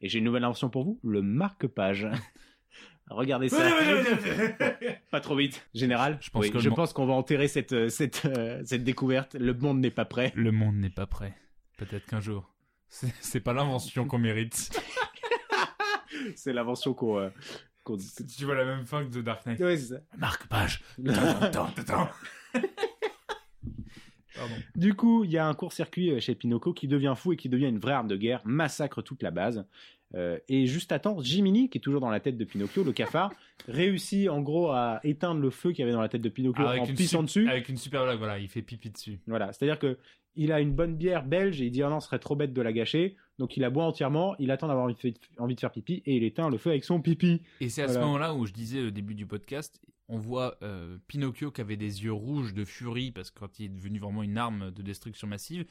Et 0.00 0.08
j'ai 0.08 0.18
une 0.18 0.24
nouvelle 0.24 0.44
invention 0.44 0.68
pour 0.68 0.84
vous, 0.84 1.00
le 1.02 1.22
marque-page. 1.22 2.06
Regardez 3.10 3.48
ça. 3.48 3.62
pas 5.10 5.20
trop 5.20 5.36
vite. 5.36 5.66
Général. 5.74 6.18
Je 6.20 6.28
pense 6.30 6.44
Oui, 6.44 6.92
qu'on 6.92 7.06
va 7.06 7.12
enterrer 7.14 7.46
cette 7.48 7.72
euh, 7.72 7.88
cette 7.88 8.24
euh, 8.26 8.60
cette 8.64 8.82
découverte. 8.84 9.34
Le 9.34 9.54
monde 9.54 9.78
n'est 9.80 9.90
pas 9.92 10.04
prêt. 10.04 10.32
Le 10.34 10.50
monde 10.52 10.74
n'est 10.76 10.90
pas 10.90 11.06
prêt. 11.06 11.34
Peut-être 11.78 12.04
qu'un 12.06 12.20
jour. 12.20 12.52
C'est 12.88 13.40
pas 13.40 13.52
l'invention 13.52 14.06
qu'on 14.06 14.18
mérite. 14.18 14.70
C'est 16.36 16.52
l'invention 16.52 16.94
qu'on. 16.94 17.18
euh, 17.18 17.28
qu'on- 17.84 17.96
tu 17.96 18.44
vois 18.44 18.54
la 18.56 18.64
même 18.64 18.84
fin 18.86 19.04
que 19.04 19.10
de 19.14 19.20
Dark 19.22 19.44
Knight. 19.46 19.60
Ouais, 19.60 19.76
c'est 19.76 19.94
ça. 19.94 20.00
Marque-page. 20.18 20.82
Attends, 21.40 21.68
attends. 21.76 22.08
Pardon. 24.34 24.54
Du 24.74 24.92
coup, 24.94 25.24
il 25.24 25.30
y 25.30 25.38
a 25.38 25.46
un 25.46 25.54
court-circuit 25.54 26.10
euh, 26.10 26.20
chez 26.20 26.34
Pinocchio 26.34 26.74
qui 26.74 26.88
devient 26.88 27.14
fou 27.16 27.32
et 27.32 27.36
qui 27.36 27.48
devient 27.48 27.68
une 27.68 27.78
vraie 27.78 27.92
arme 27.94 28.08
de 28.08 28.16
guerre, 28.16 28.42
massacre 28.44 29.00
toute 29.02 29.22
la 29.22 29.30
base. 29.30 29.64
Euh, 30.14 30.38
et 30.48 30.66
juste 30.66 30.92
à 30.92 30.98
temps, 30.98 31.18
Jiminy, 31.20 31.70
qui 31.70 31.78
est 31.78 31.80
toujours 31.80 32.00
dans 32.00 32.10
la 32.10 32.20
tête 32.20 32.36
de 32.36 32.44
Pinocchio, 32.44 32.84
le 32.84 32.92
cafard, 32.92 33.32
réussit 33.66 34.28
en 34.28 34.42
gros 34.42 34.70
à 34.70 35.00
éteindre 35.04 35.40
le 35.40 35.48
feu 35.50 35.70
qu'il 35.70 35.80
y 35.80 35.82
avait 35.84 35.92
dans 35.92 36.02
la 36.02 36.08
tête 36.10 36.20
de 36.20 36.28
Pinocchio 36.28 36.66
Avec 36.66 36.82
en 36.82 36.86
une, 36.86 36.94
pissant 36.94 37.22
dessus. 37.22 37.48
avec 37.48 37.68
une 37.70 37.76
super 37.78 38.04
blague, 38.04 38.18
voilà, 38.18 38.38
il 38.38 38.48
fait 38.48 38.62
pipi 38.62 38.90
dessus. 38.90 39.20
Voilà, 39.26 39.52
c'est-à-dire 39.52 39.78
que 39.78 39.96
il 40.34 40.52
a 40.52 40.60
une 40.60 40.72
bonne 40.74 40.96
bière 40.96 41.24
belge 41.24 41.62
et 41.62 41.66
il 41.66 41.70
dit 41.70 41.82
oh 41.82 41.88
non, 41.88 41.98
ce 42.00 42.06
serait 42.08 42.18
trop 42.18 42.36
bête 42.36 42.52
de 42.52 42.60
la 42.62 42.72
gâcher. 42.72 43.16
Donc 43.38 43.56
il 43.56 43.60
la 43.60 43.70
boit 43.70 43.84
entièrement, 43.84 44.34
il 44.38 44.50
attend 44.50 44.66
d'avoir 44.68 44.86
envie 44.86 44.94
de 44.94 45.00
fait- 45.00 45.20
envie 45.38 45.54
de 45.54 45.60
faire 45.60 45.70
pipi 45.72 46.02
et 46.06 46.16
il 46.16 46.24
éteint 46.24 46.48
le 46.48 46.56
feu 46.58 46.70
avec 46.70 46.84
son 46.84 47.00
pipi. 47.02 47.42
Et 47.60 47.68
c'est 47.68 47.82
à 47.82 47.88
ce 47.88 47.98
moment-là 47.98 48.34
où 48.34 48.46
je 48.46 48.52
disais 48.52 48.82
au 48.82 48.90
début 48.90 49.14
du 49.14 49.26
podcast, 49.26 49.80
on 50.08 50.18
voit 50.18 50.56
euh, 50.62 50.98
Pinocchio 51.06 51.50
qui 51.50 51.60
avait 51.60 51.76
des 51.76 52.04
yeux 52.04 52.12
rouges 52.12 52.54
de 52.54 52.64
furie 52.64 53.10
parce 53.12 53.30
que 53.30 53.40
quand 53.40 53.58
il 53.58 53.66
est 53.66 53.68
devenu 53.68 53.98
vraiment 53.98 54.22
une 54.22 54.38
arme 54.38 54.70
de 54.70 54.82
destruction 54.82 55.26
massive, 55.26 55.66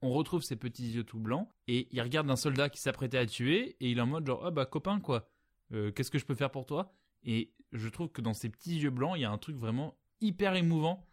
on 0.00 0.10
retrouve 0.10 0.42
ses 0.42 0.56
petits 0.56 0.90
yeux 0.92 1.04
tout 1.04 1.18
blancs 1.18 1.46
et 1.68 1.88
il 1.90 2.00
regarde 2.00 2.30
un 2.30 2.36
soldat 2.36 2.70
qui 2.70 2.80
s'apprêtait 2.80 3.18
à 3.18 3.26
tuer 3.26 3.76
et 3.80 3.90
il 3.90 3.98
est 3.98 4.00
en 4.00 4.06
mode 4.06 4.26
genre 4.26 4.46
ah 4.46 4.50
bah 4.50 4.64
copain 4.64 4.98
quoi, 5.00 5.28
Euh, 5.72 5.92
qu'est-ce 5.92 6.10
que 6.10 6.18
je 6.18 6.24
peux 6.24 6.34
faire 6.34 6.50
pour 6.50 6.64
toi? 6.64 6.94
Et 7.24 7.52
je 7.72 7.88
trouve 7.90 8.08
que 8.10 8.22
dans 8.22 8.32
ces 8.32 8.48
petits 8.48 8.78
yeux 8.78 8.90
blancs, 8.90 9.12
il 9.16 9.20
y 9.20 9.24
a 9.26 9.30
un 9.30 9.38
truc 9.38 9.56
vraiment 9.56 9.98
hyper 10.22 10.54
émouvant 10.56 11.06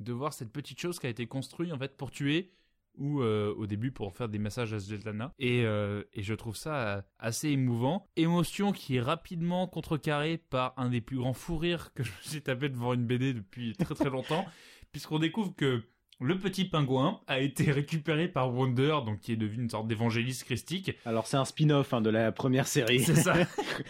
de 0.00 0.12
voir 0.12 0.32
cette 0.32 0.50
petite 0.50 0.80
chose 0.80 0.98
qui 0.98 1.06
a 1.06 1.10
été 1.10 1.26
construite 1.26 1.72
en 1.72 1.78
fait 1.78 1.96
pour 1.96 2.10
tuer 2.10 2.50
ou 2.96 3.22
euh, 3.22 3.54
au 3.56 3.66
début 3.66 3.90
pour 3.92 4.14
faire 4.14 4.28
des 4.28 4.38
massages 4.38 4.72
à 4.72 4.80
Svetlana. 4.80 5.32
Et, 5.38 5.64
euh, 5.64 6.02
et 6.12 6.22
je 6.22 6.34
trouve 6.34 6.56
ça 6.56 6.74
euh, 6.74 7.02
assez 7.18 7.48
émouvant. 7.48 8.08
Émotion 8.16 8.72
qui 8.72 8.96
est 8.96 9.00
rapidement 9.00 9.66
contrecarrée 9.66 10.38
par 10.38 10.74
un 10.76 10.90
des 10.90 11.00
plus 11.00 11.16
grands 11.16 11.32
fous 11.32 11.58
rires 11.58 11.92
que 11.94 12.02
suis 12.22 12.42
tapé 12.42 12.68
devant 12.68 12.92
une 12.94 13.06
BD 13.06 13.34
depuis 13.34 13.74
très 13.74 13.94
très 13.94 14.10
longtemps, 14.10 14.44
puisqu'on 14.92 15.18
découvre 15.18 15.54
que 15.54 15.82
le 16.20 16.38
petit 16.38 16.64
pingouin 16.64 17.20
a 17.26 17.40
été 17.40 17.70
récupéré 17.72 18.28
par 18.28 18.54
Wonder, 18.54 18.98
donc 19.04 19.20
qui 19.20 19.32
est 19.32 19.36
devenu 19.36 19.62
une 19.64 19.70
sorte 19.70 19.88
d'évangéliste 19.88 20.44
christique. 20.44 20.92
Alors 21.04 21.26
c'est 21.26 21.36
un 21.36 21.44
spin-off 21.44 21.92
hein, 21.92 22.00
de 22.00 22.10
la 22.10 22.30
première 22.32 22.66
série. 22.66 23.00
C'est 23.00 23.14
ça. 23.14 23.34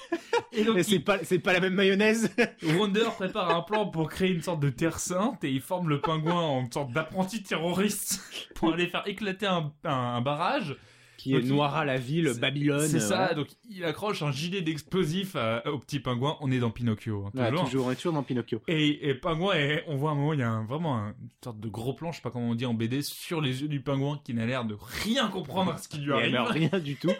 Et 0.53 0.65
donc 0.65 0.83
c'est 0.83 0.99
pas 0.99 1.19
c'est 1.23 1.39
pas 1.39 1.53
la 1.53 1.61
même 1.61 1.75
mayonnaise. 1.75 2.35
Wonder 2.63 3.05
prépare 3.17 3.55
un 3.55 3.63
plan 3.63 3.87
pour 3.87 4.09
créer 4.09 4.33
une 4.33 4.43
sorte 4.43 4.61
de 4.61 4.71
terre 4.71 4.99
sainte 4.99 5.45
et 5.45 5.51
il 5.51 5.61
forme 5.61 5.89
le 5.89 6.01
pingouin 6.01 6.41
en 6.41 6.61
une 6.63 6.73
sorte 6.73 6.93
d'apprenti 6.93 7.43
terroriste 7.43 8.21
pour 8.55 8.73
aller 8.73 8.89
faire 8.89 9.05
éclater 9.07 9.47
un, 9.47 9.73
un 9.85 10.21
barrage 10.21 10.77
qui 11.21 11.35
est 11.35 11.43
noiera 11.43 11.85
la 11.85 11.99
ville, 11.99 12.33
Babylone. 12.41 12.89
C'est 12.89 13.01
ça, 13.01 13.35
donc 13.35 13.49
il 13.69 13.85
accroche 13.85 14.23
un 14.23 14.33
gilet 14.33 14.63
d'explosifs 14.63 15.37
au 15.67 15.79
petit 15.79 16.01
pingouin. 16.01 16.37
On 16.41 16.51
est 16.51 16.59
dans 16.59 16.71
Pinocchio. 16.71 17.27
Hein, 17.35 17.51
toujours. 17.51 17.87
on 17.87 17.91
est 17.91 17.97
toujours 17.97 18.15
dans 18.15 18.23
Pinocchio. 18.23 18.63
Et, 18.69 19.09
et 19.09 19.15
pingouin, 19.15 19.55
on 19.87 19.97
voit 19.97 20.13
un 20.13 20.15
moment, 20.15 20.33
il 20.33 20.41
y 20.41 20.45
a 20.45 20.61
vraiment 20.67 20.97
une 20.99 21.15
sorte 21.45 21.61
de 21.61 21.69
gros 21.69 21.93
plan, 21.93 22.11
je 22.13 22.17
sais 22.17 22.23
pas 22.23 22.31
comment 22.31 22.51
on 22.51 22.55
dit 22.55 22.67
en 22.67 22.75
BD, 22.75 23.03
sur 23.03 23.41
les 23.41 23.61
yeux 23.63 23.69
du 23.69 23.81
pingouin 23.81 24.21
qui 24.25 24.33
n'a 24.33 24.47
l'air 24.47 24.65
de 24.65 24.77
rien 24.81 25.29
comprendre 25.29 25.73
à 25.73 25.79
ce 25.79 25.89
qui 25.89 25.99
lui 25.99 26.13
arrive. 26.35 26.41
rien 26.41 26.79
du 26.79 26.97
tout. 26.97 27.13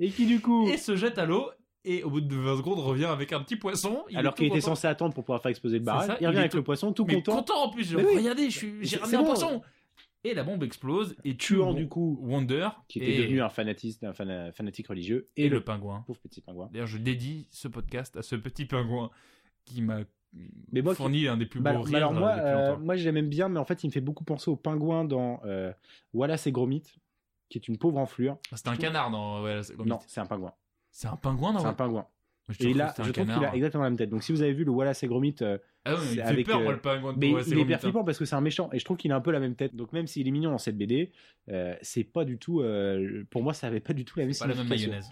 Et 0.00 0.10
qui 0.10 0.26
du 0.26 0.40
coup. 0.40 0.68
Et 0.68 0.78
se 0.78 0.96
jette 0.96 1.18
à 1.18 1.26
l'eau 1.26 1.50
et 1.86 2.02
au 2.02 2.10
bout 2.10 2.20
de 2.20 2.34
20 2.34 2.56
secondes 2.56 2.80
revient 2.80 3.04
avec 3.04 3.32
un 3.32 3.40
petit 3.40 3.56
poisson. 3.56 4.04
Alors 4.14 4.34
qu'il 4.34 4.46
était 4.46 4.60
censé 4.60 4.88
attendre 4.88 5.14
pour 5.14 5.24
pouvoir 5.24 5.40
faire 5.40 5.50
exploser 5.50 5.78
le 5.78 5.84
barrage. 5.84 6.16
Il 6.20 6.26
revient 6.26 6.40
avec 6.40 6.54
le 6.54 6.62
poisson 6.62 6.92
tout 6.92 7.04
mais 7.06 7.14
content. 7.16 7.36
content 7.36 7.64
en 7.64 7.70
plus. 7.70 7.94
Regardez, 7.94 8.50
j'ai 8.50 8.96
ramené 8.96 9.16
un 9.16 9.24
poisson 9.24 9.62
et 10.26 10.34
la 10.34 10.42
bombe 10.42 10.62
explose 10.62 11.16
et 11.24 11.36
tuant 11.36 11.72
du 11.72 11.88
coup 11.88 12.18
Wonder 12.20 12.68
qui 12.88 12.98
était 12.98 13.22
devenu 13.22 13.42
un 13.42 13.48
fanatique, 13.48 14.02
un 14.02 14.12
fanatique 14.12 14.88
religieux 14.88 15.28
et, 15.36 15.48
le, 15.48 15.62
pingouin, 15.62 16.02
pauvre 16.06 16.18
petit 16.20 16.40
pingouin. 16.40 16.68
D'ailleurs, 16.72 16.88
je 16.88 16.98
dédie 16.98 17.46
ce 17.50 17.68
podcast 17.68 18.16
à 18.16 18.22
ce 18.22 18.34
petit 18.34 18.64
pingouin 18.64 19.10
qui 19.64 19.82
m'a 19.82 20.00
fourni 20.94 21.28
un 21.28 21.36
des 21.36 21.46
plus 21.46 21.60
bah, 21.60 21.74
beaux 21.74 21.82
rires. 21.82 21.96
Alors 21.96 22.12
moi, 22.12 22.30
euh, 22.30 22.76
moi 22.76 22.96
je 22.96 23.08
l'aime 23.08 23.28
bien, 23.28 23.48
mais 23.48 23.60
en 23.60 23.64
fait, 23.64 23.84
il 23.84 23.86
me 23.86 23.92
fait 23.92 24.00
beaucoup 24.00 24.24
penser 24.24 24.50
au 24.50 24.56
pingouin 24.56 25.04
dans 25.04 25.40
euh, 25.44 25.72
Wallace 26.12 26.46
et 26.46 26.52
Gromit, 26.52 26.82
qui 27.48 27.58
est 27.58 27.68
une 27.68 27.78
pauvre 27.78 27.98
enflure. 27.98 28.38
Ah, 28.50 28.56
c'est 28.56 28.68
un 28.68 28.76
canard 28.76 29.10
dans 29.10 29.42
Wallace 29.42 29.70
et 29.70 29.74
Gromit. 29.74 29.90
Non, 29.90 30.00
c'est 30.06 30.20
un 30.20 30.26
pingouin. 30.26 30.52
C'est 30.90 31.08
un 31.08 31.16
pingouin 31.16 31.52
dans 31.52 31.60
C'est 31.60 31.66
un 31.66 31.74
pingouin. 31.74 32.06
Et 32.60 32.74
là, 32.74 32.94
je 32.98 33.10
trouve 33.10 33.26
qu'il 33.26 33.44
a 33.44 33.54
exactement 33.54 33.84
la 33.84 33.90
même 33.90 33.98
tête. 33.98 34.10
Donc, 34.10 34.22
si 34.22 34.32
vous 34.32 34.42
avez 34.42 34.52
vu 34.52 34.64
le 34.64 34.70
Wallace 34.70 35.02
et 35.02 35.08
Gromit, 35.08 35.36
euh, 35.42 35.58
ah 35.86 35.94
oui, 35.98 36.06
il 36.12 36.22
fait 36.22 36.42
peur, 36.42 36.60
euh, 36.60 36.72
le 36.72 36.78
pingouin 36.78 37.12
de 37.12 37.18
mais 37.18 37.30
il 37.46 37.58
est 37.58 37.62
hyper 37.62 37.80
flippant 37.80 38.04
parce 38.04 38.18
que 38.18 38.24
c'est 38.24 38.34
un 38.34 38.40
méchant. 38.40 38.68
Et 38.72 38.78
je 38.78 38.84
trouve 38.84 38.96
qu'il 38.96 39.12
a 39.12 39.16
un 39.16 39.20
peu 39.20 39.30
la 39.30 39.40
même 39.40 39.54
tête. 39.54 39.74
Donc, 39.74 39.92
même 39.92 40.06
s'il 40.06 40.26
est 40.26 40.30
mignon 40.30 40.50
dans 40.50 40.58
cette 40.58 40.76
BD, 40.76 41.12
euh, 41.50 41.74
c'est 41.82 42.04
pas 42.04 42.24
du 42.24 42.38
tout. 42.38 42.62
pour 43.30 43.42
moi, 43.42 43.54
ça 43.54 43.68
avait 43.68 43.80
pas 43.80 43.92
du 43.92 44.04
tout 44.04 44.18
la 44.18 44.26
même 44.26 44.34
Pas 44.38 44.46
la 44.46 44.54
même 44.54 44.68
mayonnaise. 44.68 45.08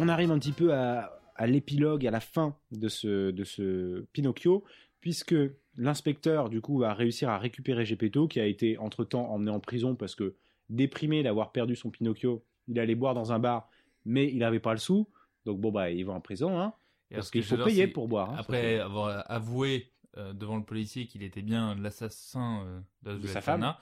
on 0.00 0.08
arrive 0.08 0.30
un 0.30 0.38
petit 0.38 0.52
peu 0.52 0.72
à, 0.72 1.19
l'épilogue, 1.46 2.06
à 2.06 2.10
la 2.10 2.20
fin 2.20 2.56
de 2.70 2.88
ce, 2.88 3.30
de 3.30 3.44
ce 3.44 4.06
Pinocchio, 4.12 4.64
puisque 5.00 5.34
l'inspecteur, 5.76 6.50
du 6.50 6.60
coup, 6.60 6.78
va 6.78 6.94
réussir 6.94 7.28
à 7.30 7.38
récupérer 7.38 7.84
Gepetto, 7.84 8.28
qui 8.28 8.40
a 8.40 8.46
été 8.46 8.78
entre-temps 8.78 9.30
emmené 9.30 9.50
en 9.50 9.60
prison 9.60 9.94
parce 9.94 10.14
que, 10.14 10.34
déprimé 10.68 11.22
d'avoir 11.22 11.50
perdu 11.50 11.74
son 11.74 11.90
Pinocchio, 11.90 12.44
il 12.68 12.78
allait 12.78 12.94
boire 12.94 13.14
dans 13.14 13.32
un 13.32 13.38
bar, 13.38 13.68
mais 14.04 14.28
il 14.28 14.38
n'avait 14.38 14.60
pas 14.60 14.72
le 14.72 14.78
sou. 14.78 15.08
Donc, 15.44 15.60
bon, 15.60 15.72
bah, 15.72 15.90
il 15.90 16.04
va 16.04 16.12
en 16.12 16.20
prison, 16.20 16.60
hein, 16.60 16.74
parce 17.10 17.30
qu'il 17.30 17.42
faut 17.42 17.56
payer 17.56 17.86
pour 17.86 18.08
boire. 18.08 18.30
Hein, 18.30 18.36
après 18.38 18.78
avoir 18.78 19.24
avoué 19.30 19.90
euh, 20.16 20.32
devant 20.32 20.56
le 20.56 20.64
policier 20.64 21.06
qu'il 21.06 21.22
était 21.22 21.42
bien 21.42 21.74
l'assassin 21.76 22.64
euh, 23.06 23.18
de, 23.18 23.26
sa 23.26 23.40
femme, 23.40 23.74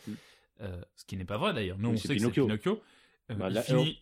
euh, 0.61 0.81
ce 0.95 1.05
qui 1.05 1.17
n'est 1.17 1.25
pas 1.25 1.39
vrai 1.39 1.53
d'ailleurs. 1.53 1.79
Nous, 1.79 1.91
on 1.91 1.97
sait 1.97 2.17
que 2.17 2.21
c'est 2.21 2.31
Pinocchio. 2.31 2.81
Euh, 3.31 3.35
bah, 3.35 3.49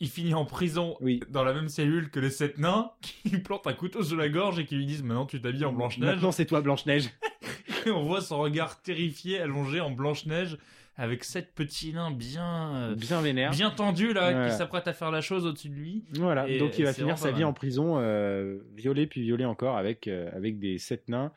il, 0.00 0.08
finit, 0.08 0.34
en 0.34 0.44
prison 0.44 0.96
dans 1.30 1.42
la 1.42 1.52
même 1.52 1.68
cellule 1.68 2.10
que 2.10 2.20
les 2.20 2.30
sept 2.30 2.58
nains 2.58 2.92
qui 3.00 3.30
lui 3.30 3.38
plantent 3.42 3.66
un 3.66 3.72
couteau 3.72 4.04
sur 4.04 4.16
la 4.16 4.28
gorge 4.28 4.58
et 4.60 4.66
qui 4.66 4.76
lui 4.76 4.86
disent 4.86 5.02
maintenant 5.02 5.26
tu 5.26 5.40
t'habilles 5.40 5.64
en 5.64 5.72
Blanche-Neige. 5.72 6.08
Maintenant 6.08 6.32
c'est 6.32 6.46
toi 6.46 6.60
Blanche-Neige. 6.60 7.10
et 7.86 7.90
on 7.90 8.02
voit 8.02 8.20
son 8.20 8.38
regard 8.38 8.80
terrifié 8.82 9.40
allongé 9.40 9.80
en 9.80 9.90
Blanche-Neige 9.90 10.58
avec 10.96 11.24
sept 11.24 11.52
petits 11.54 11.92
nains 11.92 12.12
bien 12.12 12.74
euh, 12.74 12.94
bien 12.94 13.20
vénères, 13.20 13.50
bien 13.50 13.70
tendus 13.70 14.12
là 14.12 14.48
qui 14.48 14.56
s'apprêtent 14.56 14.88
à 14.88 14.92
faire 14.92 15.10
la 15.10 15.20
chose 15.20 15.44
au-dessus 15.44 15.70
de 15.70 15.74
lui. 15.74 16.04
Voilà, 16.14 16.46
donc 16.58 16.78
il 16.78 16.84
va 16.84 16.92
finir 16.92 17.18
sa 17.18 17.32
vie 17.32 17.44
en 17.44 17.52
prison 17.52 17.98
euh, 17.98 18.58
violé 18.74 19.06
puis 19.08 19.22
violé 19.22 19.44
encore 19.44 19.76
avec 19.76 20.06
avec 20.06 20.60
des 20.60 20.78
sept 20.78 21.08
nains 21.08 21.32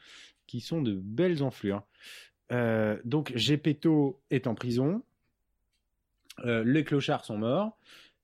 qui 0.45 0.61
sont 0.61 0.81
de 0.81 0.93
belles 0.93 1.41
enflures. 1.41 1.81
donc 3.03 3.31
Gepetto 3.35 4.21
est 4.29 4.45
en 4.45 4.53
prison, 4.53 5.01
euh, 6.45 6.63
les 6.63 6.83
clochards 6.83 7.25
sont 7.25 7.37
morts. 7.37 7.77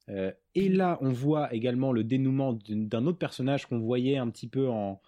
Euh, 0.09 0.32
et 0.53 0.70
là, 0.70 0.97
on 1.01 1.11
voit 1.11 1.53
également 1.53 1.91
le 1.91 2.03
dénouement 2.03 2.57
d'un 2.70 3.05
autre 3.05 3.18
personnage 3.18 3.66
qu'on 3.66 3.80
voyait 3.80 4.18
un 4.18 4.30
petit 4.30 4.47
peu 4.47 4.70
en, 4.70 5.01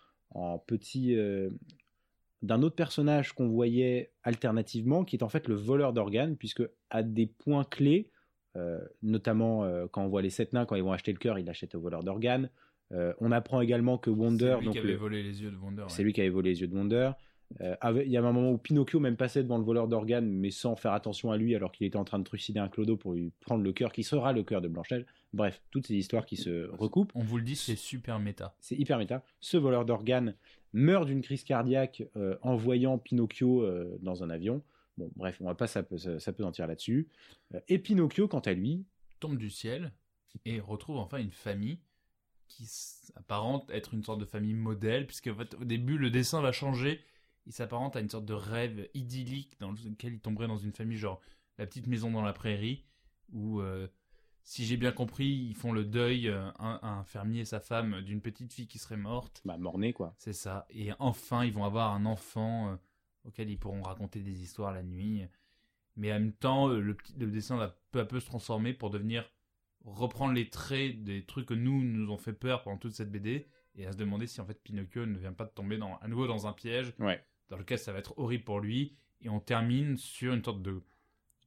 petit. 0.67 1.15
Euh, 1.15 1.49
d'un 2.43 2.61
autre 2.61 2.75
personnage 2.75 3.33
qu'on 3.33 3.47
voyait 3.47 4.11
alternativement, 4.21 5.03
qui 5.03 5.15
est 5.15 5.23
en 5.23 5.29
fait 5.29 5.47
le 5.47 5.55
voleur 5.55 5.91
d'organes, 5.91 6.35
puisque 6.37 6.61
à 6.91 7.01
des 7.01 7.25
points 7.25 7.63
clés, 7.63 8.11
notamment 9.01 9.67
quand 9.91 10.03
on 10.03 10.07
voit 10.07 10.21
les 10.21 10.29
sept 10.29 10.53
nains, 10.53 10.65
quand 10.65 10.75
ils 10.75 10.83
vont 10.83 10.91
acheter 10.91 11.11
le 11.11 11.17
cœur, 11.17 11.39
ils 11.39 11.45
l'achètent 11.45 11.73
au 11.73 11.79
voleur 11.79 12.03
d'organes. 12.03 12.51
on 12.91 13.31
apprend 13.31 13.59
également 13.61 13.97
que 13.97 14.11
Wonder. 14.11 14.57
C'est 14.59 14.65
lui 14.65 14.71
qui 14.71 14.77
avait 14.77 14.95
volé 14.95 15.23
les 15.23 15.41
yeux 15.41 15.49
de 15.49 15.57
Wonder. 15.57 15.85
C'est 15.87 16.03
lui 16.03 16.13
qui 16.13 16.21
avait 16.21 16.29
volé 16.29 16.51
les 16.51 16.61
yeux 16.61 16.67
de 16.67 16.75
Wonder. 16.75 17.11
Euh, 17.61 17.75
il 18.05 18.11
y 18.11 18.17
avait 18.17 18.27
un 18.27 18.33
moment 18.33 18.51
où 18.51 18.57
Pinocchio 18.57 18.99
même 18.99 19.15
passait 19.15 19.41
devant 19.41 19.57
le 19.57 19.63
voleur 19.63 19.87
d'organes, 19.87 20.29
mais 20.29 20.51
sans 20.51 20.75
faire 20.75 20.93
attention 20.93 21.31
à 21.31 21.37
lui, 21.37 21.55
alors 21.55 21.71
qu'il 21.71 21.87
était 21.87 21.97
en 21.97 22.03
train 22.03 22.19
de 22.19 22.23
trucider 22.23 22.59
un 22.59 22.67
clodo 22.67 22.97
pour 22.97 23.13
lui 23.13 23.31
prendre 23.39 23.63
le 23.63 23.73
cœur, 23.73 23.91
qui 23.91 24.03
sera 24.03 24.33
le 24.33 24.43
cœur 24.43 24.61
de 24.61 24.67
Blanche-Neige. 24.67 25.05
Bref, 25.33 25.61
toutes 25.71 25.87
ces 25.87 25.95
histoires 25.95 26.25
qui 26.25 26.37
se 26.37 26.69
recoupent. 26.71 27.11
On 27.15 27.23
vous 27.23 27.37
le 27.37 27.43
dit, 27.43 27.55
c'est 27.55 27.75
super 27.75 28.19
méta. 28.19 28.55
C'est 28.59 28.75
hyper 28.75 28.97
méta. 28.97 29.23
Ce 29.39 29.57
voleur 29.57 29.85
d'organes 29.85 30.35
meurt 30.73 31.05
d'une 31.05 31.21
crise 31.21 31.43
cardiaque 31.43 32.03
euh, 32.15 32.37
en 32.41 32.55
voyant 32.55 32.97
Pinocchio 32.97 33.63
euh, 33.63 33.97
dans 34.01 34.23
un 34.23 34.29
avion. 34.29 34.61
Bon, 34.97 35.09
bref, 35.15 35.37
on 35.41 35.45
va 35.45 35.55
pas 35.55 35.67
s'apesantir 35.67 36.67
là-dessus. 36.67 37.07
et 37.67 37.77
Pinocchio, 37.77 38.27
quant 38.27 38.39
à 38.39 38.53
lui, 38.53 38.83
tombe 39.19 39.37
du 39.37 39.49
ciel 39.49 39.91
et 40.45 40.59
retrouve 40.59 40.97
enfin 40.97 41.17
une 41.17 41.31
famille 41.31 41.79
qui 42.47 42.65
s'apparente 42.65 43.69
être 43.69 43.93
une 43.93 44.03
sorte 44.03 44.19
de 44.19 44.25
famille 44.25 44.53
modèle, 44.53 45.05
puisque 45.05 45.29
au 45.59 45.65
début 45.65 45.97
le 45.97 46.09
dessin 46.09 46.41
va 46.41 46.51
changer 46.51 47.01
il 47.47 47.53
s'apparente 47.53 47.95
à 47.95 48.01
une 48.01 48.09
sorte 48.09 48.25
de 48.25 48.33
rêve 48.33 48.89
idyllique 48.93 49.57
dans 49.59 49.71
lequel 49.71 50.13
il 50.13 50.19
tomberait 50.19 50.47
dans 50.47 50.57
une 50.57 50.73
famille 50.73 50.97
genre 50.97 51.21
la 51.57 51.65
petite 51.65 51.87
maison 51.87 52.11
dans 52.11 52.21
la 52.21 52.33
prairie 52.33 52.83
où 53.31 53.61
euh, 53.61 53.87
si 54.43 54.65
j'ai 54.65 54.77
bien 54.77 54.91
compris 54.91 55.27
ils 55.27 55.55
font 55.55 55.71
le 55.71 55.85
deuil 55.85 56.27
euh, 56.27 56.51
un, 56.59 57.03
fermier 57.05 57.41
et 57.41 57.45
sa 57.45 57.61
femme 57.61 58.01
d'une 58.01 58.21
petite 58.21 58.53
fille 58.53 58.67
qui 58.67 58.79
serait 58.79 58.97
morte. 58.97 59.41
Bah 59.45 59.57
mornée 59.57 59.93
quoi. 59.93 60.13
C'est 60.17 60.33
ça. 60.33 60.67
Et 60.69 60.91
enfin 60.99 61.45
ils 61.45 61.53
vont 61.53 61.63
avoir 61.63 61.93
un 61.93 62.05
enfant 62.05 62.71
euh, 62.71 62.75
auquel 63.23 63.49
ils 63.49 63.57
pourront 63.57 63.81
raconter 63.81 64.19
des 64.19 64.43
histoires 64.43 64.73
la 64.73 64.83
nuit. 64.83 65.25
Mais 65.95 66.11
en 66.11 66.19
même 66.19 66.33
temps 66.33 66.67
le, 66.67 66.81
le 66.81 67.31
dessin 67.31 67.55
va 67.55 67.79
peu 67.91 68.01
à 68.01 68.05
peu 68.05 68.19
se 68.19 68.25
transformer 68.25 68.73
pour 68.73 68.89
devenir 68.89 69.31
reprendre 69.85 70.33
les 70.33 70.49
traits 70.49 71.01
des 71.01 71.25
trucs 71.25 71.47
que 71.47 71.53
nous 71.53 71.81
nous 71.81 72.11
ont 72.11 72.17
fait 72.17 72.33
peur 72.33 72.61
pendant 72.61 72.77
toute 72.77 72.93
cette 72.93 73.09
BD 73.09 73.47
et 73.75 73.85
à 73.85 73.93
se 73.93 73.97
demander 73.97 74.27
si 74.27 74.41
en 74.41 74.45
fait 74.45 74.61
Pinocchio 74.61 75.05
ne 75.05 75.17
vient 75.17 75.31
pas 75.31 75.45
de 75.45 75.51
tomber 75.51 75.77
dans, 75.77 75.97
à 75.99 76.09
nouveau 76.09 76.27
dans 76.27 76.45
un 76.45 76.51
piège. 76.51 76.93
Ouais 76.99 77.23
dans 77.49 77.57
lequel 77.57 77.79
ça 77.79 77.93
va 77.93 77.99
être 77.99 78.17
horrible 78.17 78.43
pour 78.43 78.59
lui. 78.59 78.95
Et 79.21 79.29
on 79.29 79.39
termine 79.39 79.97
sur 79.97 80.33
une 80.33 80.43
sorte 80.43 80.61
de, 80.61 80.81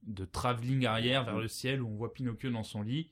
de 0.03 0.25
travelling 0.25 0.85
arrière 0.85 1.23
vers 1.23 1.37
le 1.37 1.47
ciel 1.47 1.81
où 1.81 1.87
on 1.87 1.95
voit 1.95 2.13
Pinocchio 2.13 2.49
dans 2.49 2.63
son 2.63 2.81
lit. 2.81 3.11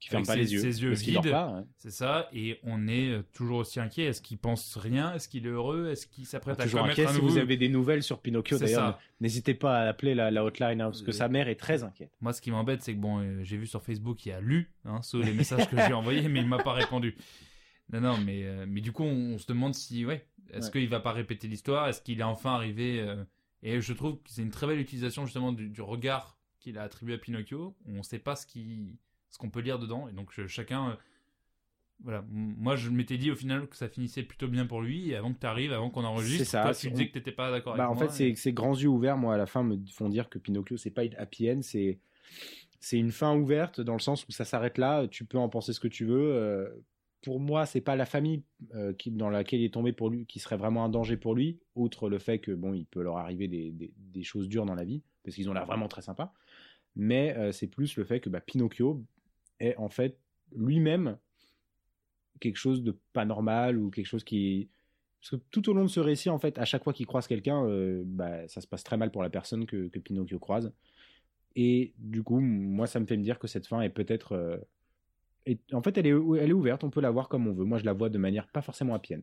Qui 0.00 0.08
ferme 0.08 0.24
pas 0.24 0.34
les 0.34 0.54
yeux. 0.54 0.60
Ses 0.60 0.82
yeux 0.82 0.92
vides. 0.92 1.36
C'est 1.76 1.90
ça. 1.90 2.30
Et 2.32 2.58
on 2.62 2.88
est 2.88 3.10
euh, 3.10 3.22
toujours 3.34 3.58
aussi 3.58 3.80
inquiet. 3.80 4.04
Est-ce 4.04 4.22
qu'il 4.22 4.38
pense 4.38 4.78
rien? 4.78 5.12
Est-ce 5.12 5.28
qu'il 5.28 5.46
est 5.46 5.50
heureux? 5.50 5.90
Est-ce 5.90 6.06
qu'il 6.06 6.24
s'apprête 6.24 6.58
à 6.58 6.62
toujours 6.62 6.84
inquiet. 6.84 7.06
Si 7.06 7.20
vous 7.20 7.36
avez 7.36 7.58
des 7.58 7.68
nouvelles 7.68 8.02
sur 8.02 8.18
Pinocchio, 8.18 8.58
d'ailleurs, 8.58 8.98
n'hésitez 9.20 9.52
pas 9.52 9.80
à 9.80 9.88
appeler 9.88 10.14
la, 10.14 10.42
hotline, 10.42 10.80
hein, 10.80 10.86
parce 10.86 11.02
que 11.02 11.12
sa 11.12 11.28
mère 11.28 11.48
est 11.48 11.56
très 11.56 11.82
inquiète. 11.82 12.10
Moi, 12.22 12.32
ce 12.32 12.40
qui 12.40 12.50
m'embête, 12.50 12.80
c'est 12.82 12.94
que 12.94 12.98
bon, 12.98 13.18
euh, 13.18 13.42
j'ai 13.42 13.58
vu 13.58 13.66
sur 13.66 13.82
Facebook, 13.82 14.24
il 14.24 14.32
a 14.32 14.40
lu 14.40 14.72
hein, 14.86 15.02
les 15.12 15.34
messages 15.34 15.68
que 15.68 15.76
j'ai 15.76 15.92
envoyés, 15.92 16.28
mais 16.30 16.40
il 16.40 16.48
m'a 16.48 16.62
pas 16.62 16.72
répondu. 16.72 17.14
Non, 17.92 18.00
non, 18.00 18.18
mais, 18.18 18.44
euh, 18.44 18.66
mais 18.68 18.80
du 18.80 18.92
coup, 18.92 19.02
on, 19.02 19.36
se 19.36 19.46
demande 19.46 19.74
si, 19.74 20.06
ouais, 20.06 20.24
est-ce 20.52 20.70
qu'il 20.70 20.88
va 20.88 21.00
pas 21.00 21.12
répéter 21.12 21.48
l'histoire? 21.48 21.88
Est-ce 21.88 22.00
qu'il 22.00 22.20
est 22.20 22.24
enfin 22.24 22.54
arrivé 22.54 23.00
euh, 23.00 23.24
Et 23.62 23.80
je 23.80 23.92
trouve 23.92 24.16
que 24.16 24.30
c'est 24.30 24.42
une 24.42 24.50
très 24.50 24.66
belle 24.66 24.80
utilisation 24.80 25.24
justement 25.24 25.52
du, 25.52 25.82
regard 25.82 26.38
qu'il 26.58 26.78
a 26.78 26.82
attribué 26.82 27.14
à 27.14 27.18
Pinocchio. 27.18 27.74
On 27.86 27.98
ne 27.98 28.02
sait 28.02 28.18
pas 28.18 28.36
ce 28.36 28.46
qui, 28.46 28.98
ce 29.30 29.38
qu'on 29.38 29.50
peut 29.50 29.60
lire 29.60 29.78
dedans, 29.78 30.08
et 30.08 30.12
donc 30.12 30.32
chacun. 30.46 30.90
Euh, 30.90 30.94
voilà, 32.02 32.24
moi 32.30 32.76
je 32.76 32.88
m'étais 32.88 33.18
dit 33.18 33.30
au 33.30 33.34
final 33.34 33.68
que 33.68 33.76
ça 33.76 33.86
finissait 33.86 34.22
plutôt 34.22 34.48
bien 34.48 34.64
pour 34.64 34.80
lui, 34.80 35.10
et 35.10 35.16
avant 35.16 35.34
que 35.34 35.38
tu 35.38 35.46
arrives, 35.46 35.72
avant 35.72 35.90
qu'on 35.90 36.04
enregistre, 36.04 36.46
ça, 36.46 36.62
toi, 36.62 36.74
tu 36.74 36.90
disais 36.90 37.08
que 37.08 37.12
t'étais 37.12 37.32
pas 37.32 37.50
d'accord 37.50 37.76
bah, 37.76 37.84
avec 37.84 37.92
en 37.92 37.94
moi. 37.94 38.04
En 38.06 38.08
fait, 38.08 38.34
ces 38.34 38.52
grands 38.54 38.74
yeux 38.74 38.88
ouverts, 38.88 39.18
moi 39.18 39.34
à 39.34 39.36
la 39.36 39.44
fin 39.44 39.62
me 39.62 39.76
font 39.92 40.08
dire 40.08 40.30
que 40.30 40.38
Pinocchio 40.38 40.78
c'est 40.78 40.90
pas 40.90 41.04
une 41.04 41.14
happy 41.16 41.50
end, 41.50 41.60
c'est 41.60 41.98
c'est 42.78 42.96
une 42.96 43.12
fin 43.12 43.36
ouverte 43.36 43.82
dans 43.82 43.92
le 43.92 44.00
sens 44.00 44.26
où 44.26 44.32
ça 44.32 44.46
s'arrête 44.46 44.78
là, 44.78 45.06
tu 45.08 45.26
peux 45.26 45.36
en 45.36 45.50
penser 45.50 45.74
ce 45.74 45.80
que 45.80 45.88
tu 45.88 46.06
veux. 46.06 46.72
Pour 47.22 47.40
moi, 47.40 47.66
c'est 47.66 47.80
pas 47.80 47.96
la 47.96 48.06
famille 48.06 48.42
euh, 48.74 48.92
dans 49.06 49.30
laquelle 49.30 49.60
il 49.60 49.66
est 49.66 49.74
tombé 49.74 49.94
qui 50.26 50.38
serait 50.38 50.56
vraiment 50.56 50.84
un 50.84 50.88
danger 50.88 51.16
pour 51.16 51.34
lui, 51.34 51.58
outre 51.74 52.08
le 52.08 52.18
fait 52.18 52.38
que 52.38 52.52
bon, 52.52 52.72
il 52.72 52.86
peut 52.86 53.02
leur 53.02 53.18
arriver 53.18 53.48
des 53.48 54.22
choses 54.22 54.48
dures 54.48 54.66
dans 54.66 54.74
la 54.74 54.84
vie, 54.84 55.02
parce 55.24 55.34
qu'ils 55.36 55.48
ont 55.50 55.52
l'air 55.52 55.66
vraiment 55.66 55.88
très 55.88 56.02
sympas. 56.02 56.32
Mais 56.96 57.36
euh, 57.36 57.52
c'est 57.52 57.66
plus 57.66 57.96
le 57.96 58.04
fait 58.04 58.20
que 58.20 58.28
bah, 58.28 58.40
Pinocchio 58.40 59.04
est 59.60 59.76
en 59.76 59.88
fait 59.88 60.18
lui-même 60.56 61.18
quelque 62.40 62.56
chose 62.56 62.82
de 62.82 62.96
pas 63.12 63.24
normal 63.24 63.78
ou 63.78 63.90
quelque 63.90 64.06
chose 64.06 64.24
qui 64.24 64.68
parce 65.20 65.30
que 65.32 65.36
tout 65.50 65.68
au 65.68 65.74
long 65.74 65.82
de 65.82 65.90
ce 65.90 66.00
récit, 66.00 66.30
en 66.30 66.38
fait, 66.38 66.58
à 66.58 66.64
chaque 66.64 66.82
fois 66.82 66.94
qu'il 66.94 67.06
croise 67.06 67.26
quelqu'un, 67.26 67.62
euh, 67.66 68.02
bah, 68.06 68.48
ça 68.48 68.62
se 68.62 68.66
passe 68.66 68.82
très 68.82 68.96
mal 68.96 69.10
pour 69.10 69.22
la 69.22 69.28
personne 69.28 69.66
que, 69.66 69.88
que 69.88 69.98
Pinocchio 69.98 70.38
croise. 70.38 70.72
Et 71.56 71.92
du 71.98 72.22
coup, 72.22 72.40
moi, 72.40 72.86
ça 72.86 73.00
me 73.00 73.06
fait 73.06 73.18
me 73.18 73.22
dire 73.22 73.38
que 73.38 73.46
cette 73.46 73.66
fin 73.66 73.82
est 73.82 73.90
peut-être. 73.90 74.62
Est- 75.46 75.74
en 75.74 75.82
fait, 75.82 75.96
elle 75.98 76.06
est, 76.06 76.10
elle 76.10 76.50
est 76.50 76.52
ouverte, 76.52 76.84
on 76.84 76.90
peut 76.90 77.00
la 77.00 77.10
voir 77.10 77.28
comme 77.28 77.46
on 77.46 77.52
veut. 77.52 77.64
Moi, 77.64 77.78
je 77.78 77.84
la 77.84 77.92
vois 77.92 78.08
de 78.08 78.18
manière 78.18 78.46
pas 78.48 78.62
forcément 78.62 78.94
happy 78.94 79.14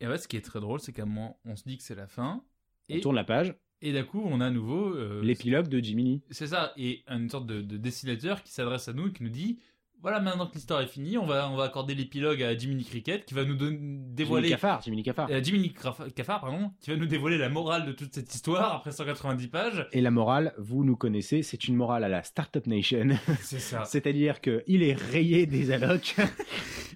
Et 0.00 0.06
ouais, 0.08 0.18
ce 0.18 0.28
qui 0.28 0.36
est 0.36 0.40
très 0.40 0.60
drôle, 0.60 0.80
c'est 0.80 0.92
qu'à 0.92 1.02
un 1.02 1.06
moment, 1.06 1.38
on 1.44 1.56
se 1.56 1.64
dit 1.66 1.76
que 1.76 1.82
c'est 1.84 1.94
la 1.94 2.06
fin. 2.06 2.44
On 2.90 2.94
Et, 2.96 3.00
tourne 3.00 3.16
la 3.16 3.24
page, 3.24 3.54
et 3.80 3.92
d'un 3.92 4.04
coup, 4.04 4.22
on 4.24 4.40
a 4.40 4.46
à 4.46 4.50
nouveau. 4.50 4.94
euh, 4.94 5.22
l'épilogue 5.22 5.68
de 5.68 5.78
Jiminy. 5.78 6.22
C'est 6.30 6.48
ça, 6.48 6.72
et 6.76 7.02
une 7.08 7.28
sorte 7.30 7.46
de, 7.46 7.60
de 7.62 7.76
dessinateur 7.76 8.42
qui 8.42 8.52
s'adresse 8.52 8.88
à 8.88 8.92
nous 8.92 9.08
et 9.08 9.12
qui 9.12 9.22
nous 9.22 9.28
dit 9.30 9.58
voilà, 10.04 10.20
maintenant 10.20 10.46
que 10.46 10.54
l'histoire 10.54 10.80
est 10.82 10.86
finie, 10.86 11.18
on 11.18 11.24
va, 11.26 11.48
on 11.50 11.56
va 11.56 11.64
accorder 11.64 11.94
l'épilogue 11.96 12.40
à 12.42 12.56
Jiminy 12.56 12.84
Cricket 12.84 13.24
qui 13.24 13.34
va 13.34 13.44
nous 13.44 13.58
Jiminy 13.58 13.98
dévoiler. 14.14 14.48
Cafard, 14.50 14.82
Jiminy 14.82 15.02
Cafard. 15.02 15.28
euh, 15.30 15.42
Jiminy 15.42 15.70
Craf- 15.76 16.12
Cafard, 16.12 16.42
pardon, 16.42 16.70
qui 16.80 16.90
va 16.90 16.96
nous 16.96 17.06
dévoiler 17.06 17.38
la 17.38 17.48
morale 17.48 17.86
de 17.86 17.92
toute 17.92 18.14
cette 18.14 18.32
histoire 18.32 18.74
après 18.74 18.92
190 18.92 19.48
pages. 19.48 19.88
Et 19.92 20.00
la 20.00 20.10
morale, 20.12 20.54
vous 20.58 20.84
nous 20.84 20.94
connaissez, 20.96 21.42
c'est 21.42 21.66
une 21.66 21.74
morale 21.74 22.04
à 22.04 22.08
la 22.08 22.22
Startup 22.22 22.64
Nation. 22.66 23.08
C'est 23.40 23.58
ça. 23.58 23.84
C'est-à-dire 23.86 24.40
qu'il 24.40 24.82
est 24.82 24.94
rayé 24.94 25.46
des 25.46 25.72
allocs. 25.72 26.14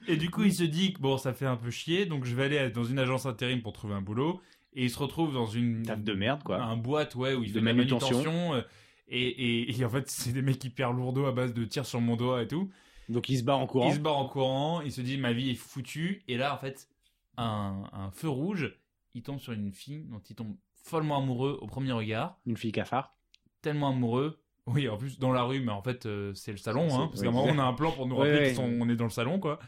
Et 0.07 0.17
du 0.17 0.31
coup, 0.31 0.45
il 0.45 0.53
se 0.55 0.65
dit 0.65 0.93
que 0.93 1.01
bon, 1.01 1.19
ça 1.19 1.33
fait 1.33 1.47
un 1.47 1.57
peu 1.57 1.71
chier, 1.71 2.07
donc 2.07 2.25
je 2.25 2.35
vais 2.37 2.45
aller 2.45 2.71
dans 2.71 2.85
une 2.85 2.99
agence 2.99 3.27
intérim 3.27 3.63
pour 3.63 3.73
trouver 3.73 3.95
un 3.95 4.01
boulot. 4.03 4.41
Et 4.75 4.85
il 4.85 4.91
se 4.91 4.99
retrouve 4.99 5.33
dans 5.33 5.47
une. 5.47 5.83
Taf 5.83 6.03
de 6.03 6.13
merde, 6.13 6.43
quoi. 6.43 6.63
Un 6.63 6.77
boîte, 6.77 7.15
ouais, 7.15 7.35
où 7.35 7.43
il 7.43 7.49
De 7.49 7.55
fait 7.55 7.61
de 7.61 7.65
la 7.67 7.73
manutention. 7.75 8.17
manutention. 8.19 8.55
euh, 8.55 8.61
et, 9.09 9.27
et, 9.71 9.81
et 9.81 9.85
en 9.85 9.89
fait, 9.89 10.09
c'est 10.09 10.33
des 10.33 10.43
mecs 10.43 10.63
hyper 10.63 10.93
lourdeaux 10.93 11.25
à 11.27 11.33
base 11.33 11.55
de 11.55 11.65
tirs 11.65 11.87
sur 11.87 12.01
mon 12.01 12.15
doigt 12.17 12.43
et 12.43 12.47
tout. 12.47 12.71
Donc 13.09 13.29
il 13.29 13.39
se 13.39 13.43
bat 13.45 13.57
en 13.57 13.67
courant. 13.67 13.89
Il 13.89 13.95
se 13.95 14.01
barre 14.01 14.19
en 14.19 14.29
courant, 14.29 14.81
il 14.83 14.93
se 14.93 15.01
dit 15.01 15.17
ma 15.19 15.33
vie 15.33 15.51
est 15.51 15.55
foutue. 15.55 16.23
Et 16.29 16.37
là, 16.37 16.55
en 16.55 16.59
fait, 16.59 16.89
un, 17.37 17.85
un 17.93 18.11
feu 18.11 18.29
rouge, 18.29 18.75
il 19.15 19.23
tombe 19.23 19.39
sur 19.39 19.53
une 19.53 19.73
fille 19.73 20.05
dont 20.11 20.21
il 20.29 20.37
tombe 20.37 20.55
follement 20.75 21.19
amoureux 21.19 21.59
au 21.61 21.67
premier 21.67 21.93
regard. 21.93 22.39
Une 22.47 22.57
fille 22.57 22.73
cafard. 22.73 23.15
Tellement 23.63 23.89
amoureux. 23.91 24.39
Oui, 24.67 24.89
en 24.89 24.99
plus, 24.99 25.19
dans 25.19 25.33
la 25.33 25.43
rue, 25.45 25.61
mais 25.61 25.73
en 25.73 25.81
fait, 25.83 26.05
euh, 26.05 26.35
c'est 26.35 26.53
le 26.53 26.59
salon, 26.59 26.89
hein, 26.95 27.07
parce 27.09 27.21
oui. 27.21 27.23
qu'à 27.23 27.29
un 27.31 27.33
moment, 27.33 27.51
on 27.51 27.59
a 27.59 27.63
un 27.63 27.73
plan 27.73 27.91
pour 27.91 28.07
nous 28.07 28.17
rappeler 28.19 28.51
ouais. 28.51 28.55
qu'on 28.55 28.89
est 28.91 28.97
dans 28.97 29.05
le 29.05 29.11
salon, 29.11 29.41
quoi. 29.41 29.59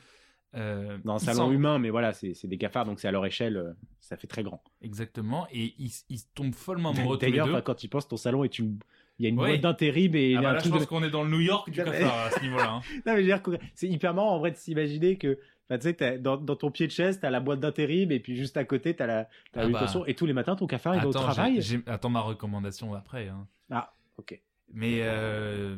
Euh, 0.56 0.98
Dans 1.04 1.14
un 1.14 1.18
salon 1.18 1.48
sent- 1.48 1.54
humain, 1.54 1.78
mais 1.78 1.90
voilà, 1.90 2.12
c'est 2.12 2.34
des 2.46 2.58
cafards, 2.58 2.84
donc 2.84 3.00
c'est 3.00 3.08
à 3.08 3.12
leur 3.12 3.24
échelle, 3.24 3.56
euh, 3.56 3.72
ça 4.00 4.16
fait 4.16 4.26
très 4.26 4.42
grand. 4.42 4.62
Exactement, 4.82 5.46
et 5.52 5.74
ils 5.78 5.92
ils 6.08 6.22
tombent 6.34 6.54
follement 6.54 6.90
amoureux 6.90 7.16
D'ailleurs, 7.18 7.62
quand 7.64 7.76
tu 7.76 7.88
penses, 7.88 8.08
ton 8.08 8.16
salon 8.16 8.44
est 8.44 8.58
une. 8.58 8.78
Il 9.20 9.24
y 9.24 9.26
a 9.26 9.28
une 9.28 9.38
Ouais. 9.38 9.48
boîte 9.50 9.60
d'intérim 9.60 10.14
et 10.16 10.34
Ah 10.36 10.40
bah 10.40 10.48
un 10.48 10.52
là, 10.54 10.58
je 10.64 10.68
pense 10.70 10.80
de- 10.80 10.86
qu'on 10.86 11.02
est 11.04 11.10
dans 11.10 11.22
le 11.22 11.30
New 11.30 11.40
York 11.40 11.70
du 11.70 11.76
cafard 11.76 12.26
à 12.26 12.30
ce 12.30 12.40
niveau-là. 12.42 12.70
hein. 12.70 12.80
Non, 13.06 13.12
mais 13.12 13.16
je 13.16 13.20
veux 13.20 13.22
dire, 13.24 13.42
que 13.42 13.50
c'est 13.74 13.86
hyper 13.86 14.14
marrant 14.14 14.34
en 14.34 14.38
vrai 14.38 14.50
de 14.50 14.56
s'imaginer 14.56 15.16
que. 15.18 15.38
enfin, 15.68 15.78
tu 15.78 15.94
sais, 15.96 16.18
dans, 16.18 16.38
dans 16.38 16.56
ton 16.56 16.70
pied 16.70 16.86
de 16.86 16.92
chaise, 16.92 17.20
t'as 17.20 17.28
la 17.30 17.38
boîte 17.40 17.60
d'intérim 17.60 18.10
et 18.12 18.18
puis 18.18 18.34
juste 18.34 18.56
à 18.56 18.64
côté, 18.64 18.94
t'as 18.96 19.06
la, 19.06 19.28
t'as 19.52 19.60
la 19.68 19.78
Ah 19.78 19.86
bah. 19.94 20.04
Et 20.06 20.14
tous 20.14 20.24
les 20.26 20.32
matins, 20.32 20.56
ton 20.56 20.66
cafard, 20.66 20.94
il 20.96 21.02
va 21.02 21.08
au 21.08 21.12
travail. 21.12 21.56
j'ai- 21.56 21.76
j'ai- 21.78 21.82
attends 21.86 22.08
ma 22.08 22.20
recommandation 22.22 22.94
après. 22.94 23.28
hein. 23.28 23.46
Ah, 23.70 23.92
ok. 24.16 24.40
Mais, 24.72 25.00
euh, 25.02 25.76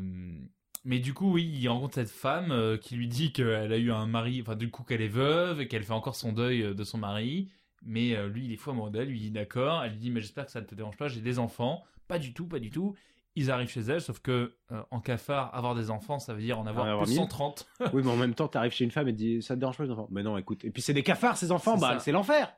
mais 0.85 0.99
du 1.01 1.13
coup, 1.15 1.33
oui, 1.33 1.45
il 1.61 1.69
rencontre 1.69 1.95
cette 1.95 2.11
femme 2.11 2.53
euh, 2.53 2.77
qui 2.77 2.95
lui 2.97 3.09
dit 3.09 3.33
qu'elle 3.33 3.73
a 3.73 3.77
eu 3.79 3.91
un 3.91 4.07
mari, 4.07 4.41
enfin, 4.41 4.55
du 4.55 4.71
coup, 4.71 4.83
qu'elle 4.85 5.03
est 5.03 5.09
veuve 5.09 5.61
et 5.61 5.67
qu'elle 5.69 5.83
fait 5.83 5.93
encore 5.93 6.15
son 6.17 6.33
deuil 6.33 6.63
euh, 6.63 6.75
de 6.75 6.85
son 6.85 6.99
mari. 6.99 7.49
Mais 7.85 8.15
euh, 8.15 8.29
lui, 8.29 8.45
il 8.45 8.53
est 8.53 8.57
fou 8.57 8.71
amoureux 8.71 8.91
d'elle, 8.93 9.09
lui 9.09 9.19
dit 9.19 9.31
d'accord. 9.33 9.83
Elle 9.83 9.93
lui 9.93 9.99
dit, 9.99 10.11
mais 10.11 10.21
j'espère 10.21 10.47
que 10.47 10.53
ça 10.53 10.61
ne 10.61 10.67
te 10.67 10.75
dérange 10.77 10.97
pas, 10.97 11.09
j'ai 11.09 11.21
des 11.21 11.39
enfants. 11.41 11.83
Pas 12.07 12.19
du 12.19 12.33
tout, 12.33 12.47
pas 12.47 12.59
du 12.61 12.71
tout. 12.71 12.95
Ils 13.35 13.51
arrivent 13.51 13.71
chez 13.71 13.81
elle, 13.81 14.01
sauf 14.03 14.21
que 14.21 14.57
euh, 14.73 14.83
en 14.91 15.01
cafard, 15.01 15.55
avoir 15.55 15.75
des 15.75 15.91
enfants, 15.91 16.19
ça 16.19 16.35
veut 16.35 16.43
dire 16.43 16.59
en 16.59 16.67
avoir, 16.67 16.85
En 16.85 16.89
avoir 16.91 17.05
que 17.05 17.11
mille. 17.11 17.19
130. 17.19 17.67
oui, 17.95 18.03
mais 18.05 18.11
en 18.11 18.17
même 18.19 18.35
temps, 18.35 18.49
t'arrives 18.49 18.73
chez 18.73 18.85
une 18.85 18.91
femme 18.91 19.09
et 19.09 19.13
te 19.13 19.17
dis 19.19 19.41
Ça 19.43 19.55
te 19.55 19.61
dérange 19.61 19.79
pas 19.79 19.85
les 19.85 19.91
enfants 19.91 20.09
Mais 20.11 20.23
non, 20.23 20.37
écoute. 20.37 20.65
Et 20.65 20.71
puis 20.71 20.83
c'est 20.83 20.93
des 20.95 21.03
cafards, 21.03 21.37
ces 21.39 21.51
enfants, 21.51 21.77
C'est 21.77 21.81
bah 21.81 21.99
c'est 21.99 22.13
l'enfer 22.13 22.53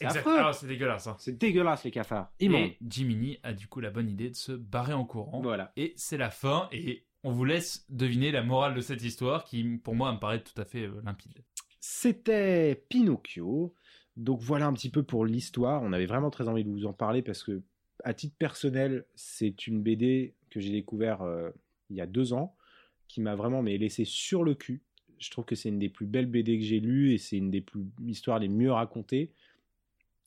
C'est 0.00 0.06
Ah, 0.06 0.52
c'est 0.54 0.66
dégueulasse. 0.66 1.06
hein. 1.06 1.16
C'est 1.18 1.36
dégueulasse, 1.36 1.84
les 1.84 1.90
cafards. 1.90 2.30
Immonde. 2.40 2.62
Et 2.62 2.78
Jiminy 2.88 3.38
a 3.42 3.52
du 3.52 3.68
coup 3.68 3.80
la 3.80 3.90
bonne 3.90 4.08
idée 4.08 4.30
de 4.30 4.34
se 4.36 4.52
barrer 4.52 4.94
en 4.94 5.04
courant. 5.04 5.40
Voilà. 5.42 5.72
Et 5.76 5.92
c'est 5.96 6.16
la 6.16 6.30
fin, 6.30 6.68
et 6.72 7.06
on 7.22 7.30
vous 7.30 7.44
laisse 7.44 7.84
deviner 7.90 8.32
la 8.32 8.42
morale 8.42 8.74
de 8.74 8.80
cette 8.80 9.02
histoire 9.02 9.44
qui, 9.44 9.62
pour 9.78 9.94
moi, 9.94 10.10
me 10.12 10.18
paraît 10.18 10.42
tout 10.42 10.58
à 10.60 10.64
fait 10.64 10.86
euh, 10.86 11.00
limpide. 11.04 11.32
C'était 11.80 12.74
Pinocchio. 12.88 13.74
Donc 14.16 14.40
voilà 14.40 14.66
un 14.66 14.72
petit 14.72 14.90
peu 14.90 15.02
pour 15.02 15.26
l'histoire. 15.26 15.82
On 15.82 15.92
avait 15.92 16.06
vraiment 16.06 16.30
très 16.30 16.48
envie 16.48 16.64
de 16.64 16.70
vous 16.70 16.86
en 16.86 16.92
parler 16.92 17.20
parce 17.22 17.42
que, 17.42 17.62
à 18.02 18.14
titre 18.14 18.36
personnel, 18.38 19.04
c'est 19.14 19.66
une 19.66 19.82
BD 19.82 20.34
que 20.50 20.60
j'ai 20.60 20.70
découvert 20.70 21.22
euh, 21.22 21.50
il 21.90 21.96
y 21.96 22.00
a 22.00 22.06
deux 22.06 22.32
ans, 22.32 22.56
qui 23.08 23.20
m'a 23.20 23.34
vraiment 23.34 23.62
mais, 23.62 23.76
laissé 23.78 24.04
sur 24.04 24.42
le 24.42 24.54
cul. 24.54 24.82
Je 25.18 25.30
trouve 25.30 25.44
que 25.44 25.54
c'est 25.54 25.68
une 25.68 25.78
des 25.78 25.88
plus 25.88 26.06
belles 26.06 26.26
BD 26.26 26.58
que 26.58 26.64
j'ai 26.64 26.80
lues 26.80 27.12
et 27.12 27.18
c'est 27.18 27.36
une 27.36 27.50
des 27.50 27.60
plus 27.60 27.84
histoires 28.04 28.38
les 28.38 28.48
mieux 28.48 28.72
racontées. 28.72 29.30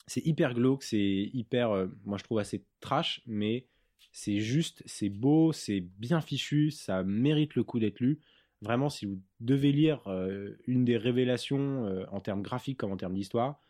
C'est 0.06 0.24
hyper 0.24 0.54
glauque, 0.54 0.82
c'est 0.82 1.30
hyper, 1.34 1.70
euh, 1.70 1.86
moi 2.04 2.16
je 2.16 2.24
trouve 2.24 2.38
assez 2.38 2.64
trash, 2.80 3.20
mais 3.26 3.66
c'est 4.12 4.40
juste, 4.40 4.82
c'est 4.86 5.10
beau, 5.10 5.52
c'est 5.52 5.80
bien 5.80 6.20
fichu, 6.20 6.70
ça 6.70 7.02
mérite 7.02 7.54
le 7.54 7.64
coup 7.64 7.78
d'être 7.78 8.00
lu. 8.00 8.20
Vraiment, 8.62 8.88
si 8.88 9.06
vous 9.06 9.20
devez 9.40 9.70
lire 9.70 10.02
euh, 10.08 10.56
une 10.66 10.84
des 10.84 10.96
révélations 10.96 12.06
en 12.10 12.20
termes 12.20 12.42
graphiques 12.42 12.78
comme 12.78 12.92
en 12.92 12.96
termes 12.96 13.14
d'histoire, 13.14 13.60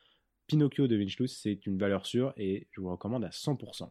Pinocchio 0.48 0.88
de 0.88 0.96
Vinchlus, 0.96 1.28
c'est 1.28 1.66
une 1.66 1.78
valeur 1.78 2.04
sûre 2.06 2.32
et 2.36 2.66
je 2.72 2.80
vous 2.80 2.90
recommande 2.90 3.22
à 3.24 3.28
100%. 3.30 3.88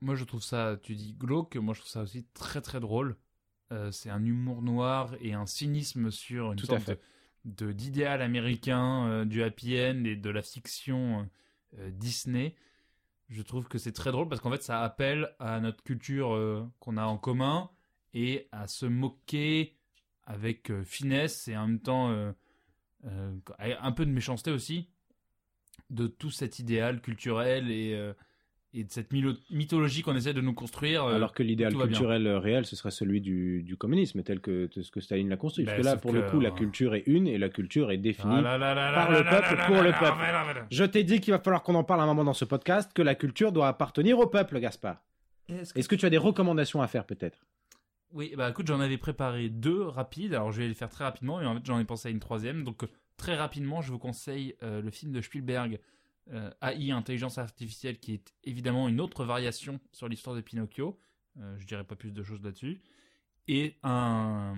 Moi, 0.00 0.14
je 0.16 0.24
trouve 0.24 0.42
ça, 0.42 0.78
tu 0.82 0.94
dis 0.94 1.14
glauque, 1.14 1.56
moi 1.56 1.72
je 1.74 1.80
trouve 1.80 1.90
ça 1.90 2.02
aussi 2.02 2.24
très 2.34 2.60
très 2.60 2.80
drôle. 2.80 3.16
Euh, 3.72 3.90
c'est 3.90 4.10
un 4.10 4.24
humour 4.24 4.62
noir 4.62 5.14
et 5.20 5.32
un 5.34 5.46
cynisme 5.46 6.10
sur 6.10 6.52
une 6.52 6.58
Tout 6.58 6.66
sorte 6.66 6.90
de- 7.44 7.72
d'idéal 7.72 8.22
américain, 8.22 9.06
euh, 9.08 9.24
du 9.24 9.42
happy 9.42 9.78
end 9.80 10.04
et 10.04 10.16
de 10.16 10.30
la 10.30 10.42
fiction 10.42 11.28
euh, 11.78 11.90
Disney. 11.90 12.54
Je 13.28 13.42
trouve 13.42 13.68
que 13.68 13.78
c'est 13.78 13.92
très 13.92 14.12
drôle 14.12 14.28
parce 14.28 14.40
qu'en 14.40 14.50
fait, 14.52 14.62
ça 14.62 14.82
appelle 14.82 15.34
à 15.40 15.60
notre 15.60 15.82
culture 15.82 16.68
qu'on 16.78 16.96
a 16.96 17.04
en 17.04 17.18
commun 17.18 17.70
et 18.14 18.48
à 18.52 18.68
se 18.68 18.86
moquer 18.86 19.76
avec 20.22 20.70
finesse 20.84 21.48
et 21.48 21.56
en 21.56 21.66
même 21.66 21.80
temps 21.80 22.32
un 23.02 23.92
peu 23.92 24.06
de 24.06 24.12
méchanceté 24.12 24.52
aussi 24.52 24.88
de 25.90 26.06
tout 26.06 26.30
cet 26.30 26.58
idéal 26.58 27.00
culturel 27.00 27.70
et, 27.70 27.94
euh, 27.94 28.12
et 28.74 28.84
de 28.84 28.90
cette 28.90 29.10
mythologie 29.50 30.02
qu'on 30.02 30.16
essaie 30.16 30.34
de 30.34 30.40
nous 30.40 30.52
construire. 30.52 31.04
euh, 31.04 31.14
Alors 31.14 31.32
que 31.32 31.42
l'idéal 31.42 31.72
bien. 31.74 31.86
culturel 31.86 32.26
euh, 32.26 32.38
réel, 32.38 32.66
ce 32.66 32.76
serait 32.76 32.90
celui 32.90 33.20
du, 33.20 33.62
du 33.62 33.76
communisme, 33.76 34.22
tel 34.22 34.40
que 34.40 34.68
ce 34.74 34.90
que 34.90 35.00
Staline 35.00 35.28
l'a 35.28 35.36
construit. 35.36 35.64
Parce 35.64 35.76
Ben, 35.76 35.82
que 35.82 35.86
là, 35.88 35.96
pour 35.96 36.12
le 36.12 36.22
coup, 36.22 36.40
la 36.40 36.48
euh, 36.50 36.52
culture 36.52 36.94
est 36.94 37.04
une 37.06 37.26
et 37.28 37.38
la 37.38 37.48
culture 37.48 37.90
est 37.90 37.96
définie. 37.98 38.34
Ah 38.38 38.42
là 38.42 38.58
là 38.58 38.74
là 38.74 38.92
par 38.92 39.10
là 39.10 39.18
le 39.20 39.24
peuple, 39.24 39.54
là 39.54 39.56
là 39.56 39.66
pour 39.66 39.76
là 39.76 39.82
le 39.82 39.90
là 39.90 39.98
peuple. 39.98 40.18
là 40.18 40.32
là 40.32 40.44
là 40.46 40.52
là. 40.54 40.66
Je 40.70 40.84
t'ai 40.84 41.04
dit 41.04 41.20
qu'il 41.20 41.32
va 41.32 41.38
falloir 41.38 41.62
qu'on 41.62 41.74
en 41.76 41.84
parle 41.84 42.00
un 42.00 42.06
moment 42.06 42.24
dans 42.24 42.34
ce 42.34 42.44
podcast, 42.44 42.92
que 42.92 43.02
la 43.02 43.14
culture 43.14 43.52
doit 43.52 43.68
appartenir 43.68 44.18
au 44.18 44.26
peuple, 44.26 44.58
Gaspard. 44.60 45.02
Est-ce 45.48 45.88
que- 45.88 45.94
tu 45.94 46.04
as 46.04 46.10
des 46.10 46.18
recommandations 46.18 46.82
à 46.82 46.88
faire 46.88 47.06
peut-être? 47.06 47.38
Oui, 48.12 48.34
bah 48.36 48.50
écoute, 48.50 48.66
j'en 48.66 48.80
avais 48.80 48.98
préparé 48.98 49.48
deux 49.48 49.82
rapides, 49.82 50.34
alors 50.34 50.50
je 50.52 50.60
vais 50.62 50.68
les 50.68 50.74
faire 50.74 50.88
très 50.88 51.04
rapidement, 51.04 51.40
et 51.40 51.46
en 51.46 51.54
fait 51.54 51.60
j'en 51.64 51.78
ai 51.78 51.84
pensé 51.84 52.08
à 52.08 52.10
une 52.10 52.20
troisième. 52.20 52.64
Donc 52.64 52.82
très 53.16 53.36
rapidement, 53.36 53.82
je 53.82 53.92
vous 53.92 53.98
conseille 53.98 54.54
euh, 54.62 54.80
le 54.80 54.90
film 54.90 55.12
de 55.12 55.20
Spielberg, 55.20 55.80
euh, 56.32 56.50
AI, 56.60 56.90
Intelligence 56.90 57.38
Artificielle, 57.38 57.98
qui 57.98 58.14
est 58.14 58.34
évidemment 58.42 58.88
une 58.88 59.00
autre 59.00 59.24
variation 59.24 59.78
sur 59.92 60.08
l'histoire 60.08 60.34
de 60.34 60.40
Pinocchio. 60.40 60.98
Euh, 61.38 61.56
je 61.58 61.66
dirais 61.66 61.84
pas 61.84 61.94
plus 61.94 62.12
de 62.12 62.22
choses 62.22 62.42
là-dessus. 62.42 62.80
Et 63.46 63.76
un 63.84 64.56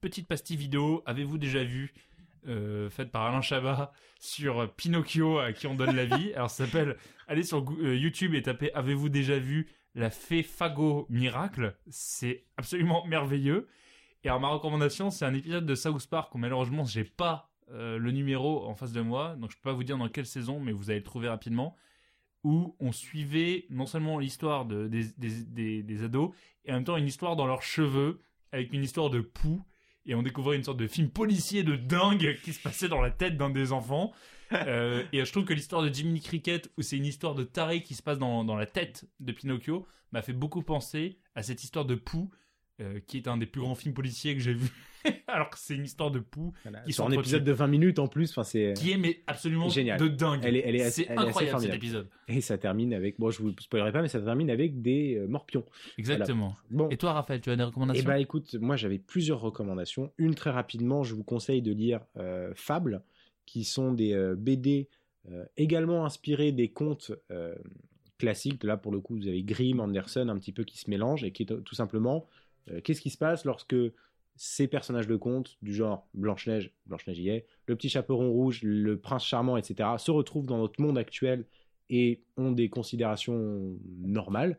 petite 0.00 0.26
pastille 0.26 0.56
vidéo, 0.56 1.02
avez-vous 1.06 1.38
déjà 1.38 1.62
vu, 1.62 1.94
euh, 2.48 2.90
faite 2.90 3.12
par 3.12 3.22
Alain 3.22 3.42
Chabat 3.42 3.92
sur 4.18 4.74
Pinocchio 4.74 5.38
à 5.38 5.52
qui 5.52 5.68
on 5.68 5.76
donne 5.76 5.94
la 5.94 6.04
vie? 6.04 6.32
Alors 6.34 6.50
ça 6.50 6.66
s'appelle, 6.66 6.96
allez 7.28 7.44
sur 7.44 7.64
YouTube 7.80 8.34
et 8.34 8.42
tapez 8.42 8.72
avez-vous 8.74 9.08
déjà 9.08 9.38
vu 9.38 9.68
la 9.94 10.10
fée 10.10 10.42
Fago 10.42 11.06
Miracle, 11.10 11.76
c'est 11.88 12.44
absolument 12.56 13.06
merveilleux. 13.06 13.68
Et 14.24 14.28
alors 14.28 14.40
ma 14.40 14.48
recommandation, 14.48 15.10
c'est 15.10 15.24
un 15.24 15.34
épisode 15.34 15.64
de 15.64 15.74
South 15.76 16.08
Park 16.08 16.34
où 16.34 16.38
malheureusement 16.38 16.84
j'ai 16.84 17.04
pas 17.04 17.47
euh, 17.72 17.98
le 17.98 18.10
numéro 18.10 18.66
en 18.66 18.74
face 18.74 18.92
de 18.92 19.00
moi, 19.00 19.36
donc 19.36 19.50
je 19.50 19.56
peux 19.56 19.70
pas 19.70 19.72
vous 19.72 19.84
dire 19.84 19.98
dans 19.98 20.08
quelle 20.08 20.26
saison, 20.26 20.60
mais 20.60 20.72
vous 20.72 20.90
allez 20.90 21.00
le 21.00 21.04
trouver 21.04 21.28
rapidement, 21.28 21.76
où 22.44 22.76
on 22.80 22.92
suivait 22.92 23.66
non 23.70 23.86
seulement 23.86 24.18
l'histoire 24.18 24.64
de, 24.64 24.86
des, 24.88 25.04
des, 25.18 25.82
des, 25.82 26.02
ados, 26.02 26.30
et 26.64 26.70
en 26.70 26.76
même 26.76 26.84
temps 26.84 26.96
une 26.96 27.06
histoire 27.06 27.36
dans 27.36 27.46
leurs 27.46 27.62
cheveux, 27.62 28.20
avec 28.52 28.72
une 28.72 28.82
histoire 28.82 29.10
de 29.10 29.20
poux, 29.20 29.62
et 30.06 30.14
on 30.14 30.22
découvrait 30.22 30.56
une 30.56 30.64
sorte 30.64 30.78
de 30.78 30.86
film 30.86 31.10
policier 31.10 31.62
de 31.62 31.76
dingue 31.76 32.38
qui 32.42 32.52
se 32.52 32.62
passait 32.62 32.88
dans 32.88 33.02
la 33.02 33.10
tête 33.10 33.36
d'un 33.36 33.50
des 33.50 33.72
enfants. 33.72 34.12
Euh, 34.52 35.04
et 35.12 35.22
je 35.22 35.30
trouve 35.30 35.44
que 35.44 35.52
l'histoire 35.52 35.82
de 35.82 35.92
Jiminy 35.92 36.22
Cricket, 36.22 36.70
où 36.78 36.82
c'est 36.82 36.96
une 36.96 37.04
histoire 37.04 37.34
de 37.34 37.44
taré 37.44 37.82
qui 37.82 37.94
se 37.94 38.02
passe 38.02 38.18
dans, 38.18 38.44
dans 38.44 38.56
la 38.56 38.64
tête 38.64 39.04
de 39.20 39.32
Pinocchio, 39.32 39.86
m'a 40.12 40.22
fait 40.22 40.32
beaucoup 40.32 40.62
penser 40.62 41.18
à 41.34 41.42
cette 41.42 41.62
histoire 41.62 41.84
de 41.84 41.94
Pou 41.94 42.30
euh, 42.80 43.00
qui 43.06 43.16
est 43.16 43.28
un 43.28 43.36
des 43.36 43.46
plus 43.46 43.60
grands 43.60 43.74
films 43.74 43.94
policiers 43.94 44.34
que 44.34 44.40
j'ai 44.40 44.52
vu, 44.54 44.68
alors 45.26 45.50
que 45.50 45.58
c'est 45.58 45.74
une 45.74 45.84
histoire 45.84 46.10
de 46.10 46.18
poux, 46.20 46.52
Voilà. 46.62 46.80
Qui 46.80 46.92
sont 46.92 47.06
un 47.06 47.10
épisode 47.10 47.44
de 47.44 47.52
20 47.52 47.66
minutes 47.66 47.98
en 47.98 48.06
plus. 48.08 48.30
Enfin, 48.30 48.44
c'est 48.44 48.74
qui 48.76 48.92
est 48.92 48.96
mais 48.98 49.20
absolument 49.26 49.68
Génial. 49.68 49.98
de 49.98 50.08
dingue. 50.08 50.40
Elle 50.44 50.56
est- 50.56 50.62
elle 50.64 50.76
est 50.76 50.82
assez- 50.82 51.04
c'est 51.04 51.10
incroyable 51.16 51.60
cet 51.60 51.74
épisode. 51.74 52.08
et 52.28 52.40
ça 52.40 52.56
termine 52.58 52.92
avec. 52.94 53.18
Bon, 53.18 53.30
je 53.30 53.40
vous 53.42 53.52
spoilerai 53.58 53.92
pas, 53.92 54.02
mais 54.02 54.08
ça 54.08 54.20
termine 54.20 54.50
avec 54.50 54.80
des 54.82 55.16
euh, 55.16 55.26
morpions. 55.26 55.64
Exactement. 55.98 56.56
Bon. 56.70 56.88
Et 56.90 56.96
toi, 56.96 57.12
Raphaël, 57.12 57.40
tu 57.40 57.50
as 57.50 57.56
des 57.56 57.62
Eh 57.62 57.66
recommandations 57.66 58.04
ben 58.06 58.16
écoute, 58.16 58.54
moi 58.54 58.76
j'avais 58.76 58.98
plusieurs 58.98 59.40
recommandations. 59.40 60.12
Une 60.18 60.34
très 60.34 60.50
rapidement, 60.50 61.02
je 61.02 61.14
vous 61.14 61.24
conseille 61.24 61.62
de 61.62 61.72
lire 61.72 62.00
euh, 62.16 62.52
Fables, 62.54 63.02
qui 63.46 63.64
sont 63.64 63.92
des 63.92 64.12
euh, 64.12 64.34
BD 64.36 64.88
euh, 65.30 65.44
également 65.56 66.04
inspirés 66.04 66.52
des 66.52 66.68
contes 66.68 67.12
euh, 67.30 67.54
classiques. 68.18 68.64
Là 68.64 68.76
pour 68.76 68.92
le 68.92 69.00
coup, 69.00 69.16
vous 69.16 69.28
avez 69.28 69.42
Grimm, 69.42 69.80
Anderson, 69.80 70.28
un 70.28 70.38
petit 70.38 70.52
peu 70.52 70.64
qui 70.64 70.78
se 70.78 70.90
mélangent 70.90 71.24
et 71.24 71.30
qui 71.32 71.42
est 71.44 71.52
euh, 71.52 71.60
tout 71.60 71.74
simplement 71.74 72.26
euh, 72.26 72.34
qu'est-ce 72.84 73.00
qui 73.00 73.10
se 73.10 73.18
passe 73.18 73.44
lorsque 73.44 73.76
ces 74.38 74.68
personnages 74.68 75.08
de 75.08 75.16
contes 75.16 75.58
du 75.62 75.74
genre 75.74 76.06
Blanche-Neige, 76.14 76.72
Blanche-Neige 76.86 77.18
y 77.18 77.28
est, 77.28 77.46
le 77.66 77.74
petit 77.74 77.88
chaperon 77.88 78.30
rouge, 78.30 78.62
le 78.62 78.98
prince 78.98 79.24
charmant, 79.24 79.56
etc., 79.56 79.90
se 79.98 80.12
retrouvent 80.12 80.46
dans 80.46 80.58
notre 80.58 80.80
monde 80.80 80.96
actuel 80.96 81.44
et 81.90 82.22
ont 82.36 82.52
des 82.52 82.68
considérations 82.68 83.76
normales. 84.00 84.58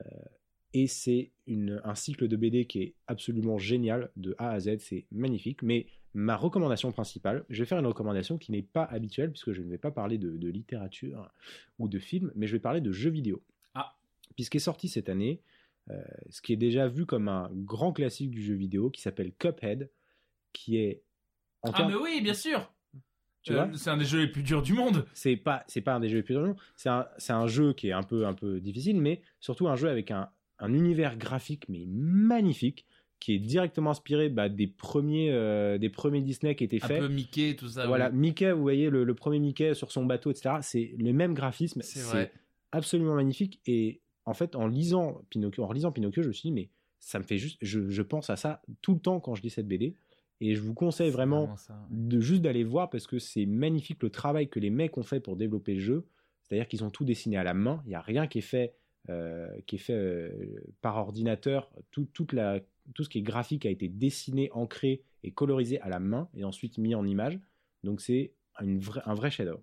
Euh, 0.00 0.06
et 0.74 0.86
c'est 0.86 1.30
un 1.48 1.94
cycle 1.94 2.28
de 2.28 2.36
BD 2.36 2.64
qui 2.64 2.82
est 2.82 2.94
absolument 3.06 3.58
génial 3.58 4.10
de 4.16 4.34
A 4.38 4.50
à 4.50 4.60
Z, 4.60 4.78
c'est 4.78 5.06
magnifique. 5.12 5.62
Mais 5.62 5.86
ma 6.14 6.36
recommandation 6.36 6.90
principale, 6.92 7.44
je 7.48 7.62
vais 7.62 7.66
faire 7.66 7.78
une 7.78 7.86
recommandation 7.86 8.38
qui 8.38 8.52
n'est 8.52 8.62
pas 8.62 8.84
habituelle 8.84 9.30
puisque 9.30 9.52
je 9.52 9.62
ne 9.62 9.68
vais 9.68 9.78
pas 9.78 9.90
parler 9.90 10.18
de, 10.18 10.36
de 10.36 10.48
littérature 10.48 11.30
ou 11.78 11.88
de 11.88 11.98
film, 11.98 12.32
mais 12.34 12.46
je 12.46 12.52
vais 12.52 12.60
parler 12.60 12.80
de 12.80 12.90
jeux 12.90 13.10
vidéo. 13.10 13.42
Ah. 13.74 13.94
Puisqu'est 14.34 14.58
sorti 14.58 14.88
cette 14.88 15.10
année, 15.10 15.40
euh, 15.90 16.00
ce 16.30 16.40
qui 16.42 16.52
est 16.52 16.56
déjà 16.56 16.86
vu 16.88 17.06
comme 17.06 17.28
un 17.28 17.50
grand 17.52 17.92
classique 17.92 18.30
du 18.30 18.42
jeu 18.42 18.54
vidéo 18.54 18.90
qui 18.90 19.00
s'appelle 19.02 19.32
Cuphead, 19.38 19.90
qui 20.52 20.76
est 20.78 21.02
en 21.62 21.70
Ah, 21.72 21.86
mais 21.88 21.94
oui, 21.96 22.20
bien 22.22 22.34
sûr 22.34 22.72
Euh, 23.50 23.66
C'est 23.74 23.90
un 23.90 23.96
des 23.96 24.04
jeux 24.04 24.20
les 24.20 24.28
plus 24.30 24.44
durs 24.44 24.62
du 24.62 24.72
monde 24.72 25.04
c'est 25.14 25.36
pas 25.36 25.64
c'est 25.66 25.80
pas 25.80 25.94
un 25.94 26.00
des 26.00 26.08
jeux 26.08 26.18
les 26.18 26.22
plus 26.22 26.34
longs 26.36 26.54
c'est 26.76 26.88
un 26.88 27.06
c'est 27.18 27.32
un 27.32 27.48
jeu 27.48 27.72
qui 27.72 27.88
est 27.88 27.92
un 27.92 28.04
peu 28.04 28.24
un 28.26 28.34
peu 28.34 28.60
difficile 28.60 29.00
mais 29.00 29.20
surtout 29.40 29.66
un 29.66 29.74
jeu 29.74 29.88
avec 29.88 30.12
un, 30.12 30.28
un 30.60 30.72
univers 30.72 31.16
graphique 31.16 31.68
mais 31.68 31.84
magnifique 31.88 32.86
qui 33.18 33.34
est 33.34 33.38
directement 33.40 33.90
inspiré 33.90 34.28
bah, 34.28 34.48
des 34.48 34.68
premiers 34.68 35.30
euh, 35.32 35.76
des 35.78 35.88
premiers 35.90 36.20
Disney 36.20 36.54
qui 36.54 36.62
étaient 36.62 36.78
Un 36.84 36.86
faits 36.86 37.00
peu 37.00 37.08
Mickey, 37.08 37.56
tout 37.56 37.66
ça. 37.68 37.86
voilà 37.88 38.10
oui. 38.10 38.16
Mickey 38.18 38.52
vous 38.52 38.62
voyez 38.62 38.90
le, 38.90 39.02
le 39.02 39.14
premier 39.14 39.40
Mickey 39.40 39.74
sur 39.74 39.90
son 39.90 40.06
bateau 40.06 40.30
etc 40.30 40.58
c'est 40.60 40.94
le 40.96 41.12
même 41.12 41.34
graphisme 41.34 41.82
C'est 41.82 42.02
vrai. 42.02 42.32
absolument 42.70 43.16
magnifique 43.16 43.60
et 43.66 44.01
en 44.24 44.34
fait 44.34 44.56
en 44.56 44.66
lisant 44.66 45.22
Pinocchio 45.30 45.64
en 45.64 45.66
relisant 45.66 45.92
Pinocchio 45.92 46.22
je 46.22 46.28
me 46.28 46.32
suis 46.32 46.48
dit 46.48 46.52
mais 46.52 46.70
ça 46.98 47.18
me 47.18 47.24
fait 47.24 47.38
juste 47.38 47.58
je, 47.60 47.88
je 47.88 48.02
pense 48.02 48.30
à 48.30 48.36
ça 48.36 48.62
tout 48.80 48.94
le 48.94 49.00
temps 49.00 49.20
quand 49.20 49.34
je 49.34 49.42
lis 49.42 49.50
cette 49.50 49.66
BD 49.66 49.96
et 50.42 50.56
je 50.56 50.60
vous 50.60 50.74
conseille 50.74 51.10
vraiment 51.10 51.56
ça. 51.56 51.86
de 51.90 52.18
juste 52.18 52.42
d'aller 52.42 52.64
voir 52.64 52.90
parce 52.90 53.06
que 53.06 53.20
c'est 53.20 53.46
magnifique 53.46 54.02
le 54.02 54.10
travail 54.10 54.48
que 54.48 54.58
les 54.58 54.70
mecs 54.70 54.98
ont 54.98 55.04
fait 55.04 55.20
pour 55.20 55.36
développer 55.36 55.74
le 55.74 55.80
jeu. 55.80 56.08
C'est-à-dire 56.42 56.66
qu'ils 56.66 56.82
ont 56.82 56.90
tout 56.90 57.04
dessiné 57.04 57.36
à 57.36 57.44
la 57.44 57.54
main. 57.54 57.80
Il 57.84 57.90
n'y 57.90 57.94
a 57.94 58.00
rien 58.00 58.26
qui 58.26 58.38
est 58.38 58.40
fait, 58.40 58.74
euh, 59.08 59.48
qui 59.66 59.76
est 59.76 59.78
fait 59.78 59.92
euh, 59.92 60.60
par 60.80 60.96
ordinateur. 60.96 61.70
Tout, 61.92 62.06
toute 62.12 62.32
la, 62.32 62.58
tout 62.92 63.04
ce 63.04 63.08
qui 63.08 63.18
est 63.18 63.22
graphique 63.22 63.64
a 63.66 63.70
été 63.70 63.86
dessiné, 63.88 64.50
ancré 64.50 65.04
et 65.22 65.30
colorisé 65.30 65.80
à 65.80 65.88
la 65.88 66.00
main 66.00 66.28
et 66.34 66.42
ensuite 66.42 66.76
mis 66.76 66.96
en 66.96 67.06
image. 67.06 67.38
Donc 67.84 68.00
c'est 68.00 68.32
un 68.56 69.14
vrai 69.14 69.30
chef-d'œuvre. 69.30 69.62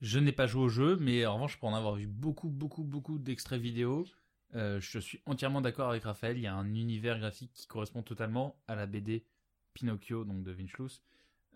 Je 0.00 0.18
n'ai 0.18 0.32
pas 0.32 0.46
joué 0.46 0.62
au 0.62 0.68
jeu, 0.68 0.96
mais 1.00 1.24
en 1.26 1.34
revanche, 1.34 1.58
pour 1.58 1.68
en 1.68 1.74
avoir 1.74 1.94
vu 1.94 2.06
beaucoup, 2.06 2.48
beaucoup, 2.48 2.84
beaucoup 2.84 3.18
d'extraits 3.18 3.60
vidéo, 3.60 4.06
euh, 4.54 4.80
je 4.80 4.98
suis 4.98 5.20
entièrement 5.26 5.60
d'accord 5.60 5.90
avec 5.90 6.04
Raphaël. 6.04 6.36
Il 6.36 6.42
y 6.42 6.46
a 6.46 6.54
un 6.54 6.74
univers 6.74 7.18
graphique 7.18 7.52
qui 7.54 7.66
correspond 7.66 8.02
totalement 8.02 8.56
à 8.68 8.74
la 8.74 8.86
BD 8.86 9.24
Pinocchio, 9.72 10.24
donc 10.24 10.42
de 10.42 10.52
Vincelus. 10.52 11.00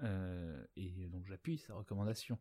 Euh, 0.03 0.64
et 0.76 1.09
donc 1.09 1.26
j'appuie 1.26 1.59
sa 1.59 1.74
recommandation. 1.74 2.39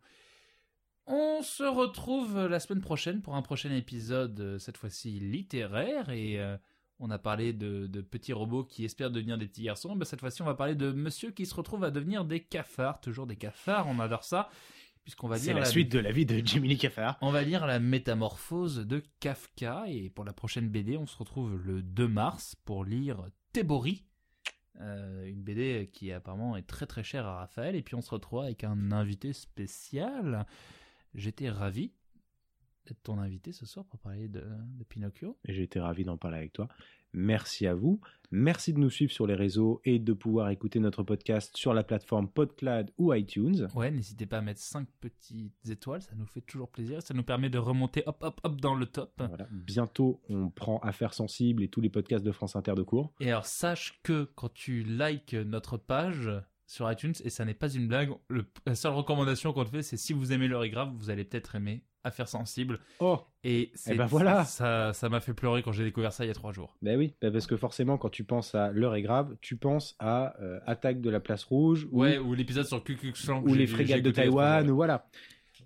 On 1.07 1.41
se 1.41 1.63
retrouve 1.63 2.47
la 2.47 2.59
semaine 2.59 2.81
prochaine 2.81 3.21
pour 3.21 3.35
un 3.35 3.41
prochain 3.41 3.71
épisode, 3.71 4.39
euh, 4.41 4.59
cette 4.59 4.75
fois-ci 4.75 5.19
littéraire. 5.19 6.09
Et 6.09 6.39
euh, 6.39 6.57
on 6.99 7.09
a 7.09 7.17
parlé 7.17 7.53
de, 7.53 7.87
petits 8.01 8.33
robots 8.33 8.65
qui 8.65 8.83
espèrent 8.83 9.09
devenir 9.09 9.37
des 9.37 9.47
petits 9.47 9.63
garçons. 9.63 9.95
Ben, 9.95 10.03
cette 10.03 10.19
fois-ci, 10.19 10.41
on 10.41 10.45
va 10.45 10.55
parler 10.55 10.75
de 10.75 10.91
monsieur 10.91 11.31
qui 11.31 11.45
se 11.45 11.55
retrouve 11.55 11.85
à 11.85 11.91
devenir 11.91 12.25
des 12.25 12.41
cafards. 12.41 12.99
Toujours 12.99 13.25
des 13.25 13.37
cafards, 13.37 13.87
on 13.87 13.99
adore 13.99 14.25
ça. 14.25 14.49
Puisqu'on 15.07 15.29
va 15.29 15.37
la 15.37 15.53
la- 15.61 15.65
suite 15.65 15.89
de 15.89 15.99
la 15.99 16.11
vie 16.11 16.25
de 16.25 16.45
Jiminy 16.45 16.77
Cafard. 16.77 17.17
on 17.21 17.31
va 17.31 17.41
lire 17.41 17.65
la 17.65 17.79
métamorphose 17.79 18.85
de 18.85 19.01
Kafka 19.21 19.85
et 19.87 20.09
pour 20.09 20.25
la 20.25 20.33
prochaine 20.33 20.67
BD, 20.67 20.97
on 20.97 21.05
se 21.05 21.15
retrouve 21.17 21.55
le 21.63 21.81
2 21.81 22.09
mars 22.09 22.55
pour 22.65 22.83
lire 22.83 23.23
Tebori, 23.53 24.03
euh, 24.81 25.25
une 25.25 25.41
BD 25.41 25.89
qui 25.93 26.11
apparemment 26.11 26.57
est 26.57 26.67
très 26.67 26.85
très 26.87 27.03
chère 27.03 27.25
à 27.25 27.37
Raphaël 27.37 27.77
et 27.77 27.83
puis 27.83 27.95
on 27.95 28.01
se 28.01 28.09
retrouve 28.09 28.41
avec 28.41 28.65
un 28.65 28.91
invité 28.91 29.31
spécial. 29.31 30.45
J'étais 31.15 31.49
ravi 31.49 31.93
d'être 32.85 33.01
ton 33.01 33.17
invité 33.17 33.53
ce 33.53 33.65
soir 33.65 33.85
pour 33.85 34.01
parler 34.01 34.27
de, 34.27 34.43
de 34.77 34.83
Pinocchio. 34.83 35.37
J'ai 35.45 35.63
été 35.63 35.79
ravi 35.79 36.03
d'en 36.03 36.17
parler 36.17 36.37
avec 36.39 36.51
toi. 36.51 36.67
Merci 37.13 37.67
à 37.67 37.73
vous. 37.73 37.99
Merci 38.29 38.73
de 38.73 38.79
nous 38.79 38.89
suivre 38.89 39.11
sur 39.11 39.25
les 39.25 39.35
réseaux 39.35 39.79
et 39.85 39.99
de 39.99 40.11
pouvoir 40.11 40.49
écouter 40.49 40.79
notre 40.79 41.01
podcast 41.01 41.55
sur 41.55 41.73
la 41.73 41.83
plateforme 41.83 42.27
Podcloud 42.27 42.91
ou 42.97 43.13
iTunes. 43.13 43.69
Ouais, 43.73 43.89
n'hésitez 43.89 44.25
pas 44.25 44.39
à 44.39 44.41
mettre 44.41 44.59
5 44.59 44.85
petites 44.99 45.69
étoiles, 45.69 46.01
ça 46.01 46.13
nous 46.15 46.25
fait 46.25 46.41
toujours 46.41 46.69
plaisir, 46.69 47.01
ça 47.01 47.13
nous 47.13 47.23
permet 47.23 47.49
de 47.49 47.57
remonter 47.57 48.03
hop 48.05 48.17
hop 48.21 48.41
hop 48.43 48.59
dans 48.59 48.75
le 48.75 48.85
top. 48.85 49.13
Voilà. 49.17 49.47
Bientôt, 49.51 50.19
on 50.27 50.49
prend 50.49 50.79
Affaires 50.79 51.13
sensibles 51.13 51.63
et 51.63 51.69
tous 51.69 51.79
les 51.79 51.89
podcasts 51.89 52.25
de 52.25 52.33
France 52.33 52.57
Inter 52.57 52.73
de 52.75 52.83
cours. 52.83 53.13
Et 53.21 53.29
alors 53.29 53.45
sache 53.45 53.99
que 54.03 54.29
quand 54.35 54.53
tu 54.53 54.83
likes 54.83 55.33
notre 55.33 55.77
page 55.77 56.29
sur 56.68 56.91
iTunes, 56.91 57.13
et 57.24 57.30
ça 57.32 57.45
n'est 57.45 57.53
pas 57.55 57.70
une 57.74 57.88
blague, 57.88 58.11
le- 58.30 58.45
la 58.65 58.76
seule 58.76 58.91
recommandation 58.93 59.53
qu'on 59.53 59.63
te 59.65 59.70
fait, 59.70 59.82
c'est 59.84 59.97
si 59.97 60.13
vous 60.13 60.32
aimez 60.34 60.47
l'heure 60.47 60.63
est 60.65 60.70
grave, 60.70 60.91
vous 60.97 61.09
allez 61.09 61.24
peut-être 61.24 61.55
aimer 61.55 61.82
Affaires 62.03 62.28
sensibles. 62.30 62.80
Oh, 62.99 63.20
Et 63.43 63.72
c'est 63.76 63.95
ben 63.95 64.05
voilà. 64.05 64.45
ça 64.45 64.93
ça 64.93 65.09
m'a 65.09 65.20
fait 65.20 65.34
pleurer 65.34 65.61
quand 65.61 65.74
j'ai 65.74 65.84
découvert 65.84 66.13
ça 66.13 66.24
il 66.24 66.28
y 66.30 66.32
a 66.32 66.34
trois 66.34 66.53
jours. 66.53 66.78
ben 66.82 66.97
oui, 66.97 67.13
ben 67.22 67.34
parce 67.34 67.47
que 67.47 67.57
forcément, 67.57 67.97
quand 67.97 68.07
tu 68.09 68.24
penses 68.24 68.55
à 68.55 68.72
L'heure 68.72 68.95
est 68.95 69.01
grave, 69.01 69.36
tu 69.41 69.57
penses 69.57 69.95
à 69.99 70.36
euh, 70.41 70.59
Attaque 70.65 71.01
de 71.01 71.09
la 71.09 71.20
place 71.20 71.43
rouge 71.43 71.86
ou, 71.91 72.01
Ouais, 72.03 72.18
ou 72.18 72.34
l'épisode 72.34 72.65
sur 72.65 72.82
Ku 72.84 72.95
Klux 72.95 73.11
Klan 73.11 73.43
que 73.43 73.49
ou 73.49 73.53
les 73.55 73.68
frégates 73.68 74.03
de 74.03 74.11
Taïwan, 74.11 74.70
ou 74.70 74.76
voilà. 74.76 75.09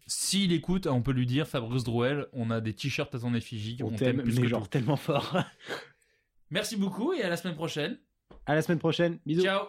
S'il 0.07 0.51
écoute, 0.51 0.87
on 0.87 1.01
peut 1.03 1.11
lui 1.11 1.27
dire 1.27 1.47
Fabrice 1.47 1.83
Drouel, 1.83 2.25
on 2.33 2.49
a 2.49 2.59
des 2.59 2.73
t-shirts 2.73 3.13
à 3.13 3.19
ton 3.19 3.35
effigie, 3.35 3.77
On 3.83 3.87
on, 3.87 3.91
t'aime, 3.91 4.23
mais 4.25 4.33
que 4.41 4.47
genre 4.47 4.63
tout. 4.63 4.69
tellement 4.69 4.95
fort. 4.97 5.37
Merci 6.49 6.75
beaucoup 6.75 7.13
et 7.13 7.21
à 7.21 7.29
la 7.29 7.37
semaine 7.37 7.55
prochaine. 7.55 7.99
à 8.47 8.55
la 8.55 8.61
semaine 8.63 8.79
prochaine. 8.79 9.19
Bisous. 9.27 9.43
Ciao. 9.43 9.65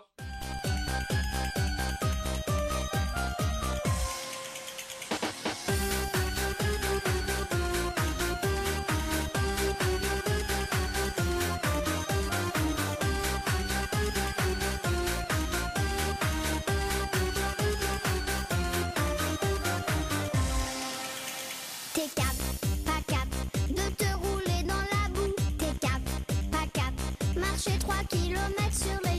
Marcher 28.59 29.12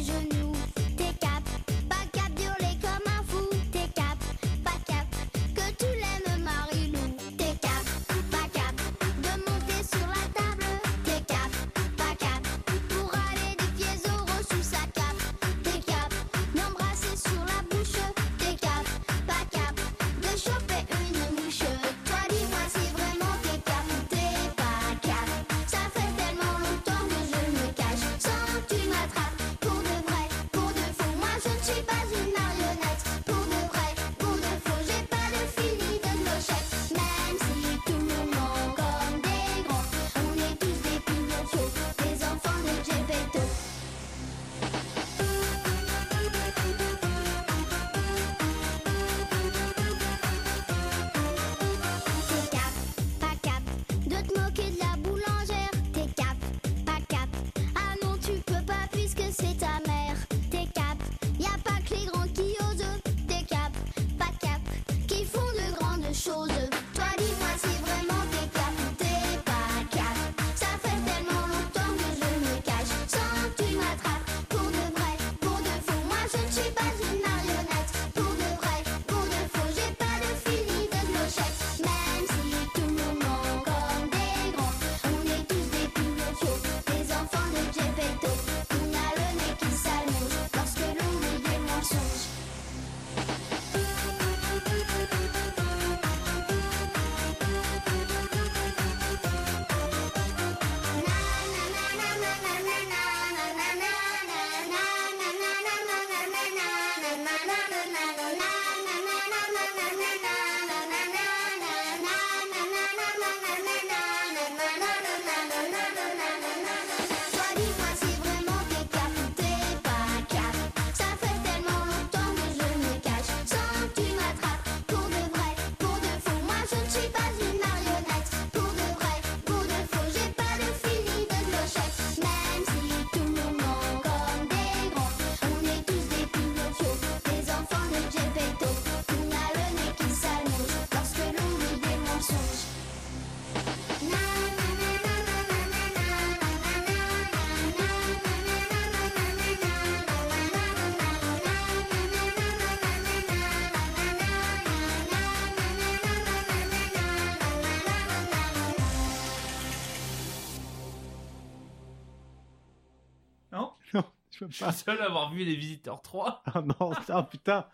je 164.33 164.45
Je 164.49 164.63
suis 164.63 164.73
seul 164.73 164.99
à 165.01 165.05
avoir 165.05 165.31
vu 165.31 165.43
les 165.43 165.55
Visiteurs 165.55 166.01
3. 166.01 166.43
Ah 166.53 166.61
non, 166.61 166.91
ah, 167.09 167.23
putain. 167.23 167.67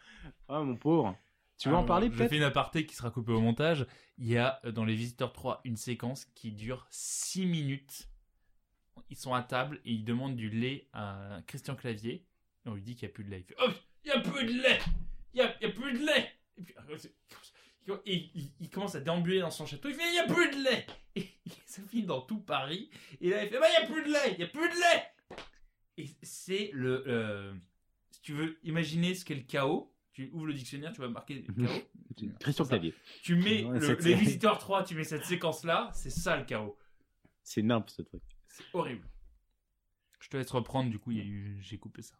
Ah 0.48 0.62
mon 0.62 0.76
pauvre. 0.76 1.16
Tu 1.58 1.68
veux 1.68 1.76
en 1.76 1.80
Alors, 1.80 1.88
parler 1.88 2.08
Je 2.08 2.14
peut-être 2.14 2.30
fais 2.30 2.38
une 2.38 2.44
aparté 2.44 2.86
qui 2.86 2.96
sera 2.96 3.12
coupée 3.12 3.34
au 3.34 3.42
montage. 3.42 3.86
Il 4.18 4.28
y 4.28 4.38
a 4.38 4.60
euh, 4.66 4.72
dans 4.72 4.86
les 4.86 4.96
Visiteurs 4.96 5.34
3 5.34 5.62
une 5.66 5.76
séquence 5.76 6.26
qui 6.36 6.52
dure 6.52 6.88
6 6.90 7.46
minutes. 7.46 8.08
Ils 9.10 9.18
sont 9.18 9.34
à 9.34 9.42
table 9.44 9.82
et 9.86 9.92
ils 9.92 10.04
demandent 10.06 10.36
du 10.36 10.50
lait 10.50 10.88
à 10.94 11.40
Christian 11.48 11.76
Clavier. 11.76 12.26
Et 12.66 12.70
on 12.70 12.76
lui 12.76 12.82
dit 12.82 12.96
qu'il 12.96 13.08
n'y 13.08 13.12
a 13.12 13.16
plus 13.16 13.24
de 13.24 13.30
lait. 13.32 13.40
Il 13.40 13.46
fait 13.46 13.56
Oh, 13.62 13.70
il 14.06 14.12
n'y 14.12 14.18
a 14.18 14.20
plus 14.22 14.46
de 14.46 14.62
lait 14.62 14.80
Il 15.34 15.38
n'y 15.38 15.42
a, 15.42 15.70
plus 15.72 15.94
de 15.94 16.06
lait 16.06 16.32
Et 16.58 16.62
puis, 16.64 16.76
euh, 16.78 16.98
c'est- 16.98 17.14
et 18.06 18.30
il, 18.36 18.52
il 18.60 18.70
commence 18.70 18.94
à 18.96 19.00
déambuler 19.00 19.40
dans 19.40 19.50
son 19.52 19.66
château. 19.66 19.90
Il 19.90 19.96
fait 19.96 20.08
Il 20.08 20.12
n'y 20.14 20.20
a 20.20 20.28
plus 20.34 20.50
de 20.52 20.64
lait 20.64 20.86
Et 21.16 21.28
ça 21.66 21.82
finit 21.90 22.04
dans 22.04 22.22
tout 22.22 22.40
Paris. 22.40 22.90
Et 23.20 23.30
là, 23.32 23.44
il 23.44 23.50
fait 23.50 23.60
Bah, 23.60 23.66
il 23.68 23.80
n'y 23.80 23.86
a 23.86 23.94
plus 23.94 24.04
de 24.04 24.14
lait 24.14 24.32
Il 24.34 24.38
n'y 24.38 24.44
a 24.44 24.48
plus 24.48 24.70
de 24.70 24.76
lait 24.76 25.12
Et 26.00 26.10
c'est 26.24 26.72
le. 26.74 27.04
euh, 27.08 27.54
si 28.12 28.22
tu 28.22 28.34
veux 28.34 28.58
imaginer 28.64 29.14
ce 29.16 29.26
qu'est 29.26 29.36
le 29.36 29.42
chaos, 29.44 29.94
tu 30.14 30.30
ouvres 30.34 30.48
le 30.48 30.54
dictionnaire, 30.54 30.92
tu 30.94 31.02
vas 31.02 31.10
marquer 31.10 31.44
chaos. 31.44 31.82
Christian. 32.40 32.66
Clavier. 32.66 32.94
Tu 33.24 33.36
mets 33.36 33.64
le- 33.80 33.96
les 34.04 34.14
visiteurs 34.16 34.58
3, 34.58 34.84
tu 34.84 34.96
mets 34.96 35.04
cette 35.04 35.26
séquence 35.26 35.64
là, 35.64 35.90
c'est 35.94 36.10
ça 36.10 36.38
le 36.38 36.46
chaos. 36.46 36.78
C'est 37.44 37.62
nimp 37.62 37.90
ce 37.90 38.02
truc. 38.02 38.22
C'est 38.48 38.64
horrible. 38.74 39.08
Je 40.20 40.28
te 40.30 40.38
laisse 40.38 40.52
reprendre, 40.52 40.90
du 40.90 41.00
coup, 41.00 41.12
eu- 41.12 41.58
j'ai 41.62 41.78
coupé 41.78 42.02
ça. 42.02 42.16